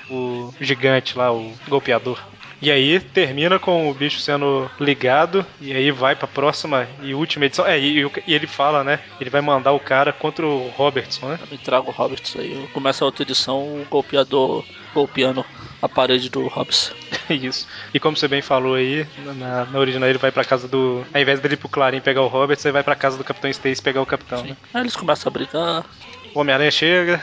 O 0.10 0.54
gigante 0.60 1.18
lá, 1.18 1.32
o 1.34 1.54
golpeador. 1.68 2.20
E 2.62 2.72
aí 2.72 3.00
termina 3.00 3.60
com 3.60 3.90
o 3.90 3.94
bicho 3.94 4.20
sendo 4.20 4.70
ligado 4.80 5.46
e 5.62 5.72
aí 5.74 5.92
vai 5.92 6.16
pra 6.16 6.28
próxima 6.28 6.88
e 7.02 7.14
última 7.14 7.46
edição. 7.46 7.66
É, 7.66 7.80
e, 7.80 8.04
e 8.26 8.34
ele 8.34 8.48
fala, 8.48 8.84
né? 8.84 9.00
Ele 9.20 9.30
vai 9.30 9.42
mandar 9.42 9.74
o 9.74 9.80
cara 9.80 10.12
contra 10.12 10.46
o 10.46 10.70
Robertson, 10.70 11.28
né? 11.28 11.40
Me 11.52 11.58
traga 11.58 11.88
o 11.88 11.92
Roberts 11.92 12.36
aí. 12.36 12.68
Começa 12.74 13.04
a 13.04 13.06
outra 13.06 13.24
edição, 13.24 13.60
o 13.60 13.86
golpeador 13.90 14.66
golpeando 14.94 15.46
a 15.82 15.88
parede 15.88 16.30
do 16.30 16.48
Hobbs. 16.48 16.92
Isso. 17.30 17.68
E 17.94 18.00
como 18.00 18.18
você 18.18 18.28
bem 18.28 18.42
falou 18.42 18.76
aí, 18.76 19.06
na, 19.18 19.66
na 19.66 19.80
original 19.80 20.10
ele 20.10 20.18
vai 20.18 20.32
pra 20.32 20.44
casa 20.44 20.68
do. 20.68 21.06
Ao 21.14 21.22
invés 21.22 21.40
dele 21.40 21.54
ir 21.54 21.58
pro 21.58 21.70
Clarim 21.70 22.02
pegar 22.02 22.22
o 22.22 22.28
Roberts, 22.28 22.66
ele 22.66 22.74
vai 22.74 22.84
pra 22.84 22.96
casa 22.96 23.18
do 23.18 23.24
Capitão 23.24 23.50
Stacy 23.50 23.82
pegar 23.82 24.02
o 24.02 24.06
Capitão, 24.06 24.44
né? 24.44 24.58
Aí 24.74 24.82
eles 24.82 24.96
começam 24.96 25.30
a 25.30 25.34
brigar. 25.34 25.86
O 26.34 26.40
Homem-Aranha 26.40 26.72
chega. 26.72 27.22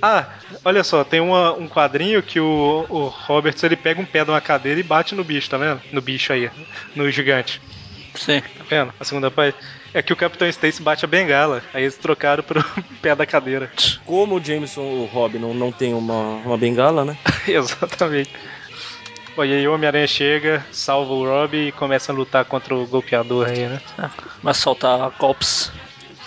Ah, 0.00 0.26
olha 0.64 0.82
só, 0.82 1.04
tem 1.04 1.20
uma- 1.20 1.52
um 1.52 1.68
quadrinho 1.68 2.22
que 2.22 2.40
o, 2.40 2.86
o 2.88 3.06
Roberts 3.08 3.62
ele 3.62 3.76
pega 3.76 4.00
um 4.00 4.04
pé 4.04 4.24
de 4.24 4.30
uma 4.30 4.40
cadeira 4.40 4.80
e 4.80 4.82
bate 4.82 5.14
no 5.14 5.22
bicho, 5.24 5.50
tá 5.50 5.56
vendo? 5.58 5.80
No 5.92 6.00
bicho 6.00 6.32
aí, 6.32 6.50
no 6.94 7.10
gigante. 7.10 7.60
Sim. 8.14 8.40
Tá 8.40 8.64
vendo? 8.68 8.94
A 8.98 9.04
segunda 9.04 9.30
parte. 9.30 9.58
É 9.92 10.02
que 10.02 10.12
o 10.12 10.16
Capitão 10.16 10.48
Stacy 10.48 10.82
bate 10.82 11.04
a 11.04 11.08
bengala. 11.08 11.62
Aí 11.72 11.82
eles 11.82 11.96
trocaram 11.96 12.42
pro 12.42 12.64
pé 13.02 13.14
da 13.14 13.26
cadeira. 13.26 13.70
Como 14.06 14.36
o 14.36 14.42
Jameson, 14.44 14.80
o 14.82 15.04
Robin, 15.06 15.38
não, 15.38 15.52
não 15.54 15.70
tem 15.70 15.94
uma, 15.94 16.36
uma 16.44 16.56
bengala, 16.58 17.04
né? 17.04 17.16
Exatamente. 17.46 18.30
Bom, 19.36 19.44
e 19.44 19.52
aí 19.52 19.66
o 19.66 19.74
Homem-Aranha 19.74 20.06
chega, 20.06 20.64
salva 20.70 21.12
o 21.12 21.24
Rob 21.24 21.56
e 21.56 21.72
começa 21.72 22.12
a 22.12 22.14
lutar 22.14 22.44
contra 22.44 22.72
o 22.74 22.86
golpeador 22.86 23.48
aí, 23.48 23.66
né? 23.66 23.80
É, 23.98 24.08
começa 24.40 24.60
a 24.60 24.62
soltar 24.62 25.10
golpes 25.18 25.72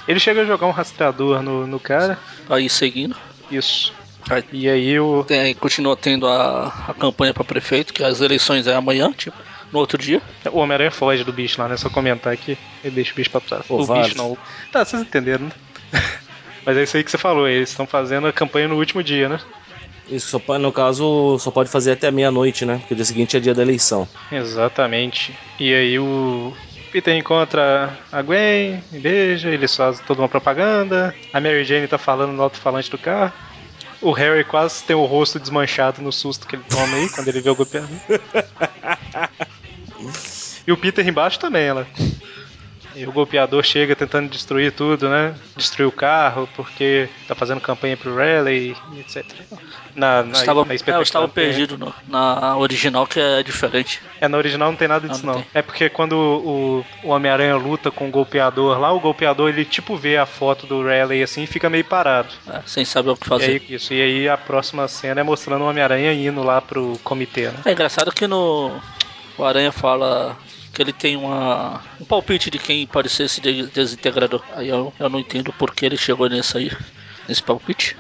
Ele 0.08 0.20
chega 0.20 0.42
a 0.42 0.46
jogar 0.46 0.68
um 0.68 0.72
rastreador 0.72 1.42
no, 1.42 1.68
no 1.68 1.80
cara. 1.80 2.18
ir 2.60 2.70
seguindo. 2.70 3.16
Isso. 3.52 3.94
Aí 4.30 4.44
E 4.52 4.70
aí 4.70 5.00
o. 5.00 5.24
tem, 5.24 5.54
continua 5.56 5.96
tendo 5.96 6.28
a, 6.28 6.68
a 6.90 6.94
campanha 6.94 7.34
pra 7.34 7.44
prefeito, 7.44 7.94
que 7.94 8.04
as 8.04 8.22
eleições 8.22 8.68
é 8.68 8.76
amanhã, 8.76 9.12
tipo, 9.12 9.38
no 9.72 9.80
outro 9.80 9.98
dia. 9.98 10.22
O 10.52 10.60
Homem-Aranha 10.60 10.92
foge 10.92 11.24
do 11.24 11.32
bicho 11.34 11.62
lá, 11.62 11.68
né? 11.68 11.78
Só 11.78 11.90
comentar 11.90 12.34
aqui. 12.34 12.58
Ele 12.84 12.96
deixa 12.96 13.14
o 13.14 13.16
bicho 13.16 13.30
pra 13.30 13.42
trás. 13.42 13.66
O 13.70 13.86
bicho 13.86 14.18
não. 14.18 14.38
Tá, 14.72 14.84
vocês 14.84 15.02
entenderam, 15.02 15.46
né? 15.46 15.52
Mas 16.66 16.76
é 16.78 16.84
isso 16.84 16.98
aí 16.98 17.04
que 17.04 17.10
você 17.12 17.18
falou, 17.18 17.48
eles 17.48 17.70
estão 17.70 17.88
fazendo 17.88 18.28
a 18.28 18.34
campanha 18.34 18.68
no 18.68 18.76
último 18.76 19.02
dia, 19.02 19.30
né? 19.30 19.40
Isso 20.10 20.28
só 20.28 20.40
pode, 20.40 20.62
no 20.62 20.72
caso, 20.72 21.38
só 21.40 21.50
pode 21.52 21.70
fazer 21.70 21.94
até 21.94 22.12
meia-noite, 22.12 22.66
né? 22.66 22.78
Porque 22.78 22.94
o 22.94 22.96
dia 22.96 23.06
seguinte 23.06 23.38
é 23.38 23.40
dia 23.40 23.54
da 23.54 23.62
eleição. 23.62 24.08
Exatamente. 24.32 25.34
E 25.60 25.74
aí 25.74 25.98
o 26.00 26.54
Peter 26.98 27.16
encontra 27.16 27.96
a 28.12 28.24
Gwen, 28.24 28.84
beija, 28.92 29.52
eles 29.52 29.76
fazem 29.76 30.04
toda 30.04 30.20
uma 30.20 30.28
propaganda. 30.28 31.14
A 31.32 31.40
Mary 31.40 31.64
Jane 31.64 31.88
tá 31.88 32.00
falando 32.00 32.32
no 32.32 32.42
alto-falante 32.42 32.90
do 32.90 32.98
carro. 32.98 33.32
O 34.02 34.12
Harry 34.12 34.44
quase 34.44 34.84
tem 34.84 34.96
o 34.96 35.06
rosto 35.06 35.40
desmanchado 35.40 36.02
no 36.02 36.12
susto 36.12 36.48
que 36.48 36.56
ele 36.56 36.64
toma 36.68 36.98
aí 36.98 37.08
quando 37.10 37.28
ele 37.28 37.40
vê 37.40 37.52
o 37.52 37.56
golpeador. 37.56 37.88
E 40.66 40.72
o 40.72 40.76
Peter 40.76 41.08
embaixo 41.08 41.40
também, 41.40 41.64
ela. 41.64 41.88
E 42.98 43.06
o 43.08 43.12
golpeador 43.12 43.64
chega 43.64 43.96
tentando 43.96 44.30
destruir 44.30 44.72
tudo, 44.72 45.08
né? 45.08 45.36
Destruir 45.56 45.86
o 45.88 45.92
carro, 45.92 46.50
porque 46.56 47.08
tá 47.28 47.36
fazendo 47.36 47.62
campanha 47.62 47.96
pro 47.96 48.18
e 48.50 48.76
etc. 49.00 49.24
Na, 49.96 50.24
na, 50.24 50.40
estava, 50.40 50.66
na 50.66 50.74
é, 50.74 50.78
eu 50.98 51.02
estava 51.02 51.28
perdido 51.28 51.78
no- 51.78 51.94
na 52.08 52.58
original, 52.58 53.06
que 53.06 53.20
é 53.20 53.42
diferente. 53.44 54.02
É, 54.20 54.28
na 54.28 54.38
original 54.38 54.70
não 54.72 54.76
tem 54.78 54.88
nada 54.88 55.08
disso 55.08 55.22
Ah, 55.24 55.28
não 55.28 55.34
não. 55.36 55.42
tem. 55.42 55.52
É 55.54 55.62
porque 55.62 55.90
quando 55.90 56.14
o, 56.14 56.86
o 57.04 57.10
Homem-Aranha 57.10 57.56
luta 57.56 57.92
com 57.92 58.08
o 58.08 58.12
golpeador 58.12 58.80
lá, 58.80 58.92
o 58.92 59.00
golpeador 59.00 59.50
ele 59.50 59.66
tipo 59.66 59.96
vê 59.96 60.18
a 60.18 60.26
foto 60.26 60.66
do 60.66 60.84
Raleigh 60.84 61.24
assim 61.24 61.44
e 61.44 61.48
fica 61.48 61.70
meio 61.70 61.86
parado. 61.86 62.30
é, 62.48 62.62
sem 62.66 62.84
saber 62.86 63.10
o 63.12 63.16
que 63.16 63.26
E 63.26 63.30
fazer. 63.30 63.46
aí, 63.68 63.76
isso, 63.76 63.94
e 63.94 64.02
aí 64.02 64.30
a 64.30 64.38
próxima 64.38 64.88
cena 64.88 65.22
é 65.22 65.24
mostrando 65.24 65.64
o 65.64 65.68
Homem-Aranha 65.70 66.14
indo 66.14 66.42
lá 66.44 66.62
pro 66.62 67.00
comitê, 67.04 67.48
né? 67.50 67.60
É 67.66 67.72
engraçado 67.72 68.12
que 68.12 68.26
no 68.28 68.80
o 69.38 69.44
Aranha 69.44 69.72
fala 69.72 70.36
que 70.78 70.84
ele 70.84 70.94
tem 70.94 71.18
uma, 71.18 71.82
um 72.00 72.06
palpite 72.06 72.52
de 72.52 72.60
quem 72.60 72.86
pode 72.86 73.10
ser 73.10 73.24
esse 73.24 73.42
de- 73.42 73.66
desintegrador. 73.66 74.44
Aí 74.54 74.70
eu, 74.70 74.94
eu 75.00 75.10
não 75.10 75.20
entendo 75.20 75.52
por 75.54 75.74
que 75.74 75.84
ele 75.88 75.98
chegou 75.98 76.30
nesse 76.30 76.56
aí, 76.56 76.72
nesse 77.28 77.42
palpite. 77.42 77.98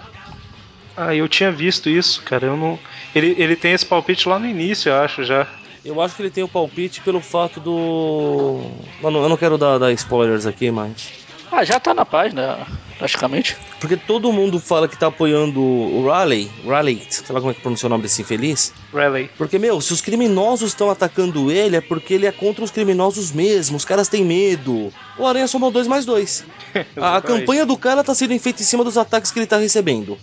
Ah, 0.95 1.15
eu 1.15 1.27
tinha 1.27 1.51
visto 1.51 1.89
isso, 1.89 2.21
cara. 2.21 2.45
Eu 2.45 2.55
não. 2.55 2.77
Ele, 3.15 3.33
ele 3.35 3.55
tem 3.55 3.73
esse 3.73 3.83
palpite 3.85 4.29
lá 4.29 4.37
no 4.37 4.45
início, 4.45 4.89
eu 4.89 4.95
acho 4.97 5.23
já. 5.23 5.47
Eu 5.83 5.99
acho 5.99 6.15
que 6.15 6.21
ele 6.21 6.29
tem 6.29 6.43
o 6.43 6.47
palpite 6.47 7.01
pelo 7.01 7.19
fato 7.19 7.59
do. 7.59 8.61
Eu 9.01 9.09
não, 9.09 9.23
eu 9.23 9.29
não 9.29 9.37
quero 9.37 9.57
dar, 9.57 9.79
dar 9.79 9.91
spoilers 9.93 10.45
aqui, 10.45 10.69
mas. 10.69 11.26
Ah, 11.51 11.63
já 11.63 11.79
tá 11.79 11.93
na 11.93 12.05
página, 12.05 12.67
praticamente. 12.97 13.57
Porque 13.79 13.95
todo 13.95 14.31
mundo 14.33 14.59
fala 14.59 14.87
que 14.87 14.97
tá 14.97 15.07
apoiando 15.07 15.61
o 15.61 16.05
Raleigh. 16.05 16.49
Raleigh, 16.65 17.01
sei 17.09 17.23
lá 17.29 17.39
como 17.39 17.51
é 17.51 17.53
que 17.53 17.61
pronuncia 17.61 17.87
o 17.87 17.89
nome 17.89 18.03
desse 18.03 18.21
infeliz. 18.21 18.73
Raleigh. 18.93 19.29
Porque, 19.37 19.57
meu, 19.57 19.79
se 19.79 19.93
os 19.93 20.01
criminosos 20.01 20.69
estão 20.69 20.89
atacando 20.89 21.51
ele, 21.51 21.75
é 21.75 21.81
porque 21.81 22.13
ele 22.13 22.25
é 22.25 22.31
contra 22.31 22.63
os 22.63 22.71
criminosos 22.71 23.31
mesmo. 23.31 23.77
Os 23.77 23.85
caras 23.85 24.07
têm 24.07 24.25
medo. 24.25 24.91
O 25.17 25.25
Aranha 25.25 25.47
somou 25.47 25.71
dois 25.71 25.87
mais 25.87 26.05
dois. 26.05 26.45
A 26.75 26.79
Exatamente. 26.97 27.25
campanha 27.25 27.65
do 27.65 27.77
cara 27.77 28.03
tá 28.03 28.13
sendo 28.13 28.37
feita 28.39 28.61
em 28.61 28.65
cima 28.65 28.83
dos 28.83 28.97
ataques 28.97 29.31
que 29.31 29.39
ele 29.39 29.45
tá 29.47 29.57
recebendo. 29.57 30.17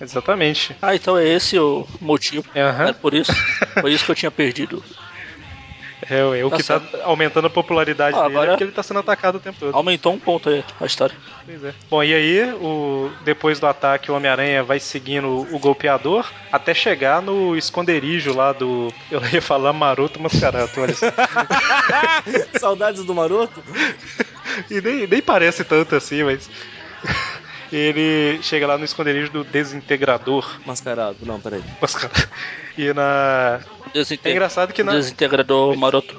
Exatamente. 0.00 0.74
Ah, 0.80 0.94
então 0.94 1.16
é 1.16 1.28
esse 1.28 1.58
o 1.58 1.86
motivo. 2.00 2.44
Aham. 2.56 2.88
É 2.88 2.92
por 2.92 3.14
isso. 3.14 3.32
Por 3.80 3.90
isso 3.90 4.04
que 4.04 4.10
eu 4.10 4.14
tinha 4.14 4.30
perdido. 4.30 4.82
É, 6.10 6.40
é 6.40 6.44
o 6.44 6.50
Tá 6.50 6.56
que 6.56 6.62
tá 6.64 6.80
aumentando 7.04 7.46
a 7.46 7.50
popularidade 7.50 8.16
Ah, 8.16 8.22
dele 8.22 8.32
agora- 8.34 8.50
é 8.50 8.54
porque 8.54 8.64
ele 8.64 8.72
tá 8.72 8.82
sendo 8.82 8.98
atacado 9.00 9.36
o 9.36 9.40
tempo 9.40 9.58
todo. 9.60 9.74
Aumentou 9.74 10.12
um 10.12 10.18
ponto 10.18 10.48
aí 10.48 10.64
a 10.80 10.84
história. 10.86 11.14
Pois 11.46 11.62
é. 11.64 11.72
Bom, 11.88 12.02
e 12.02 12.12
aí, 12.12 12.52
o, 12.54 13.10
depois 13.24 13.60
do 13.60 13.66
ataque, 13.66 14.10
o 14.10 14.14
Homem-Aranha 14.16 14.62
vai 14.64 14.80
seguindo 14.80 15.26
o, 15.28 15.54
o 15.54 15.58
golpeador 15.58 16.28
até 16.50 16.74
chegar 16.74 17.22
no 17.22 17.56
esconderijo 17.56 18.34
lá 18.34 18.52
do. 18.52 18.92
Eu 19.10 19.20
ia 19.32 19.40
falar 19.40 19.72
maroto 19.72 20.20
mascarado, 20.20 20.70
olha 20.78 20.94
só. 20.94 21.06
Saudades 22.58 23.04
do 23.04 23.14
maroto? 23.14 23.62
E 24.70 24.80
nem, 24.80 25.06
nem 25.06 25.22
parece 25.22 25.64
tanto 25.64 25.94
assim, 25.96 26.22
mas. 26.24 26.50
Ele 27.72 28.42
chega 28.42 28.66
lá 28.66 28.76
no 28.76 28.84
esconderijo 28.84 29.30
do 29.30 29.44
desintegrador. 29.44 30.58
Mascarado. 30.66 31.18
Não, 31.22 31.40
peraí. 31.40 31.62
Mascarado. 31.80 32.28
E 32.76 32.92
na. 32.92 33.60
Desinte- 33.92 34.28
É 34.28 34.30
engraçado 34.32 34.72
que 34.72 34.82
na. 34.82 34.92
Desintegrador 34.92 35.76
maroto. 35.78 36.16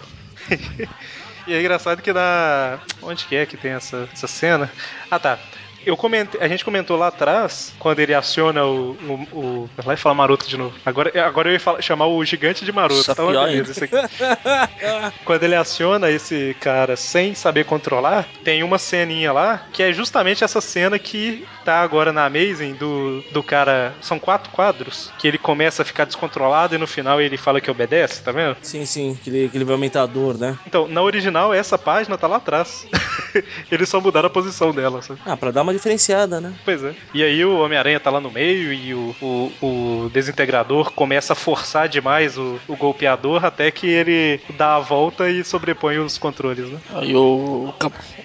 E 1.47 1.53
é 1.53 1.59
engraçado 1.59 2.01
que 2.01 2.11
na. 2.13 2.79
Onde 3.01 3.25
que 3.25 3.35
é 3.35 3.45
que 3.45 3.57
tem 3.57 3.71
essa, 3.71 4.07
essa 4.13 4.27
cena? 4.27 4.69
Ah 5.09 5.19
tá. 5.19 5.39
Eu 5.85 5.97
comentei, 5.97 6.39
a 6.41 6.47
gente 6.47 6.63
comentou 6.63 6.97
lá 6.97 7.07
atrás, 7.07 7.73
quando 7.79 7.99
ele 7.99 8.13
aciona 8.13 8.65
o. 8.65 8.91
o, 8.91 9.27
o 9.37 9.69
vai 9.77 9.85
lá 9.87 9.93
e 9.93 9.97
falar 9.97 10.15
maroto 10.15 10.47
de 10.47 10.57
novo. 10.57 10.75
Agora, 10.85 11.11
agora 11.25 11.49
eu 11.49 11.53
ia 11.53 11.59
falar- 11.59 11.81
chamar 11.81 12.07
o 12.07 12.23
gigante 12.23 12.63
de 12.65 12.71
maroto. 12.71 13.03
Só 13.03 13.15
Tá 13.15 13.23
uma 13.23 13.31
pior 13.31 13.47
beleza 13.47 13.71
isso 13.71 13.83
aqui. 13.83 13.95
quando 15.25 15.43
ele 15.43 15.55
aciona 15.55 16.09
esse 16.09 16.55
cara 16.59 16.95
sem 16.95 17.33
saber 17.33 17.65
controlar, 17.65 18.27
tem 18.43 18.63
uma 18.63 18.77
ceninha 18.77 19.31
lá 19.31 19.65
que 19.71 19.83
é 19.83 19.91
justamente 19.93 20.43
essa 20.43 20.61
cena 20.61 20.97
que 20.99 21.45
tá 21.65 21.81
agora 21.81 22.11
na 22.11 22.25
Amazing 22.25 22.73
do, 22.73 23.23
do 23.31 23.43
cara. 23.43 23.93
São 24.01 24.19
quatro 24.19 24.51
quadros 24.51 25.11
que 25.17 25.27
ele 25.27 25.37
começa 25.37 25.81
a 25.81 25.85
ficar 25.85 26.05
descontrolado 26.05 26.75
e 26.75 26.77
no 26.77 26.87
final 26.87 27.19
ele 27.21 27.37
fala 27.37 27.59
que 27.61 27.69
obedece, 27.71 28.21
tá 28.23 28.31
vendo? 28.31 28.55
Sim, 28.61 28.85
sim, 28.85 29.17
que 29.23 29.29
ele, 29.29 29.49
que 29.49 29.57
ele 29.57 29.65
vai 29.65 29.73
aumentar 29.73 30.03
a 30.03 30.05
dor, 30.05 30.37
né? 30.37 30.57
Então, 30.65 30.87
na 30.87 31.01
original, 31.01 31.53
essa 31.53 31.77
página 31.77 32.17
tá 32.17 32.27
lá 32.27 32.37
atrás. 32.37 32.87
Eles 33.71 33.89
só 33.89 33.99
mudaram 34.01 34.27
a 34.27 34.29
posição 34.29 34.71
dela, 34.71 35.01
sabe? 35.01 35.19
Ah, 35.25 35.37
pra 35.37 35.51
dar 35.51 35.61
uma 35.61 35.70
diferenciada, 35.71 36.41
né? 36.41 36.53
Pois 36.63 36.83
é. 36.83 36.93
E 37.13 37.23
aí 37.23 37.43
o 37.43 37.59
Homem-Aranha 37.59 37.99
tá 37.99 38.09
lá 38.09 38.19
no 38.19 38.31
meio 38.31 38.73
e 38.73 38.93
o, 38.93 39.15
o, 39.21 39.51
o 39.61 40.09
desintegrador 40.09 40.91
começa 40.91 41.33
a 41.33 41.35
forçar 41.35 41.87
demais 41.87 42.37
o, 42.37 42.59
o 42.67 42.75
golpeador 42.75 43.45
até 43.45 43.71
que 43.71 43.87
ele 43.87 44.39
dá 44.57 44.75
a 44.75 44.79
volta 44.79 45.29
e 45.29 45.43
sobrepõe 45.43 45.97
os 45.97 46.17
controles, 46.17 46.69
né? 46.69 46.79
Aí 46.93 47.15
o, 47.15 47.73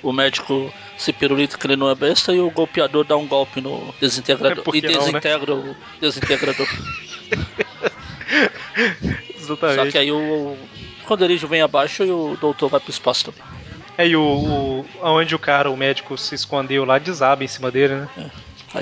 o 0.03 0.13
médico 0.13 0.73
se 0.97 1.13
pirulita 1.13 1.59
que 1.59 1.67
ele 1.67 1.77
não 1.77 1.91
é 1.91 1.95
besta 1.95 2.33
e 2.33 2.41
o 2.41 2.51
golpeador 2.51 3.05
dá 3.05 3.17
um 3.17 3.27
golpe 3.27 3.61
no 3.61 3.95
desintegrador. 4.01 4.65
É, 4.67 4.79
e 4.79 4.81
que 4.81 4.89
não, 4.89 5.13
né? 5.13 5.21
desintegra 5.21 5.55
o 5.55 5.77
desintegrador. 6.01 6.67
Só 9.39 9.55
Exatamente. 9.55 9.93
que 9.93 9.99
aí 9.99 10.11
o 10.11 10.57
esconderijo 10.99 11.47
vem 11.47 11.63
abaixo 11.63 12.03
e 12.03 12.11
o 12.11 12.37
doutor 12.41 12.69
vai 12.69 12.81
pro 12.81 12.91
espaço 12.91 13.31
também. 13.31 13.56
Aí 13.99 14.15
o, 14.17 14.23
o. 14.23 14.87
Onde 15.03 15.35
o 15.35 15.39
cara, 15.39 15.71
o 15.71 15.77
médico, 15.77 16.17
se 16.19 16.35
escondeu 16.35 16.85
lá, 16.85 16.99
desaba 16.99 17.45
em 17.45 17.49
cima 17.49 17.71
dele, 17.71 17.95
né? 17.95 18.09
Aí, 18.17 18.31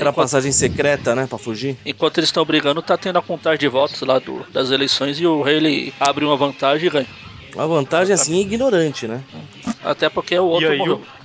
Era 0.01 0.11
enquanto, 0.11 0.15
passagem 0.17 0.51
secreta, 0.51 1.15
né? 1.15 1.27
Pra 1.27 1.39
fugir. 1.39 1.77
enquanto 1.85 2.19
eles 2.19 2.29
estão 2.29 2.45
brigando, 2.45 2.83
tá 2.83 2.97
tendo 2.97 3.19
a 3.19 3.23
contagem 3.23 3.59
de 3.61 3.69
votos 3.69 4.01
lá 4.01 4.19
do, 4.19 4.45
das 4.53 4.71
eleições 4.71 5.21
e 5.21 5.27
o 5.27 5.43
Haley 5.43 5.93
abre 6.01 6.25
uma 6.25 6.37
vantagem 6.37 6.87
e 6.87 6.91
ganha. 6.91 7.07
Uma 7.55 7.67
vantagem 7.69 8.13
assim 8.13 8.41
ignorante, 8.41 9.07
né? 9.07 9.23
Até 9.85 10.09
porque 10.09 10.37
o 10.37 10.47
outro 10.47 10.69
e 10.69 10.73
aí, 10.73 10.79
morreu. 10.79 10.97
o... 10.97 11.25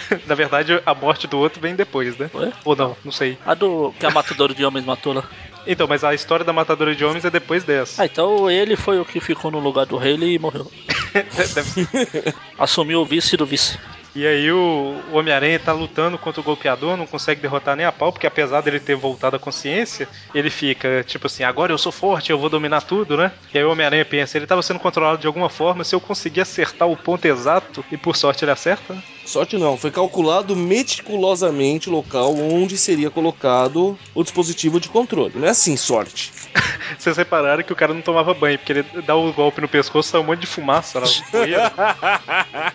na 0.26 0.34
verdade, 0.34 0.80
a 0.84 0.94
morte 0.94 1.26
do 1.26 1.38
outro 1.38 1.60
vem 1.60 1.74
depois, 1.74 2.16
né? 2.16 2.28
Foi? 2.28 2.52
Ou 2.64 2.76
não, 2.76 2.96
não 3.04 3.12
sei. 3.12 3.36
A 3.44 3.54
do 3.54 3.92
que 3.98 4.06
a 4.06 4.10
matadora 4.10 4.54
de 4.54 4.64
homens 4.64 4.84
matou 4.84 5.12
lá. 5.12 5.24
Então, 5.66 5.86
mas 5.88 6.04
a 6.04 6.14
história 6.14 6.44
da 6.44 6.52
matadora 6.52 6.94
de 6.94 7.04
homens 7.04 7.24
é 7.24 7.30
depois 7.30 7.64
dessa. 7.64 8.02
Ah, 8.02 8.06
então 8.06 8.50
ele 8.50 8.76
foi 8.76 9.00
o 9.00 9.04
que 9.04 9.20
ficou 9.20 9.50
no 9.50 9.58
lugar 9.58 9.86
do 9.86 9.96
rei 9.96 10.16
e 10.16 10.38
morreu. 10.38 10.70
Assumiu 12.58 13.00
o 13.00 13.04
vice 13.04 13.36
do 13.36 13.44
vice. 13.44 13.78
E 14.16 14.26
aí 14.26 14.50
o, 14.50 14.96
o 15.12 15.18
Homem-Aranha 15.18 15.60
tá 15.60 15.74
lutando 15.74 16.16
contra 16.16 16.40
o 16.40 16.44
golpeador, 16.44 16.96
não 16.96 17.06
consegue 17.06 17.42
derrotar 17.42 17.76
nem 17.76 17.84
a 17.84 17.92
pau, 17.92 18.10
porque 18.10 18.26
apesar 18.26 18.62
dele 18.62 18.80
ter 18.80 18.96
voltado 18.96 19.36
à 19.36 19.38
consciência, 19.38 20.08
ele 20.34 20.48
fica 20.48 21.04
tipo 21.06 21.26
assim, 21.26 21.44
agora 21.44 21.70
eu 21.70 21.76
sou 21.76 21.92
forte, 21.92 22.30
eu 22.30 22.38
vou 22.38 22.48
dominar 22.48 22.80
tudo, 22.80 23.14
né? 23.14 23.30
E 23.52 23.58
aí 23.58 23.64
o 23.64 23.70
Homem-Aranha 23.70 24.06
pensa, 24.06 24.38
ele 24.38 24.46
tava 24.46 24.62
sendo 24.62 24.80
controlado 24.80 25.18
de 25.18 25.26
alguma 25.26 25.50
forma, 25.50 25.84
se 25.84 25.94
eu 25.94 26.00
conseguir 26.00 26.40
acertar 26.40 26.88
o 26.88 26.96
ponto 26.96 27.26
exato, 27.26 27.84
e 27.92 27.98
por 27.98 28.16
sorte 28.16 28.42
ele 28.42 28.52
acerta, 28.52 28.94
né? 28.94 29.02
Sorte 29.26 29.58
não, 29.58 29.76
foi 29.76 29.90
calculado 29.90 30.56
meticulosamente 30.56 31.90
o 31.90 31.92
local 31.92 32.34
onde 32.38 32.78
seria 32.78 33.10
colocado 33.10 33.98
o 34.14 34.22
dispositivo 34.22 34.80
de 34.80 34.88
controle. 34.88 35.34
Não 35.36 35.46
é 35.46 35.50
assim, 35.50 35.76
sorte. 35.76 36.32
Vocês 36.98 37.18
repararam 37.18 37.62
que 37.62 37.72
o 37.72 37.76
cara 37.76 37.92
não 37.92 38.00
tomava 38.00 38.32
banho, 38.32 38.56
porque 38.56 38.72
ele 38.72 38.84
dá 39.04 39.14
o 39.14 39.30
golpe 39.34 39.60
no 39.60 39.68
pescoço, 39.68 40.08
sai 40.08 40.22
um 40.22 40.24
monte 40.24 40.40
de 40.40 40.46
fumaça 40.46 41.00
lá. 41.00 41.06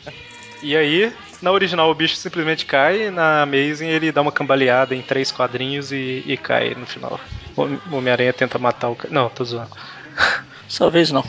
e 0.62 0.78
aí, 0.78 1.12
na 1.42 1.52
original 1.52 1.90
o 1.90 1.96
bicho 1.96 2.16
simplesmente 2.16 2.66
cai, 2.66 3.10
na 3.10 3.42
Amazing 3.44 3.88
ele 3.88 4.12
dá 4.12 4.22
uma 4.22 4.32
cambaleada 4.32 4.96
em 4.96 5.02
três 5.02 5.32
quadrinhos 5.32 5.92
e, 5.92 6.24
e 6.26 6.38
cai 6.38 6.76
no 6.76 6.86
final. 6.86 7.20
O 7.58 7.96
Homem-Aranha 7.96 8.34
tenta 8.34 8.58
matar 8.60 8.90
o 8.90 8.96
cara. 8.96 9.14
Não, 9.14 9.30
tô 9.30 9.44
zoando. 9.44 9.72
Dessa 10.68 10.90
vez 10.90 11.12
não. 11.12 11.24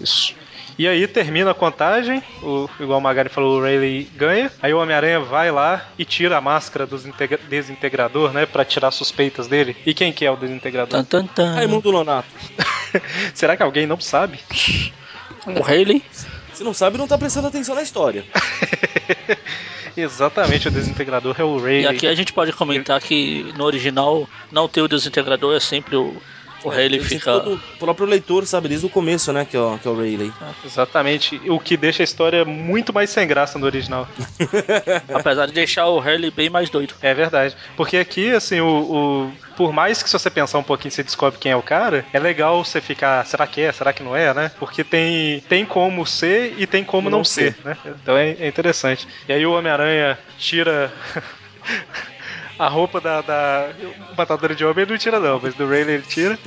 Isso. 0.00 0.34
E 0.78 0.88
aí 0.88 1.06
termina 1.06 1.50
a 1.50 1.54
contagem, 1.54 2.22
o, 2.42 2.68
igual 2.80 2.98
o 2.98 3.02
Magari 3.02 3.28
falou, 3.28 3.58
o 3.58 3.62
Rayleigh 3.62 4.08
ganha. 4.16 4.50
Aí 4.62 4.72
o 4.72 4.80
Homem-Aranha 4.80 5.20
vai 5.20 5.50
lá 5.50 5.86
e 5.98 6.04
tira 6.04 6.38
a 6.38 6.40
máscara 6.40 6.86
do 6.86 6.96
desintegra- 6.96 7.38
desintegrador, 7.48 8.32
né? 8.32 8.46
Pra 8.46 8.64
tirar 8.64 8.90
suspeitas 8.90 9.46
dele. 9.46 9.76
E 9.84 9.92
quem 9.92 10.12
que 10.12 10.24
é 10.24 10.30
o 10.30 10.36
desintegrador? 10.36 11.04
Tan, 11.04 11.04
tan, 11.04 11.26
tan. 11.26 11.54
Raimundo 11.54 11.92
Nonato. 11.92 12.28
Será 13.34 13.56
que 13.56 13.62
alguém 13.62 13.86
não 13.86 14.00
sabe? 14.00 14.40
O 15.46 15.62
Haley. 15.62 16.02
Se 16.54 16.62
não 16.62 16.74
sabe, 16.74 16.98
não 16.98 17.08
tá 17.08 17.16
prestando 17.16 17.48
atenção 17.48 17.74
na 17.74 17.82
história. 17.82 18.24
Exatamente, 19.96 20.68
o 20.68 20.70
desintegrador 20.70 21.36
é 21.38 21.44
o 21.44 21.58
E 21.58 21.60
Rayleigh. 21.60 21.86
aqui 21.96 22.06
a 22.06 22.14
gente 22.14 22.32
pode 22.32 22.52
comentar 22.52 23.00
que 23.00 23.52
no 23.56 23.64
original 23.64 24.28
não 24.50 24.66
ter 24.68 24.80
o 24.80 24.88
desintegrador 24.88 25.54
é 25.54 25.60
sempre 25.60 25.96
o, 25.96 26.16
o 26.64 26.70
Assim, 26.70 27.00
fica. 27.00 27.32
todo- 27.32 27.54
O 27.54 27.76
próprio 27.78 28.06
leitor 28.06 28.46
sabe 28.46 28.68
desde 28.68 28.86
o 28.86 28.90
começo, 28.90 29.32
né? 29.32 29.44
Que 29.44 29.56
é 29.56 29.60
o, 29.60 29.78
que 29.78 29.86
é 29.88 29.90
o 29.90 29.96
Rayleigh. 29.96 30.32
Exatamente, 30.64 31.40
o 31.48 31.58
que 31.58 31.76
deixa 31.76 32.02
a 32.02 32.04
história 32.04 32.44
muito 32.44 32.92
mais 32.92 33.10
sem 33.10 33.26
graça 33.26 33.58
no 33.58 33.66
original. 33.66 34.06
Apesar 35.14 35.46
de 35.46 35.52
deixar 35.52 35.88
o 35.88 35.98
Haley 36.00 36.30
bem 36.30 36.48
mais 36.50 36.70
doido. 36.70 36.94
É 37.02 37.12
verdade. 37.14 37.56
Porque 37.76 37.96
aqui, 37.96 38.30
assim, 38.30 38.60
o, 38.60 38.66
o- 38.68 39.32
Por 39.56 39.72
mais 39.72 40.02
que 40.02 40.08
se 40.08 40.18
você 40.18 40.30
pensar 40.30 40.58
um 40.58 40.62
pouquinho 40.62 40.90
você 40.90 41.02
descobre 41.02 41.38
quem 41.38 41.52
é 41.52 41.56
o 41.56 41.62
cara, 41.62 42.04
é 42.12 42.18
legal 42.18 42.64
você 42.64 42.80
ficar. 42.80 43.24
Será 43.26 43.46
que 43.46 43.60
é? 43.60 43.72
Será 43.72 43.92
que 43.92 44.02
não 44.02 44.16
é, 44.16 44.32
né? 44.32 44.50
Porque 44.58 44.82
tem, 44.84 45.40
tem 45.48 45.64
como 45.64 46.06
ser 46.06 46.54
e 46.58 46.66
tem 46.66 46.82
como 46.84 47.10
não, 47.10 47.18
Não 47.18 47.24
ser, 47.24 47.54
ser. 47.54 47.64
né? 47.64 47.76
Então 47.84 48.16
é, 48.16 48.30
é 48.38 48.48
interessante. 48.48 49.06
E 49.28 49.32
aí 49.32 49.44
o 49.46 49.52
Homem-Aranha 49.52 50.18
tira. 50.38 50.92
A 52.58 52.68
roupa 52.68 53.00
da, 53.00 53.20
da 53.22 53.70
matadora 54.16 54.54
de 54.54 54.64
homem 54.64 54.82
ele 54.82 54.92
não 54.92 54.98
tira 54.98 55.18
não, 55.18 55.40
mas 55.42 55.54
do 55.54 55.66
Rayleigh 55.68 55.94
ele 55.94 56.02
tira. 56.06 56.38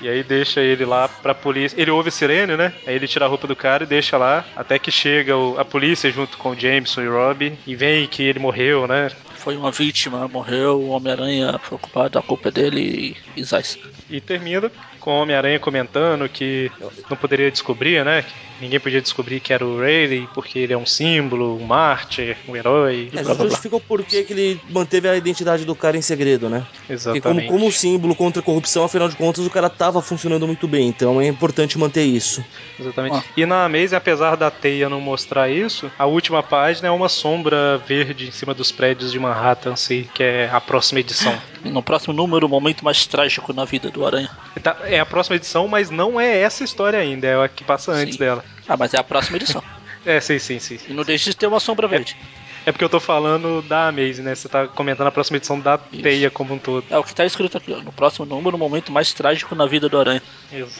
E 0.00 0.08
aí 0.08 0.22
deixa 0.22 0.60
ele 0.60 0.84
lá 0.84 1.08
pra 1.08 1.34
polícia. 1.34 1.80
Ele 1.80 1.90
ouve 1.90 2.08
a 2.08 2.12
sirene, 2.12 2.56
né? 2.56 2.72
Aí 2.86 2.94
ele 2.94 3.08
tira 3.08 3.24
a 3.24 3.28
roupa 3.28 3.48
do 3.48 3.56
cara 3.56 3.82
e 3.82 3.86
deixa 3.86 4.16
lá. 4.16 4.44
Até 4.54 4.78
que 4.78 4.92
chega 4.92 5.36
o- 5.36 5.58
a 5.58 5.64
polícia 5.64 6.08
junto 6.10 6.38
com 6.38 6.50
o 6.50 6.54
Jameson 6.56 7.02
e 7.02 7.08
o 7.08 7.12
Robbie. 7.12 7.58
E 7.66 7.74
vem 7.74 8.06
que 8.06 8.22
ele 8.22 8.38
morreu, 8.38 8.86
né? 8.86 9.10
Foi 9.34 9.56
uma 9.56 9.72
vítima, 9.72 10.28
morreu, 10.28 10.78
o 10.80 10.90
Homem-Aranha 10.90 11.58
foi 11.60 11.78
culpado, 11.78 12.16
a 12.18 12.22
culpa 12.22 12.48
é 12.48 12.52
dele 12.52 13.16
e, 13.36 13.40
e 13.40 13.44
Zais. 13.44 13.76
E 14.08 14.20
termina 14.20 14.70
com 15.00 15.10
o 15.18 15.22
Homem-Aranha 15.22 15.58
comentando 15.58 16.28
que 16.28 16.70
não 17.10 17.16
poderia 17.16 17.50
descobrir, 17.50 18.04
né? 18.04 18.24
Ninguém 18.60 18.80
podia 18.80 19.00
descobrir 19.00 19.40
que 19.40 19.52
era 19.52 19.64
o 19.64 19.78
Rayleigh, 19.78 20.28
porque 20.34 20.58
ele 20.58 20.72
é 20.72 20.76
um 20.78 20.86
símbolo, 20.86 21.56
um 21.60 21.64
mártir, 21.64 22.36
um 22.48 22.56
herói. 22.56 23.10
É, 23.14 23.22
justifica 23.24 23.76
o 23.76 23.80
porquê 23.80 24.22
que 24.24 24.32
ele 24.32 24.60
manteve 24.70 25.08
a 25.08 25.16
identidade 25.16 25.64
do 25.64 25.74
cara 25.74 25.96
em 25.96 26.02
segredo, 26.02 26.48
né? 26.48 26.66
Porque 26.78 26.92
Exatamente. 26.92 27.46
como, 27.48 27.60
como 27.60 27.72
símbolo 27.72 28.14
contra 28.14 28.40
a 28.40 28.44
corrupção, 28.44 28.84
afinal 28.84 29.08
de 29.08 29.16
contas, 29.16 29.46
o 29.46 29.50
cara 29.50 29.68
tava 29.70 30.02
funcionando 30.02 30.46
muito 30.46 30.66
bem. 30.66 30.88
Então 30.88 31.20
é 31.20 31.26
importante 31.26 31.78
manter 31.78 32.02
isso. 32.04 32.44
Exatamente. 32.78 33.16
Ah. 33.16 33.24
E 33.36 33.46
na 33.46 33.64
Amazing, 33.64 33.94
apesar 33.96 34.36
da 34.36 34.50
teia 34.50 34.88
não 34.88 35.00
mostrar 35.00 35.48
isso, 35.50 35.90
a 35.98 36.06
última 36.06 36.42
página 36.42 36.88
é 36.88 36.90
uma 36.90 37.08
sombra 37.08 37.78
verde 37.86 38.28
em 38.28 38.30
cima 38.30 38.54
dos 38.54 38.72
prédios 38.72 39.12
de 39.12 39.18
Manhattan, 39.18 39.72
assim, 39.74 40.06
que 40.14 40.22
é 40.22 40.48
a 40.50 40.60
próxima 40.60 41.00
edição. 41.00 41.36
No 41.64 41.82
próximo 41.82 42.14
número, 42.14 42.46
o 42.46 42.48
momento 42.48 42.84
mais 42.84 43.06
trágico 43.06 43.52
na 43.52 43.64
vida 43.64 43.90
do 43.90 44.06
Aranha. 44.06 44.30
Tá- 44.62 44.78
É 44.84 44.98
a 44.98 45.06
próxima 45.06 45.36
edição, 45.36 45.68
mas 45.68 45.90
não 45.90 46.20
é 46.20 46.38
essa 46.40 46.64
história 46.64 46.98
ainda, 46.98 47.26
é 47.26 47.44
a 47.44 47.48
que 47.48 47.64
passa 47.64 47.92
antes 47.92 48.14
Sim. 48.14 48.20
dela. 48.20 48.44
Ah, 48.68 48.76
mas 48.76 48.92
é 48.94 48.98
a 48.98 49.04
próxima 49.04 49.36
edição. 49.36 49.62
É, 50.06 50.20
sim, 50.20 50.38
sim, 50.38 50.58
sim. 50.60 50.78
E 50.88 50.92
não 50.92 51.02
deixe 51.02 51.28
de 51.28 51.36
ter 51.36 51.46
uma 51.48 51.58
sombra 51.58 51.86
verde. 51.86 52.16
É 52.64 52.72
porque 52.72 52.84
eu 52.84 52.88
tô 52.88 53.00
falando 53.00 53.60
da 53.62 53.88
Amazing, 53.88 54.22
né? 54.22 54.34
Você 54.34 54.48
tá 54.48 54.66
comentando 54.66 55.08
a 55.08 55.10
próxima 55.10 55.36
edição 55.36 55.58
da 55.58 55.78
Isso. 55.92 56.02
teia 56.02 56.30
como 56.30 56.54
um 56.54 56.58
todo. 56.58 56.84
É 56.88 56.96
o 56.96 57.02
que 57.02 57.14
tá 57.14 57.26
escrito 57.26 57.58
aqui, 57.58 57.72
ó. 57.72 57.82
No 57.82 57.92
próximo 57.92 58.24
número, 58.24 58.56
o 58.56 58.58
momento 58.58 58.92
mais 58.92 59.12
trágico 59.12 59.54
na 59.54 59.66
vida 59.66 59.88
do 59.88 59.98
Aranha. 59.98 60.22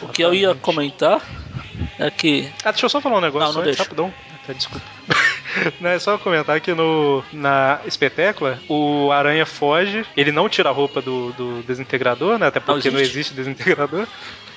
O 0.01 0.09
que 0.09 0.22
eu 0.22 0.32
ia 0.32 0.55
comentar 0.55 1.20
é 1.99 2.11
que. 2.11 2.49
Ah, 2.64 2.70
deixa 2.70 2.86
eu 2.86 2.91
só 2.91 3.01
falar 3.01 3.18
um 3.18 3.20
negócio 3.20 3.49
Não, 3.49 3.62
não 3.62 3.68
antes, 3.68 3.78
rapidão. 3.78 4.14
Desculpa. 4.55 4.84
não, 5.80 5.90
é 5.90 5.99
só 5.99 6.18
comentar 6.18 6.61
que 6.61 6.72
no, 6.74 7.22
na 7.32 7.80
espetácula, 7.86 8.59
o 8.68 9.11
Aranha 9.12 9.46
foge, 9.46 10.05
ele 10.16 10.30
não 10.32 10.49
tira 10.49 10.68
a 10.68 10.72
roupa 10.72 11.01
do, 11.01 11.32
do 11.32 11.62
desintegrador, 11.62 12.38
né? 12.38 12.46
Até 12.49 12.61
porque 12.61 12.90
não 12.90 12.99
existe. 12.99 13.18
existe, 13.18 13.34
desintegrador. 13.34 14.07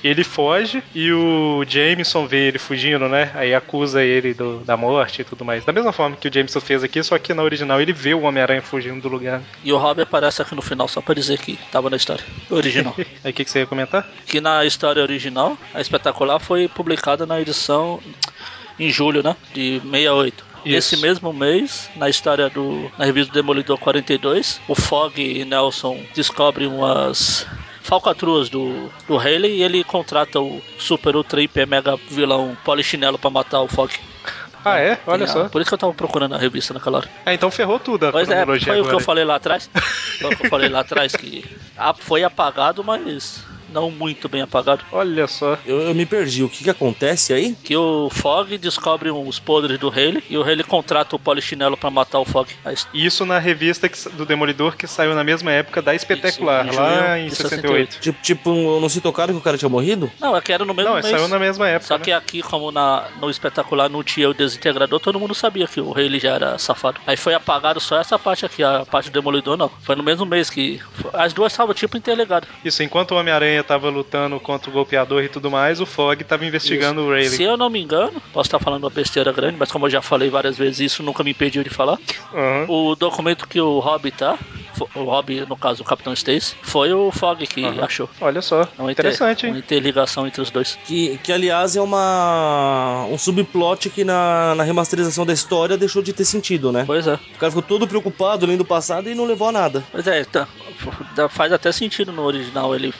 Ele 0.04 0.24
foge 0.24 0.82
e 0.92 1.12
o 1.12 1.64
Jameson 1.64 2.26
vê 2.26 2.48
ele 2.48 2.58
fugindo, 2.58 3.08
né? 3.08 3.30
Aí 3.36 3.54
acusa 3.54 4.02
ele 4.02 4.34
do- 4.34 4.58
da 4.64 4.76
morte 4.76 5.20
e 5.22 5.24
tudo 5.24 5.44
mais. 5.44 5.64
Da 5.64 5.72
mesma 5.72 5.92
forma 5.92 6.16
que 6.16 6.26
o 6.26 6.32
Jameson 6.32 6.60
fez 6.60 6.82
aqui, 6.82 7.00
só 7.04 7.16
que 7.20 7.32
na 7.32 7.44
original 7.44 7.80
ele 7.80 7.92
vê 7.92 8.12
o 8.12 8.22
Homem-Aranha 8.22 8.60
fugindo 8.62 9.00
do 9.00 9.08
lugar. 9.08 9.40
E 9.62 9.72
o 9.72 9.76
Rob 9.76 10.02
aparece 10.02 10.42
aqui 10.42 10.56
no 10.56 10.62
final 10.62 10.88
só 10.88 11.00
pra 11.00 11.14
dizer 11.14 11.38
que 11.38 11.56
tava 11.70 11.88
na 11.88 11.96
história 11.96 12.24
original. 12.50 12.92
Aí 13.22 13.30
o 13.30 13.32
que, 13.32 13.44
que 13.44 13.50
você 13.50 13.60
ia 13.60 13.66
comentar? 13.66 14.04
que 14.26 14.40
na 14.40 14.64
história 14.64 15.00
original, 15.00 15.56
a 15.72 15.80
espetacular 15.80 16.40
foi 16.40 16.66
publicada 16.66 17.24
na 17.24 17.40
edição 17.40 18.00
em 18.78 18.90
julho, 18.90 19.22
né? 19.22 19.36
De 19.54 19.80
68. 19.80 20.52
Isso. 20.64 20.94
Esse 20.94 20.96
mesmo 20.98 21.32
mês, 21.32 21.90
na 21.96 22.08
história 22.08 22.48
do. 22.48 22.90
na 22.96 23.04
revista 23.04 23.32
do 23.32 23.34
Demolidor 23.34 23.76
42, 23.78 24.60
o 24.68 24.74
Fog 24.76 25.20
e 25.20 25.44
Nelson 25.44 25.98
descobrem 26.14 26.68
umas 26.68 27.44
falcatruas 27.80 28.48
do, 28.48 28.88
do 29.08 29.18
Haley 29.18 29.56
e 29.56 29.62
ele 29.64 29.82
contrata 29.82 30.38
o 30.40 30.62
super 30.78 31.16
ultra 31.16 31.42
hiper 31.42 31.66
mega 31.66 31.98
vilão 32.08 32.56
Polichinelo 32.64 33.18
pra 33.18 33.28
matar 33.28 33.60
o 33.60 33.66
Fog. 33.66 33.92
Ah, 34.64 34.78
é? 34.78 34.96
Olha 35.04 35.24
Ah, 35.24 35.26
só. 35.26 35.48
Por 35.48 35.60
isso 35.60 35.68
que 35.68 35.74
eu 35.74 35.78
tava 35.78 35.92
procurando 35.92 36.36
a 36.36 36.38
revista 36.38 36.72
naquela 36.72 36.98
hora. 36.98 37.10
Ah, 37.26 37.34
então 37.34 37.50
ferrou 37.50 37.80
tudo 37.80 38.06
a 38.06 38.12
Pois 38.12 38.28
é, 38.28 38.34
foi 38.36 38.36
cronologia 38.44 38.72
o 38.72 38.74
que 38.76 38.80
agora. 38.82 38.94
eu 38.94 39.00
falei 39.00 39.24
lá 39.24 39.34
atrás. 39.34 39.68
Foi 40.22 40.32
o 40.32 40.36
que 40.36 40.46
eu 40.46 40.50
falei 40.50 40.68
lá 40.68 40.80
atrás, 40.80 41.16
que 41.16 41.44
foi 41.98 42.22
apagado, 42.22 42.84
mas 42.84 43.42
não 43.72 43.90
muito 43.90 44.28
bem 44.28 44.42
apagado. 44.42 44.84
Olha 44.92 45.26
só. 45.26 45.58
Eu, 45.66 45.80
eu 45.80 45.94
me 45.94 46.04
perdi. 46.06 46.42
O 46.44 46.48
que, 46.48 46.64
que 46.64 46.70
acontece 46.70 47.32
aí? 47.32 47.54
Que 47.62 47.76
o 47.76 48.08
Fog 48.10 48.56
descobre 48.58 49.10
os 49.10 49.38
podres 49.38 49.78
do 49.78 49.88
Haley 49.88 50.22
e 50.28 50.36
o 50.36 50.42
Haley 50.42 50.64
contrata 50.64 51.16
o 51.16 51.18
Polichinelo 51.18 51.76
pra 51.76 51.90
matar 51.90 52.18
o 52.20 52.24
Fog. 52.24 52.48
Isso 52.92 53.24
na 53.26 53.38
revista 53.38 53.88
que- 53.88 54.08
do 54.10 54.24
Demolidor 54.26 54.76
que 54.76 54.86
saiu 54.86 55.14
na 55.14 55.24
mesma 55.24 55.50
época 55.52 55.80
da 55.82 55.94
Espetacular, 55.94 56.66
Isso, 56.66 56.74
em 56.74 56.78
lá 56.78 57.18
em 57.18 57.26
de 57.28 57.34
68. 57.36 58.00
Tipo, 58.00 58.22
tipo, 58.22 58.80
não 58.80 58.88
se 58.88 59.00
tocaram 59.00 59.32
que 59.34 59.40
o 59.40 59.42
cara 59.42 59.56
tinha 59.58 59.68
morrido? 59.68 60.10
Não, 60.20 60.36
é 60.36 60.40
que 60.40 60.52
era 60.52 60.64
no 60.64 60.74
mesmo 60.74 60.90
Não, 60.90 61.00
mês. 61.00 61.06
saiu 61.06 61.28
na 61.28 61.38
mesma 61.38 61.68
época. 61.68 61.86
Só 61.86 61.98
né? 61.98 62.04
que 62.04 62.12
aqui, 62.12 62.42
como 62.42 62.70
na, 62.70 63.08
no 63.20 63.30
espetacular 63.30 63.88
não 63.88 64.02
tinha 64.02 64.28
o 64.28 64.34
desintegrador, 64.34 65.00
todo 65.00 65.18
mundo 65.18 65.34
sabia 65.34 65.66
que 65.66 65.80
o 65.80 65.92
Haley 65.92 66.20
já 66.20 66.30
era 66.34 66.58
safado. 66.58 67.00
Aí 67.06 67.16
foi 67.16 67.34
apagado 67.34 67.80
só 67.80 67.98
essa 67.98 68.18
parte 68.18 68.44
aqui, 68.46 68.62
a 68.62 68.84
parte 68.84 69.10
do 69.10 69.14
Demolidor 69.14 69.56
não. 69.56 69.70
Foi 69.82 69.94
no 69.96 70.02
mesmo 70.02 70.26
mês 70.26 70.50
que. 70.50 70.80
As 71.12 71.32
duas 71.32 71.52
estavam 71.52 71.74
tipo 71.74 71.96
interligadas. 71.96 72.48
Isso, 72.64 72.82
enquanto 72.82 73.12
o 73.12 73.16
Homem-Aranha 73.18 73.61
tava 73.62 73.88
lutando 73.88 74.38
contra 74.40 74.70
o 74.70 74.72
golpeador 74.72 75.22
e 75.22 75.28
tudo 75.28 75.50
mais, 75.50 75.80
o 75.80 75.86
Fog 75.86 76.22
tava 76.24 76.44
investigando 76.44 77.02
o 77.02 77.08
Rayleigh. 77.10 77.30
Se 77.36 77.42
eu 77.42 77.56
não 77.56 77.68
me 77.70 77.80
engano, 77.80 78.20
posso 78.32 78.48
estar 78.48 78.58
falando 78.58 78.84
uma 78.84 78.90
besteira 78.90 79.32
grande, 79.32 79.56
mas 79.58 79.70
como 79.70 79.86
eu 79.86 79.90
já 79.90 80.02
falei 80.02 80.28
várias 80.30 80.56
vezes, 80.58 80.80
isso 80.92 81.02
nunca 81.02 81.22
me 81.24 81.30
impediu 81.30 81.62
de 81.62 81.70
falar. 81.70 81.98
Aham. 82.34 82.66
O 82.68 82.94
documento 82.94 83.46
que 83.48 83.60
o 83.60 83.78
Rob 83.78 84.10
tá, 84.10 84.38
o 84.94 85.04
Rob, 85.04 85.46
no 85.48 85.56
caso 85.56 85.82
o 85.82 85.86
Capitão 85.86 86.12
Stacy, 86.12 86.54
foi 86.62 86.92
o 86.92 87.10
Fog 87.12 87.46
que 87.46 87.64
Aham. 87.64 87.84
achou. 87.84 88.08
Olha 88.20 88.40
só, 88.42 88.62
É 88.62 88.82
uma 88.82 88.90
inter- 88.92 89.06
interessante, 89.06 89.46
Uma 89.46 89.54
hein? 89.56 89.58
interligação 89.58 90.26
entre 90.26 90.40
os 90.42 90.50
dois. 90.50 90.78
Que, 90.84 91.18
que 91.22 91.32
aliás 91.32 91.76
é 91.76 91.80
uma 91.80 93.06
um 93.10 93.18
subplot 93.18 93.90
que 93.90 94.04
na, 94.04 94.54
na 94.54 94.62
remasterização 94.62 95.24
da 95.26 95.32
história 95.32 95.76
deixou 95.76 96.02
de 96.02 96.12
ter 96.12 96.24
sentido, 96.24 96.72
né? 96.72 96.84
Pois 96.86 97.06
é. 97.06 97.14
O 97.14 97.38
cara 97.38 97.50
ficou 97.50 97.62
todo 97.62 97.86
preocupado 97.86 98.46
lendo 98.46 98.62
o 98.62 98.64
passado 98.64 99.08
e 99.08 99.14
não 99.14 99.24
levou 99.24 99.48
a 99.48 99.52
nada. 99.52 99.84
Pois 99.92 100.06
é, 100.06 100.24
tá, 100.24 100.48
faz 101.30 101.52
até 101.52 101.70
sentido 101.72 102.12
no 102.12 102.22
original 102.22 102.74
ele 102.74 102.92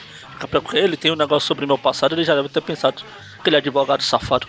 ele 0.73 0.97
tem 0.97 1.11
um 1.11 1.15
negócio 1.15 1.47
sobre 1.47 1.65
o 1.65 1.67
meu 1.67 1.77
passado, 1.77 2.15
ele 2.15 2.23
já 2.23 2.35
deve 2.35 2.49
ter 2.49 2.61
pensado 2.61 3.03
que 3.43 3.49
ele 3.49 3.55
é 3.55 3.59
advogado 3.59 4.01
safado. 4.03 4.47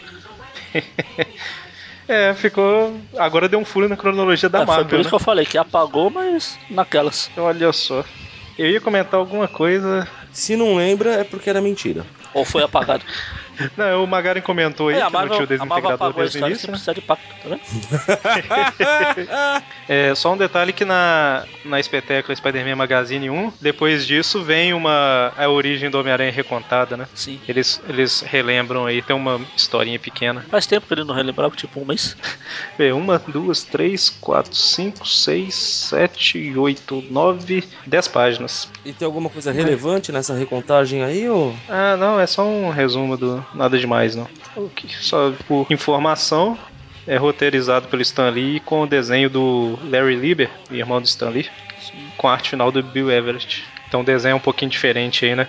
É, 2.06 2.34
ficou. 2.34 3.00
Agora 3.16 3.48
deu 3.48 3.58
um 3.58 3.64
furo 3.64 3.88
na 3.88 3.96
cronologia 3.96 4.48
da 4.48 4.60
É, 4.60 4.66
foi 4.66 4.74
Marvel. 4.74 4.88
por 4.90 5.00
isso 5.00 5.04
né? 5.06 5.08
que 5.08 5.14
eu 5.14 5.18
falei 5.18 5.46
que 5.46 5.56
apagou, 5.56 6.10
mas 6.10 6.58
naquelas. 6.68 7.30
Olha 7.36 7.72
só. 7.72 8.04
Eu 8.58 8.68
ia 8.70 8.80
comentar 8.80 9.18
alguma 9.18 9.48
coisa. 9.48 10.06
Se 10.34 10.56
não 10.56 10.74
lembra, 10.74 11.14
é 11.14 11.24
porque 11.24 11.48
era 11.48 11.60
mentira. 11.60 12.04
Ou 12.34 12.44
foi 12.44 12.62
apagado. 12.62 13.04
Não, 13.76 14.02
o 14.02 14.06
Magaren 14.06 14.40
comentou 14.40 14.88
aí 14.88 14.96
É, 14.96 15.02
a 15.02 15.06
que 15.06 15.12
não 15.12 15.28
tinha 15.28 15.62
o 15.62 15.66
Marvel, 15.66 15.66
Marvel 15.66 15.90
desintegrador 15.90 16.12
desde 16.12 16.38
o 16.38 16.46
início. 16.46 16.60
sem 16.60 16.66
né? 16.66 16.72
precisar 16.72 16.92
de 16.92 17.00
pacto, 17.00 17.24
tá 17.42 17.48
vendo? 17.48 17.60
É, 19.86 20.14
só 20.14 20.32
um 20.32 20.36
detalhe 20.36 20.72
que 20.72 20.84
na, 20.84 21.44
na 21.64 21.78
espetácula 21.78 22.34
Spider-Man 22.34 22.74
Magazine 22.74 23.28
1, 23.28 23.52
depois 23.60 24.06
disso 24.06 24.42
vem 24.42 24.72
uma 24.72 25.32
a 25.36 25.48
origem 25.48 25.90
do 25.90 25.98
Homem-Aranha 26.00 26.32
recontada, 26.32 26.96
né? 26.96 27.06
Sim. 27.14 27.38
Eles, 27.46 27.80
eles 27.86 28.22
relembram 28.22 28.86
aí, 28.86 29.02
tem 29.02 29.14
uma 29.14 29.40
historinha 29.54 29.98
pequena. 29.98 30.44
Faz 30.50 30.66
tempo 30.66 30.86
que 30.86 30.94
ele 30.94 31.04
não 31.04 31.14
relembrava, 31.14 31.54
tipo 31.54 31.80
um 31.80 31.84
mês. 31.84 32.16
Vê, 32.78 32.92
uma, 32.92 33.18
duas, 33.18 33.62
três, 33.62 34.08
quatro, 34.08 34.54
cinco, 34.54 35.06
seis, 35.06 35.54
sete, 35.54 36.56
oito, 36.56 37.04
nove, 37.10 37.62
dez 37.86 38.08
páginas. 38.08 38.68
E 38.84 38.92
tem 38.92 39.04
alguma 39.04 39.28
coisa 39.28 39.52
relevante 39.52 40.10
nessa 40.24 40.34
recontagem 40.34 41.04
aí, 41.04 41.28
ou? 41.28 41.54
Ah, 41.68 41.96
não, 41.98 42.18
é 42.18 42.26
só 42.26 42.46
um 42.46 42.70
resumo 42.70 43.16
do 43.16 43.44
nada 43.52 43.78
demais, 43.78 44.16
não. 44.16 44.26
Só 45.00 45.32
por 45.46 45.66
informação, 45.70 46.56
é 47.06 47.16
roteirizado 47.18 47.88
pelo 47.88 48.00
Stan 48.00 48.30
Lee 48.30 48.60
com 48.60 48.82
o 48.82 48.86
desenho 48.86 49.28
do 49.28 49.78
Larry 49.84 50.16
Lieber, 50.16 50.50
irmão 50.70 51.00
do 51.00 51.06
Stan 51.06 51.28
Lee, 51.28 51.50
com 52.16 52.26
a 52.28 52.32
arte 52.32 52.50
final 52.50 52.72
do 52.72 52.82
Bill 52.82 53.10
Everett. 53.10 53.64
Então 53.86 54.00
o 54.00 54.04
desenho 54.04 54.32
é 54.32 54.36
um 54.36 54.40
pouquinho 54.40 54.70
diferente 54.70 55.24
aí, 55.26 55.36
né? 55.36 55.46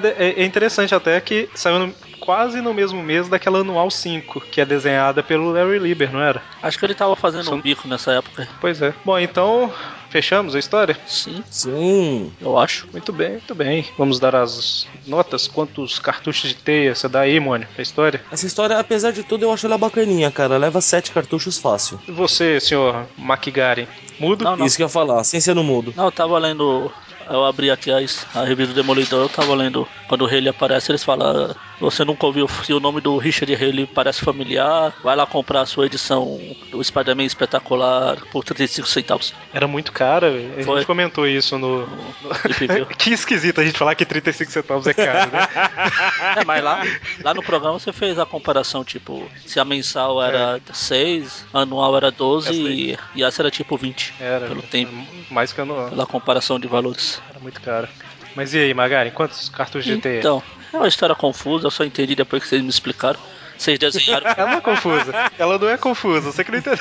De- 0.00 0.08
É 0.08 0.42
é 0.42 0.44
interessante 0.44 0.94
até 0.94 1.18
que 1.20 1.48
saiu 1.54 1.78
no- 1.78 1.94
quase 2.20 2.60
no 2.60 2.74
mesmo 2.74 3.02
mês 3.02 3.28
daquela 3.28 3.60
Anual 3.60 3.90
5, 3.90 4.40
que 4.52 4.60
é 4.60 4.64
desenhada 4.66 5.22
pelo 5.22 5.50
Larry 5.50 5.78
Lieber, 5.78 6.12
não 6.12 6.20
era? 6.20 6.42
Acho 6.62 6.78
que 6.78 6.84
ele 6.84 6.94
tava 6.94 7.16
fazendo 7.16 7.44
São- 7.44 7.54
um 7.56 7.60
bico 7.60 7.88
nessa 7.88 8.12
época. 8.12 8.46
Pois 8.60 8.82
é. 8.82 8.92
Bom, 9.04 9.18
então 9.18 9.72
fechamos 10.10 10.54
a 10.54 10.58
história? 10.58 10.96
Sim, 11.06 11.42
Sim. 11.50 12.32
eu 12.40 12.58
acho. 12.58 12.88
Muito 12.92 13.12
bem, 13.12 13.32
muito 13.32 13.54
bem. 13.54 13.84
Vamos 13.96 14.18
dar 14.18 14.34
as 14.34 14.86
notas. 15.06 15.46
Quantos 15.46 15.98
cartuchos 15.98 16.50
de 16.50 16.56
teia 16.56 16.94
você 16.94 17.08
dá 17.08 17.20
aí, 17.20 17.38
Mônio, 17.40 17.68
pra 17.74 17.82
história? 17.82 18.22
Essa 18.30 18.46
história, 18.46 18.78
apesar 18.78 19.10
de 19.12 19.22
tudo, 19.22 19.44
eu 19.44 19.52
acho 19.52 19.66
ela 19.66 19.78
bacaninha, 19.78 20.30
cara. 20.30 20.56
Leva 20.56 20.80
sete 20.80 21.10
cartuchos 21.10 21.58
fácil. 21.58 22.00
E 22.06 22.12
você, 22.12 22.60
senhor 22.60 23.06
McGaren? 23.18 23.86
Mudo? 24.18 24.44
Não, 24.44 24.56
não. 24.56 24.66
Isso 24.66 24.76
que 24.76 24.82
eu 24.82 24.86
ia 24.86 24.90
falar, 24.90 25.22
sem 25.24 25.40
ser 25.40 25.54
no 25.54 25.62
mudo. 25.64 25.92
Não, 25.96 26.06
eu 26.06 26.12
tava 26.12 26.38
lendo. 26.38 26.90
Eu 27.30 27.44
abri 27.44 27.70
aqui 27.70 27.90
a, 27.90 27.98
a 28.34 28.44
revista 28.44 28.72
do 28.72 28.80
Demolidor, 28.80 29.24
eu 29.24 29.28
tava 29.28 29.54
lendo. 29.54 29.86
Quando 30.08 30.22
o 30.22 30.26
Haley 30.26 30.48
aparece, 30.48 30.90
eles 30.90 31.04
falam. 31.04 31.54
Você 31.80 32.04
nunca 32.04 32.26
ouviu 32.26 32.48
se 32.48 32.72
o 32.72 32.80
nome 32.80 33.00
do 33.00 33.16
Richard 33.18 33.54
Haley 33.54 33.86
parece 33.86 34.20
familiar? 34.20 34.94
Vai 35.02 35.14
lá 35.14 35.26
comprar 35.26 35.60
a 35.62 35.66
sua 35.66 35.86
edição 35.86 36.40
do 36.70 36.82
Spider-Man 36.82 37.24
espetacular 37.24 38.16
por 38.32 38.44
35 38.44 38.88
centavos. 38.88 39.34
Era 39.52 39.68
muito 39.68 39.92
cara. 39.92 40.28
A 40.28 40.64
Foi. 40.64 40.78
gente 40.78 40.86
comentou 40.86 41.26
isso 41.26 41.58
no. 41.58 41.88
Flipville. 42.34 42.86
que 42.98 43.10
esquisito 43.12 43.60
a 43.60 43.64
gente 43.64 43.78
falar 43.78 43.94
que 43.94 44.04
35 44.04 44.50
centavos 44.50 44.86
é 44.86 44.94
caro, 44.94 45.30
né? 45.30 45.48
É, 46.38 46.44
mas 46.44 46.62
lá, 46.62 46.82
lá 47.22 47.34
no 47.34 47.42
programa 47.42 47.78
você 47.78 47.92
fez 47.92 48.18
a 48.18 48.26
comparação, 48.26 48.84
tipo, 48.84 49.28
se 49.46 49.58
a 49.58 49.64
mensal 49.64 50.22
era 50.22 50.60
6, 50.72 51.46
anual 51.52 51.96
era 51.96 52.10
12 52.10 52.48
Essa 52.48 52.58
e, 52.58 52.98
e 53.14 53.22
essa 53.22 53.42
era 53.42 53.50
tipo 53.50 53.76
20. 53.76 54.14
Era. 54.20 54.46
Pelo 54.46 54.62
tempo. 54.62 54.92
Mais 55.30 55.52
que 55.52 55.60
anual. 55.60 55.88
Pela 55.90 56.06
comparação 56.06 56.58
de 56.58 56.66
valores. 56.66 57.20
Era 57.30 57.40
muito 57.40 57.60
caro. 57.60 57.88
Mas 58.38 58.54
e 58.54 58.58
aí, 58.58 58.72
Magaren? 58.72 59.10
Quantos 59.10 59.48
cartuchos 59.48 59.84
de 59.84 60.00
teia? 60.00 60.20
Então, 60.20 60.40
é 60.72 60.76
uma 60.76 60.86
história 60.86 61.12
confusa, 61.12 61.66
eu 61.66 61.72
só 61.72 61.82
entendi 61.82 62.14
depois 62.14 62.40
que 62.40 62.48
vocês 62.48 62.62
me 62.62 62.68
explicaram. 62.68 63.18
Vocês 63.58 63.78
desenharam. 63.78 64.26
Ela 64.36 64.50
não 64.50 64.58
é 64.58 64.60
confusa. 64.60 65.12
Ela 65.38 65.58
não 65.58 65.68
é 65.68 65.76
confusa. 65.76 66.32
Você 66.32 66.44
que 66.44 66.50
não 66.50 66.58
entendeu. 66.58 66.78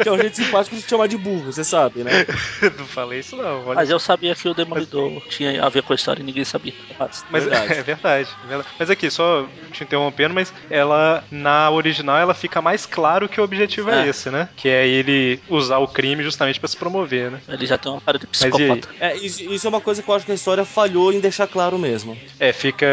Que 0.00 0.08
é 0.08 0.12
um 0.12 0.18
jeito 0.18 0.36
simpático 0.36 0.76
de 0.76 0.82
te 0.82 0.90
chamar 0.90 1.08
de 1.08 1.16
burro, 1.16 1.52
você 1.52 1.64
sabe, 1.64 2.04
né? 2.04 2.10
não 2.78 2.86
falei 2.86 3.20
isso, 3.20 3.36
não. 3.36 3.66
Olha 3.66 3.74
Mas 3.74 3.90
eu 3.90 3.98
sabia 3.98 4.34
que 4.34 4.48
o 4.48 4.54
Demolidor 4.54 5.20
tinha 5.28 5.64
a 5.64 5.68
ver 5.68 5.82
com 5.82 5.92
a 5.92 5.96
história 5.96 6.22
e 6.22 6.24
ninguém 6.24 6.44
sabia. 6.44 6.72
Mas, 6.98 7.24
Mas 7.28 7.44
Verdade. 7.44 7.72
é 7.74 7.82
verdade, 7.82 8.28
é 8.44 8.46
verdade. 8.46 8.68
Mas 8.78 8.90
aqui, 8.90 9.10
só 9.10 9.46
te 9.72 9.82
interrompendo, 9.82 10.32
mas 10.34 10.52
ela, 10.70 11.24
na 11.30 11.70
original, 11.70 12.18
ela 12.18 12.34
fica 12.34 12.62
mais 12.62 12.86
claro 12.86 13.28
que 13.28 13.40
o 13.40 13.44
objetivo 13.44 13.90
é, 13.90 14.06
É. 14.06 14.08
esse, 14.08 14.30
né? 14.30 14.48
Que 14.56 14.68
é 14.68 14.86
ele 14.86 15.40
usar 15.48 15.78
o 15.78 15.88
crime 15.88 16.22
justamente 16.22 16.60
pra 16.60 16.68
se 16.68 16.76
promover, 16.76 17.30
né? 17.30 17.40
ele 17.48 17.66
já 17.66 17.76
tem 17.78 17.90
uma 17.90 18.00
cara 18.00 18.18
de 18.18 18.26
Mas 18.26 18.38
psicopata. 18.38 18.88
É, 19.00 19.16
isso 19.16 19.66
é 19.66 19.68
uma 19.68 19.80
coisa 19.80 20.02
que 20.02 20.08
eu 20.08 20.14
acho 20.14 20.24
que 20.24 20.32
a 20.32 20.34
história 20.34 20.64
falhou 20.64 21.12
em 21.12 21.20
deixar 21.20 21.46
claro 21.46 21.78
mesmo. 21.78 22.16
É, 22.38 22.52
fica 22.52 22.86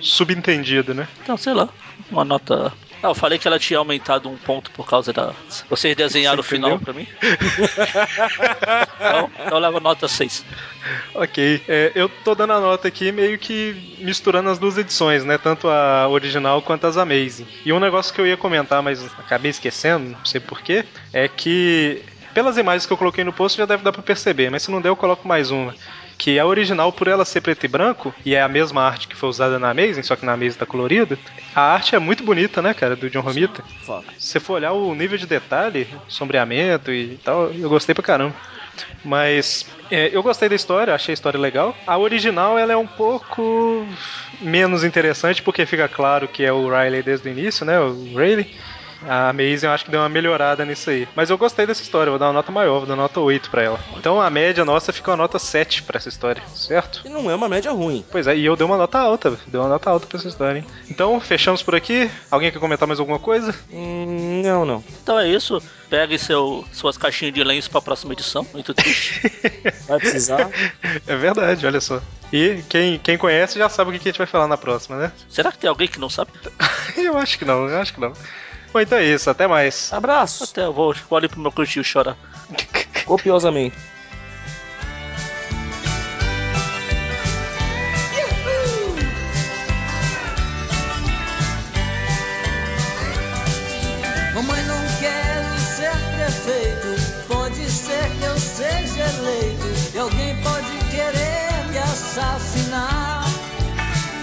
subentendido, 0.00 0.94
né? 0.94 1.08
Então, 1.22 1.36
sei 1.36 1.52
lá, 1.54 1.68
uma 2.10 2.24
nota. 2.24 2.72
Ah, 3.02 3.08
eu 3.08 3.14
falei 3.16 3.36
que 3.36 3.48
ela 3.48 3.58
tinha 3.58 3.78
aumentado 3.80 4.28
um 4.28 4.36
ponto 4.36 4.70
por 4.70 4.86
causa 4.86 5.12
da. 5.12 5.32
Vocês 5.68 5.96
desenharam 5.96 6.38
o 6.38 6.42
Você 6.42 6.50
final 6.54 6.70
entendeu? 6.76 6.84
pra 6.84 6.94
mim? 6.94 7.08
então, 8.96 9.30
então 9.34 9.58
eu 9.58 9.58
levo 9.58 9.80
nota 9.80 10.06
6. 10.06 10.44
Ok. 11.14 11.62
É, 11.68 11.92
eu 11.94 12.08
tô 12.08 12.34
dando 12.34 12.52
a 12.52 12.60
nota 12.60 12.88
aqui 12.88 13.10
meio 13.10 13.38
que 13.38 13.96
misturando 13.98 14.48
as 14.50 14.58
duas 14.58 14.78
edições, 14.78 15.24
né? 15.24 15.36
Tanto 15.36 15.68
a 15.68 16.06
original 16.08 16.62
quanto 16.62 16.86
as 16.86 16.96
Amazing. 16.96 17.46
E 17.64 17.72
um 17.72 17.80
negócio 17.80 18.14
que 18.14 18.20
eu 18.20 18.26
ia 18.26 18.36
comentar, 18.36 18.82
mas 18.82 19.04
acabei 19.18 19.50
esquecendo, 19.50 20.10
não 20.10 20.24
sei 20.24 20.40
porquê, 20.40 20.84
é 21.12 21.26
que 21.26 22.02
pelas 22.32 22.56
imagens 22.56 22.86
que 22.86 22.92
eu 22.92 22.96
coloquei 22.96 23.24
no 23.24 23.32
post 23.32 23.58
já 23.58 23.66
deve 23.66 23.82
dar 23.82 23.92
pra 23.92 24.02
perceber, 24.02 24.50
mas 24.50 24.62
se 24.62 24.70
não 24.70 24.80
der 24.80 24.88
eu 24.88 24.96
coloco 24.96 25.26
mais 25.26 25.50
uma. 25.50 25.74
Que 26.22 26.38
a 26.38 26.46
original, 26.46 26.92
por 26.92 27.08
ela 27.08 27.24
ser 27.24 27.40
preto 27.40 27.64
e 27.64 27.68
branco, 27.68 28.14
e 28.24 28.36
é 28.36 28.40
a 28.40 28.46
mesma 28.46 28.80
arte 28.80 29.08
que 29.08 29.16
foi 29.16 29.28
usada 29.28 29.58
na 29.58 29.70
Amazing, 29.70 30.04
só 30.04 30.14
que 30.14 30.24
na 30.24 30.34
Amazing 30.34 30.56
tá 30.56 30.64
colorida, 30.64 31.18
a 31.52 31.60
arte 31.60 31.96
é 31.96 31.98
muito 31.98 32.22
bonita, 32.22 32.62
né, 32.62 32.72
cara, 32.72 32.94
do 32.94 33.10
John 33.10 33.22
Romita. 33.22 33.64
Se 34.16 34.28
você 34.28 34.38
for 34.38 34.52
olhar 34.52 34.70
o 34.70 34.94
nível 34.94 35.18
de 35.18 35.26
detalhe, 35.26 35.88
sombreamento 36.06 36.92
e 36.92 37.18
tal, 37.24 37.50
eu 37.50 37.68
gostei 37.68 37.92
pra 37.92 38.04
caramba. 38.04 38.36
Mas 39.04 39.66
é, 39.90 40.10
eu 40.16 40.22
gostei 40.22 40.48
da 40.48 40.54
história, 40.54 40.94
achei 40.94 41.12
a 41.12 41.14
história 41.14 41.40
legal. 41.40 41.76
A 41.84 41.98
original 41.98 42.56
ela 42.56 42.72
é 42.72 42.76
um 42.76 42.86
pouco 42.86 43.84
menos 44.40 44.84
interessante 44.84 45.42
porque 45.42 45.66
fica 45.66 45.88
claro 45.88 46.28
que 46.28 46.44
é 46.44 46.52
o 46.52 46.68
Riley 46.68 47.02
desde 47.02 47.28
o 47.28 47.32
início, 47.32 47.66
né? 47.66 47.80
O 47.80 48.14
Rayleigh. 48.14 48.48
A 49.06 49.30
Amazing 49.30 49.66
eu 49.66 49.72
acho 49.72 49.84
que 49.84 49.90
deu 49.90 50.00
uma 50.00 50.08
melhorada 50.08 50.64
nisso 50.64 50.90
aí. 50.90 51.08
Mas 51.14 51.30
eu 51.30 51.38
gostei 51.38 51.66
dessa 51.66 51.82
história, 51.82 52.10
vou 52.10 52.18
dar 52.18 52.26
uma 52.26 52.34
nota 52.34 52.52
maior, 52.52 52.78
vou 52.78 52.86
dar 52.86 52.94
uma 52.94 53.02
nota 53.02 53.20
8 53.20 53.50
pra 53.50 53.62
ela. 53.62 53.80
Então 53.96 54.20
a 54.20 54.30
média 54.30 54.64
nossa 54.64 54.92
fica 54.92 55.10
uma 55.10 55.16
nota 55.16 55.38
7 55.38 55.82
pra 55.82 55.98
essa 55.98 56.08
história, 56.08 56.42
certo? 56.54 57.02
E 57.04 57.08
não 57.08 57.30
é 57.30 57.34
uma 57.34 57.48
média 57.48 57.70
ruim. 57.72 58.04
Pois 58.10 58.26
é, 58.26 58.36
e 58.36 58.44
eu 58.44 58.56
dei 58.56 58.66
uma 58.66 58.76
nota 58.76 58.98
alta, 58.98 59.38
dei 59.46 59.60
uma 59.60 59.68
nota 59.68 59.90
alta 59.90 60.06
pra 60.06 60.18
essa 60.18 60.28
história, 60.28 60.58
hein? 60.58 60.66
Então, 60.90 61.20
fechamos 61.20 61.62
por 61.62 61.74
aqui. 61.74 62.10
Alguém 62.30 62.50
quer 62.50 62.58
comentar 62.58 62.86
mais 62.86 63.00
alguma 63.00 63.18
coisa? 63.18 63.54
Hum, 63.72 64.42
não, 64.44 64.64
não. 64.64 64.84
Então 65.02 65.18
é 65.18 65.28
isso. 65.28 65.62
Pegue 65.88 66.18
seu, 66.18 66.64
suas 66.72 66.96
caixinhas 66.96 67.34
de 67.34 67.44
lenço 67.44 67.70
pra 67.70 67.82
próxima 67.82 68.14
edição. 68.14 68.46
Muito 68.52 68.72
triste. 68.72 69.20
Vai 69.86 69.98
precisar. 69.98 70.48
É 71.06 71.16
verdade, 71.16 71.66
olha 71.66 71.80
só. 71.80 72.00
E 72.32 72.62
quem, 72.68 72.98
quem 72.98 73.18
conhece 73.18 73.58
já 73.58 73.68
sabe 73.68 73.90
o 73.90 73.92
que 73.92 73.98
que 73.98 74.08
a 74.08 74.12
gente 74.12 74.18
vai 74.18 74.26
falar 74.26 74.48
na 74.48 74.56
próxima, 74.56 74.96
né? 74.96 75.12
Será 75.28 75.52
que 75.52 75.58
tem 75.58 75.68
alguém 75.68 75.86
que 75.86 76.00
não 76.00 76.08
sabe? 76.08 76.30
eu 76.96 77.18
acho 77.18 77.38
que 77.38 77.44
não, 77.44 77.68
eu 77.68 77.78
acho 77.78 77.92
que 77.92 78.00
não. 78.00 78.14
Bom, 78.72 78.80
então 78.80 78.96
é 78.96 79.04
isso, 79.04 79.28
até 79.28 79.46
mais. 79.46 79.92
Abraço. 79.92 80.44
Até 80.44 80.64
eu 80.64 80.72
vou, 80.72 80.94
vou 81.08 81.16
ali 81.18 81.28
pro 81.28 81.40
meu 81.40 81.52
cantinho 81.52 81.84
chorar. 81.84 82.16
Copiosamente. 83.04 83.76
Mamãe, 94.34 94.62
não 94.64 94.80
quero 95.00 95.58
ser 95.76 95.92
prefeito. 96.16 97.28
Pode 97.28 97.70
ser 97.70 98.10
que 98.18 98.24
eu 98.24 98.38
seja 98.38 99.04
eleito. 99.18 99.94
E 99.94 99.98
alguém 99.98 100.42
pode 100.42 100.90
querer 100.90 101.68
me 101.70 101.76
assassinar. 101.76 103.24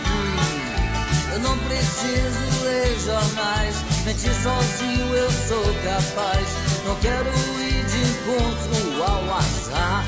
Hum, 0.07 1.33
eu 1.33 1.39
não 1.39 1.57
preciso 1.59 2.63
ler 2.63 2.99
jornais. 2.99 3.88
Mentir 4.19 4.35
sozinho 4.43 5.15
eu 5.15 5.31
sou 5.31 5.63
capaz. 5.81 6.47
Não 6.85 6.93
quero 6.95 7.29
ir 7.61 7.85
de 7.85 8.01
encontro 8.01 9.01
ao 9.01 9.37
azar. 9.37 10.05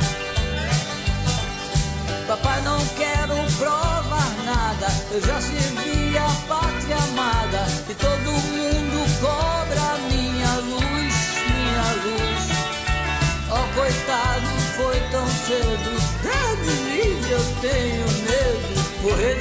Papai, 2.27 2.61
não 2.63 2.77
quero 2.97 3.35
provar 3.57 4.35
nada. 4.43 4.87
Eu 5.11 5.21
já 5.21 5.39
servi 5.39 6.17
a 6.17 6.27
pátria 6.49 6.97
amada. 6.97 7.65
E 7.87 7.93
todo 7.93 8.31
mundo 8.31 9.21
cobra 9.21 9.97
minha 10.09 10.55
luz, 10.55 11.13
minha 11.55 11.87
luz. 12.03 12.49
Oh, 13.49 13.79
coitado, 13.79 14.47
foi 14.75 14.99
tão 15.11 15.25
cedo. 15.25 15.91
É 16.25 16.55
de 16.57 16.73
mim 16.83 17.29
eu 17.29 17.43
tenho 17.61 18.05
medo. 18.23 18.81
Morrer 19.03 19.40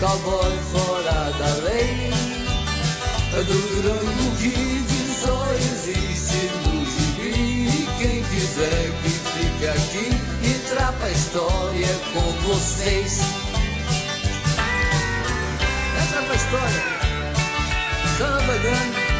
cowboy 0.00 0.56
fora 0.72 1.32
da 1.38 1.54
lei. 1.64 2.10
Do 3.36 3.44
Durango 3.44 4.36
Kid 4.38 4.88
só 5.20 5.52
existe 5.54 6.50
no 6.64 6.84
gibi. 6.84 7.86
Quem 7.98 8.22
quiser 8.24 8.92
que 9.02 9.10
fique 9.10 9.66
aqui, 9.66 10.08
entrar 10.48 10.92
pra 10.92 11.10
história 11.10 11.84
é 11.84 12.00
com 12.12 12.32
vocês. 12.48 13.20
Entra 16.02 16.22
pra 16.22 16.34
história. 16.34 16.84
Samba 18.18 18.58
grande. 18.58 19.15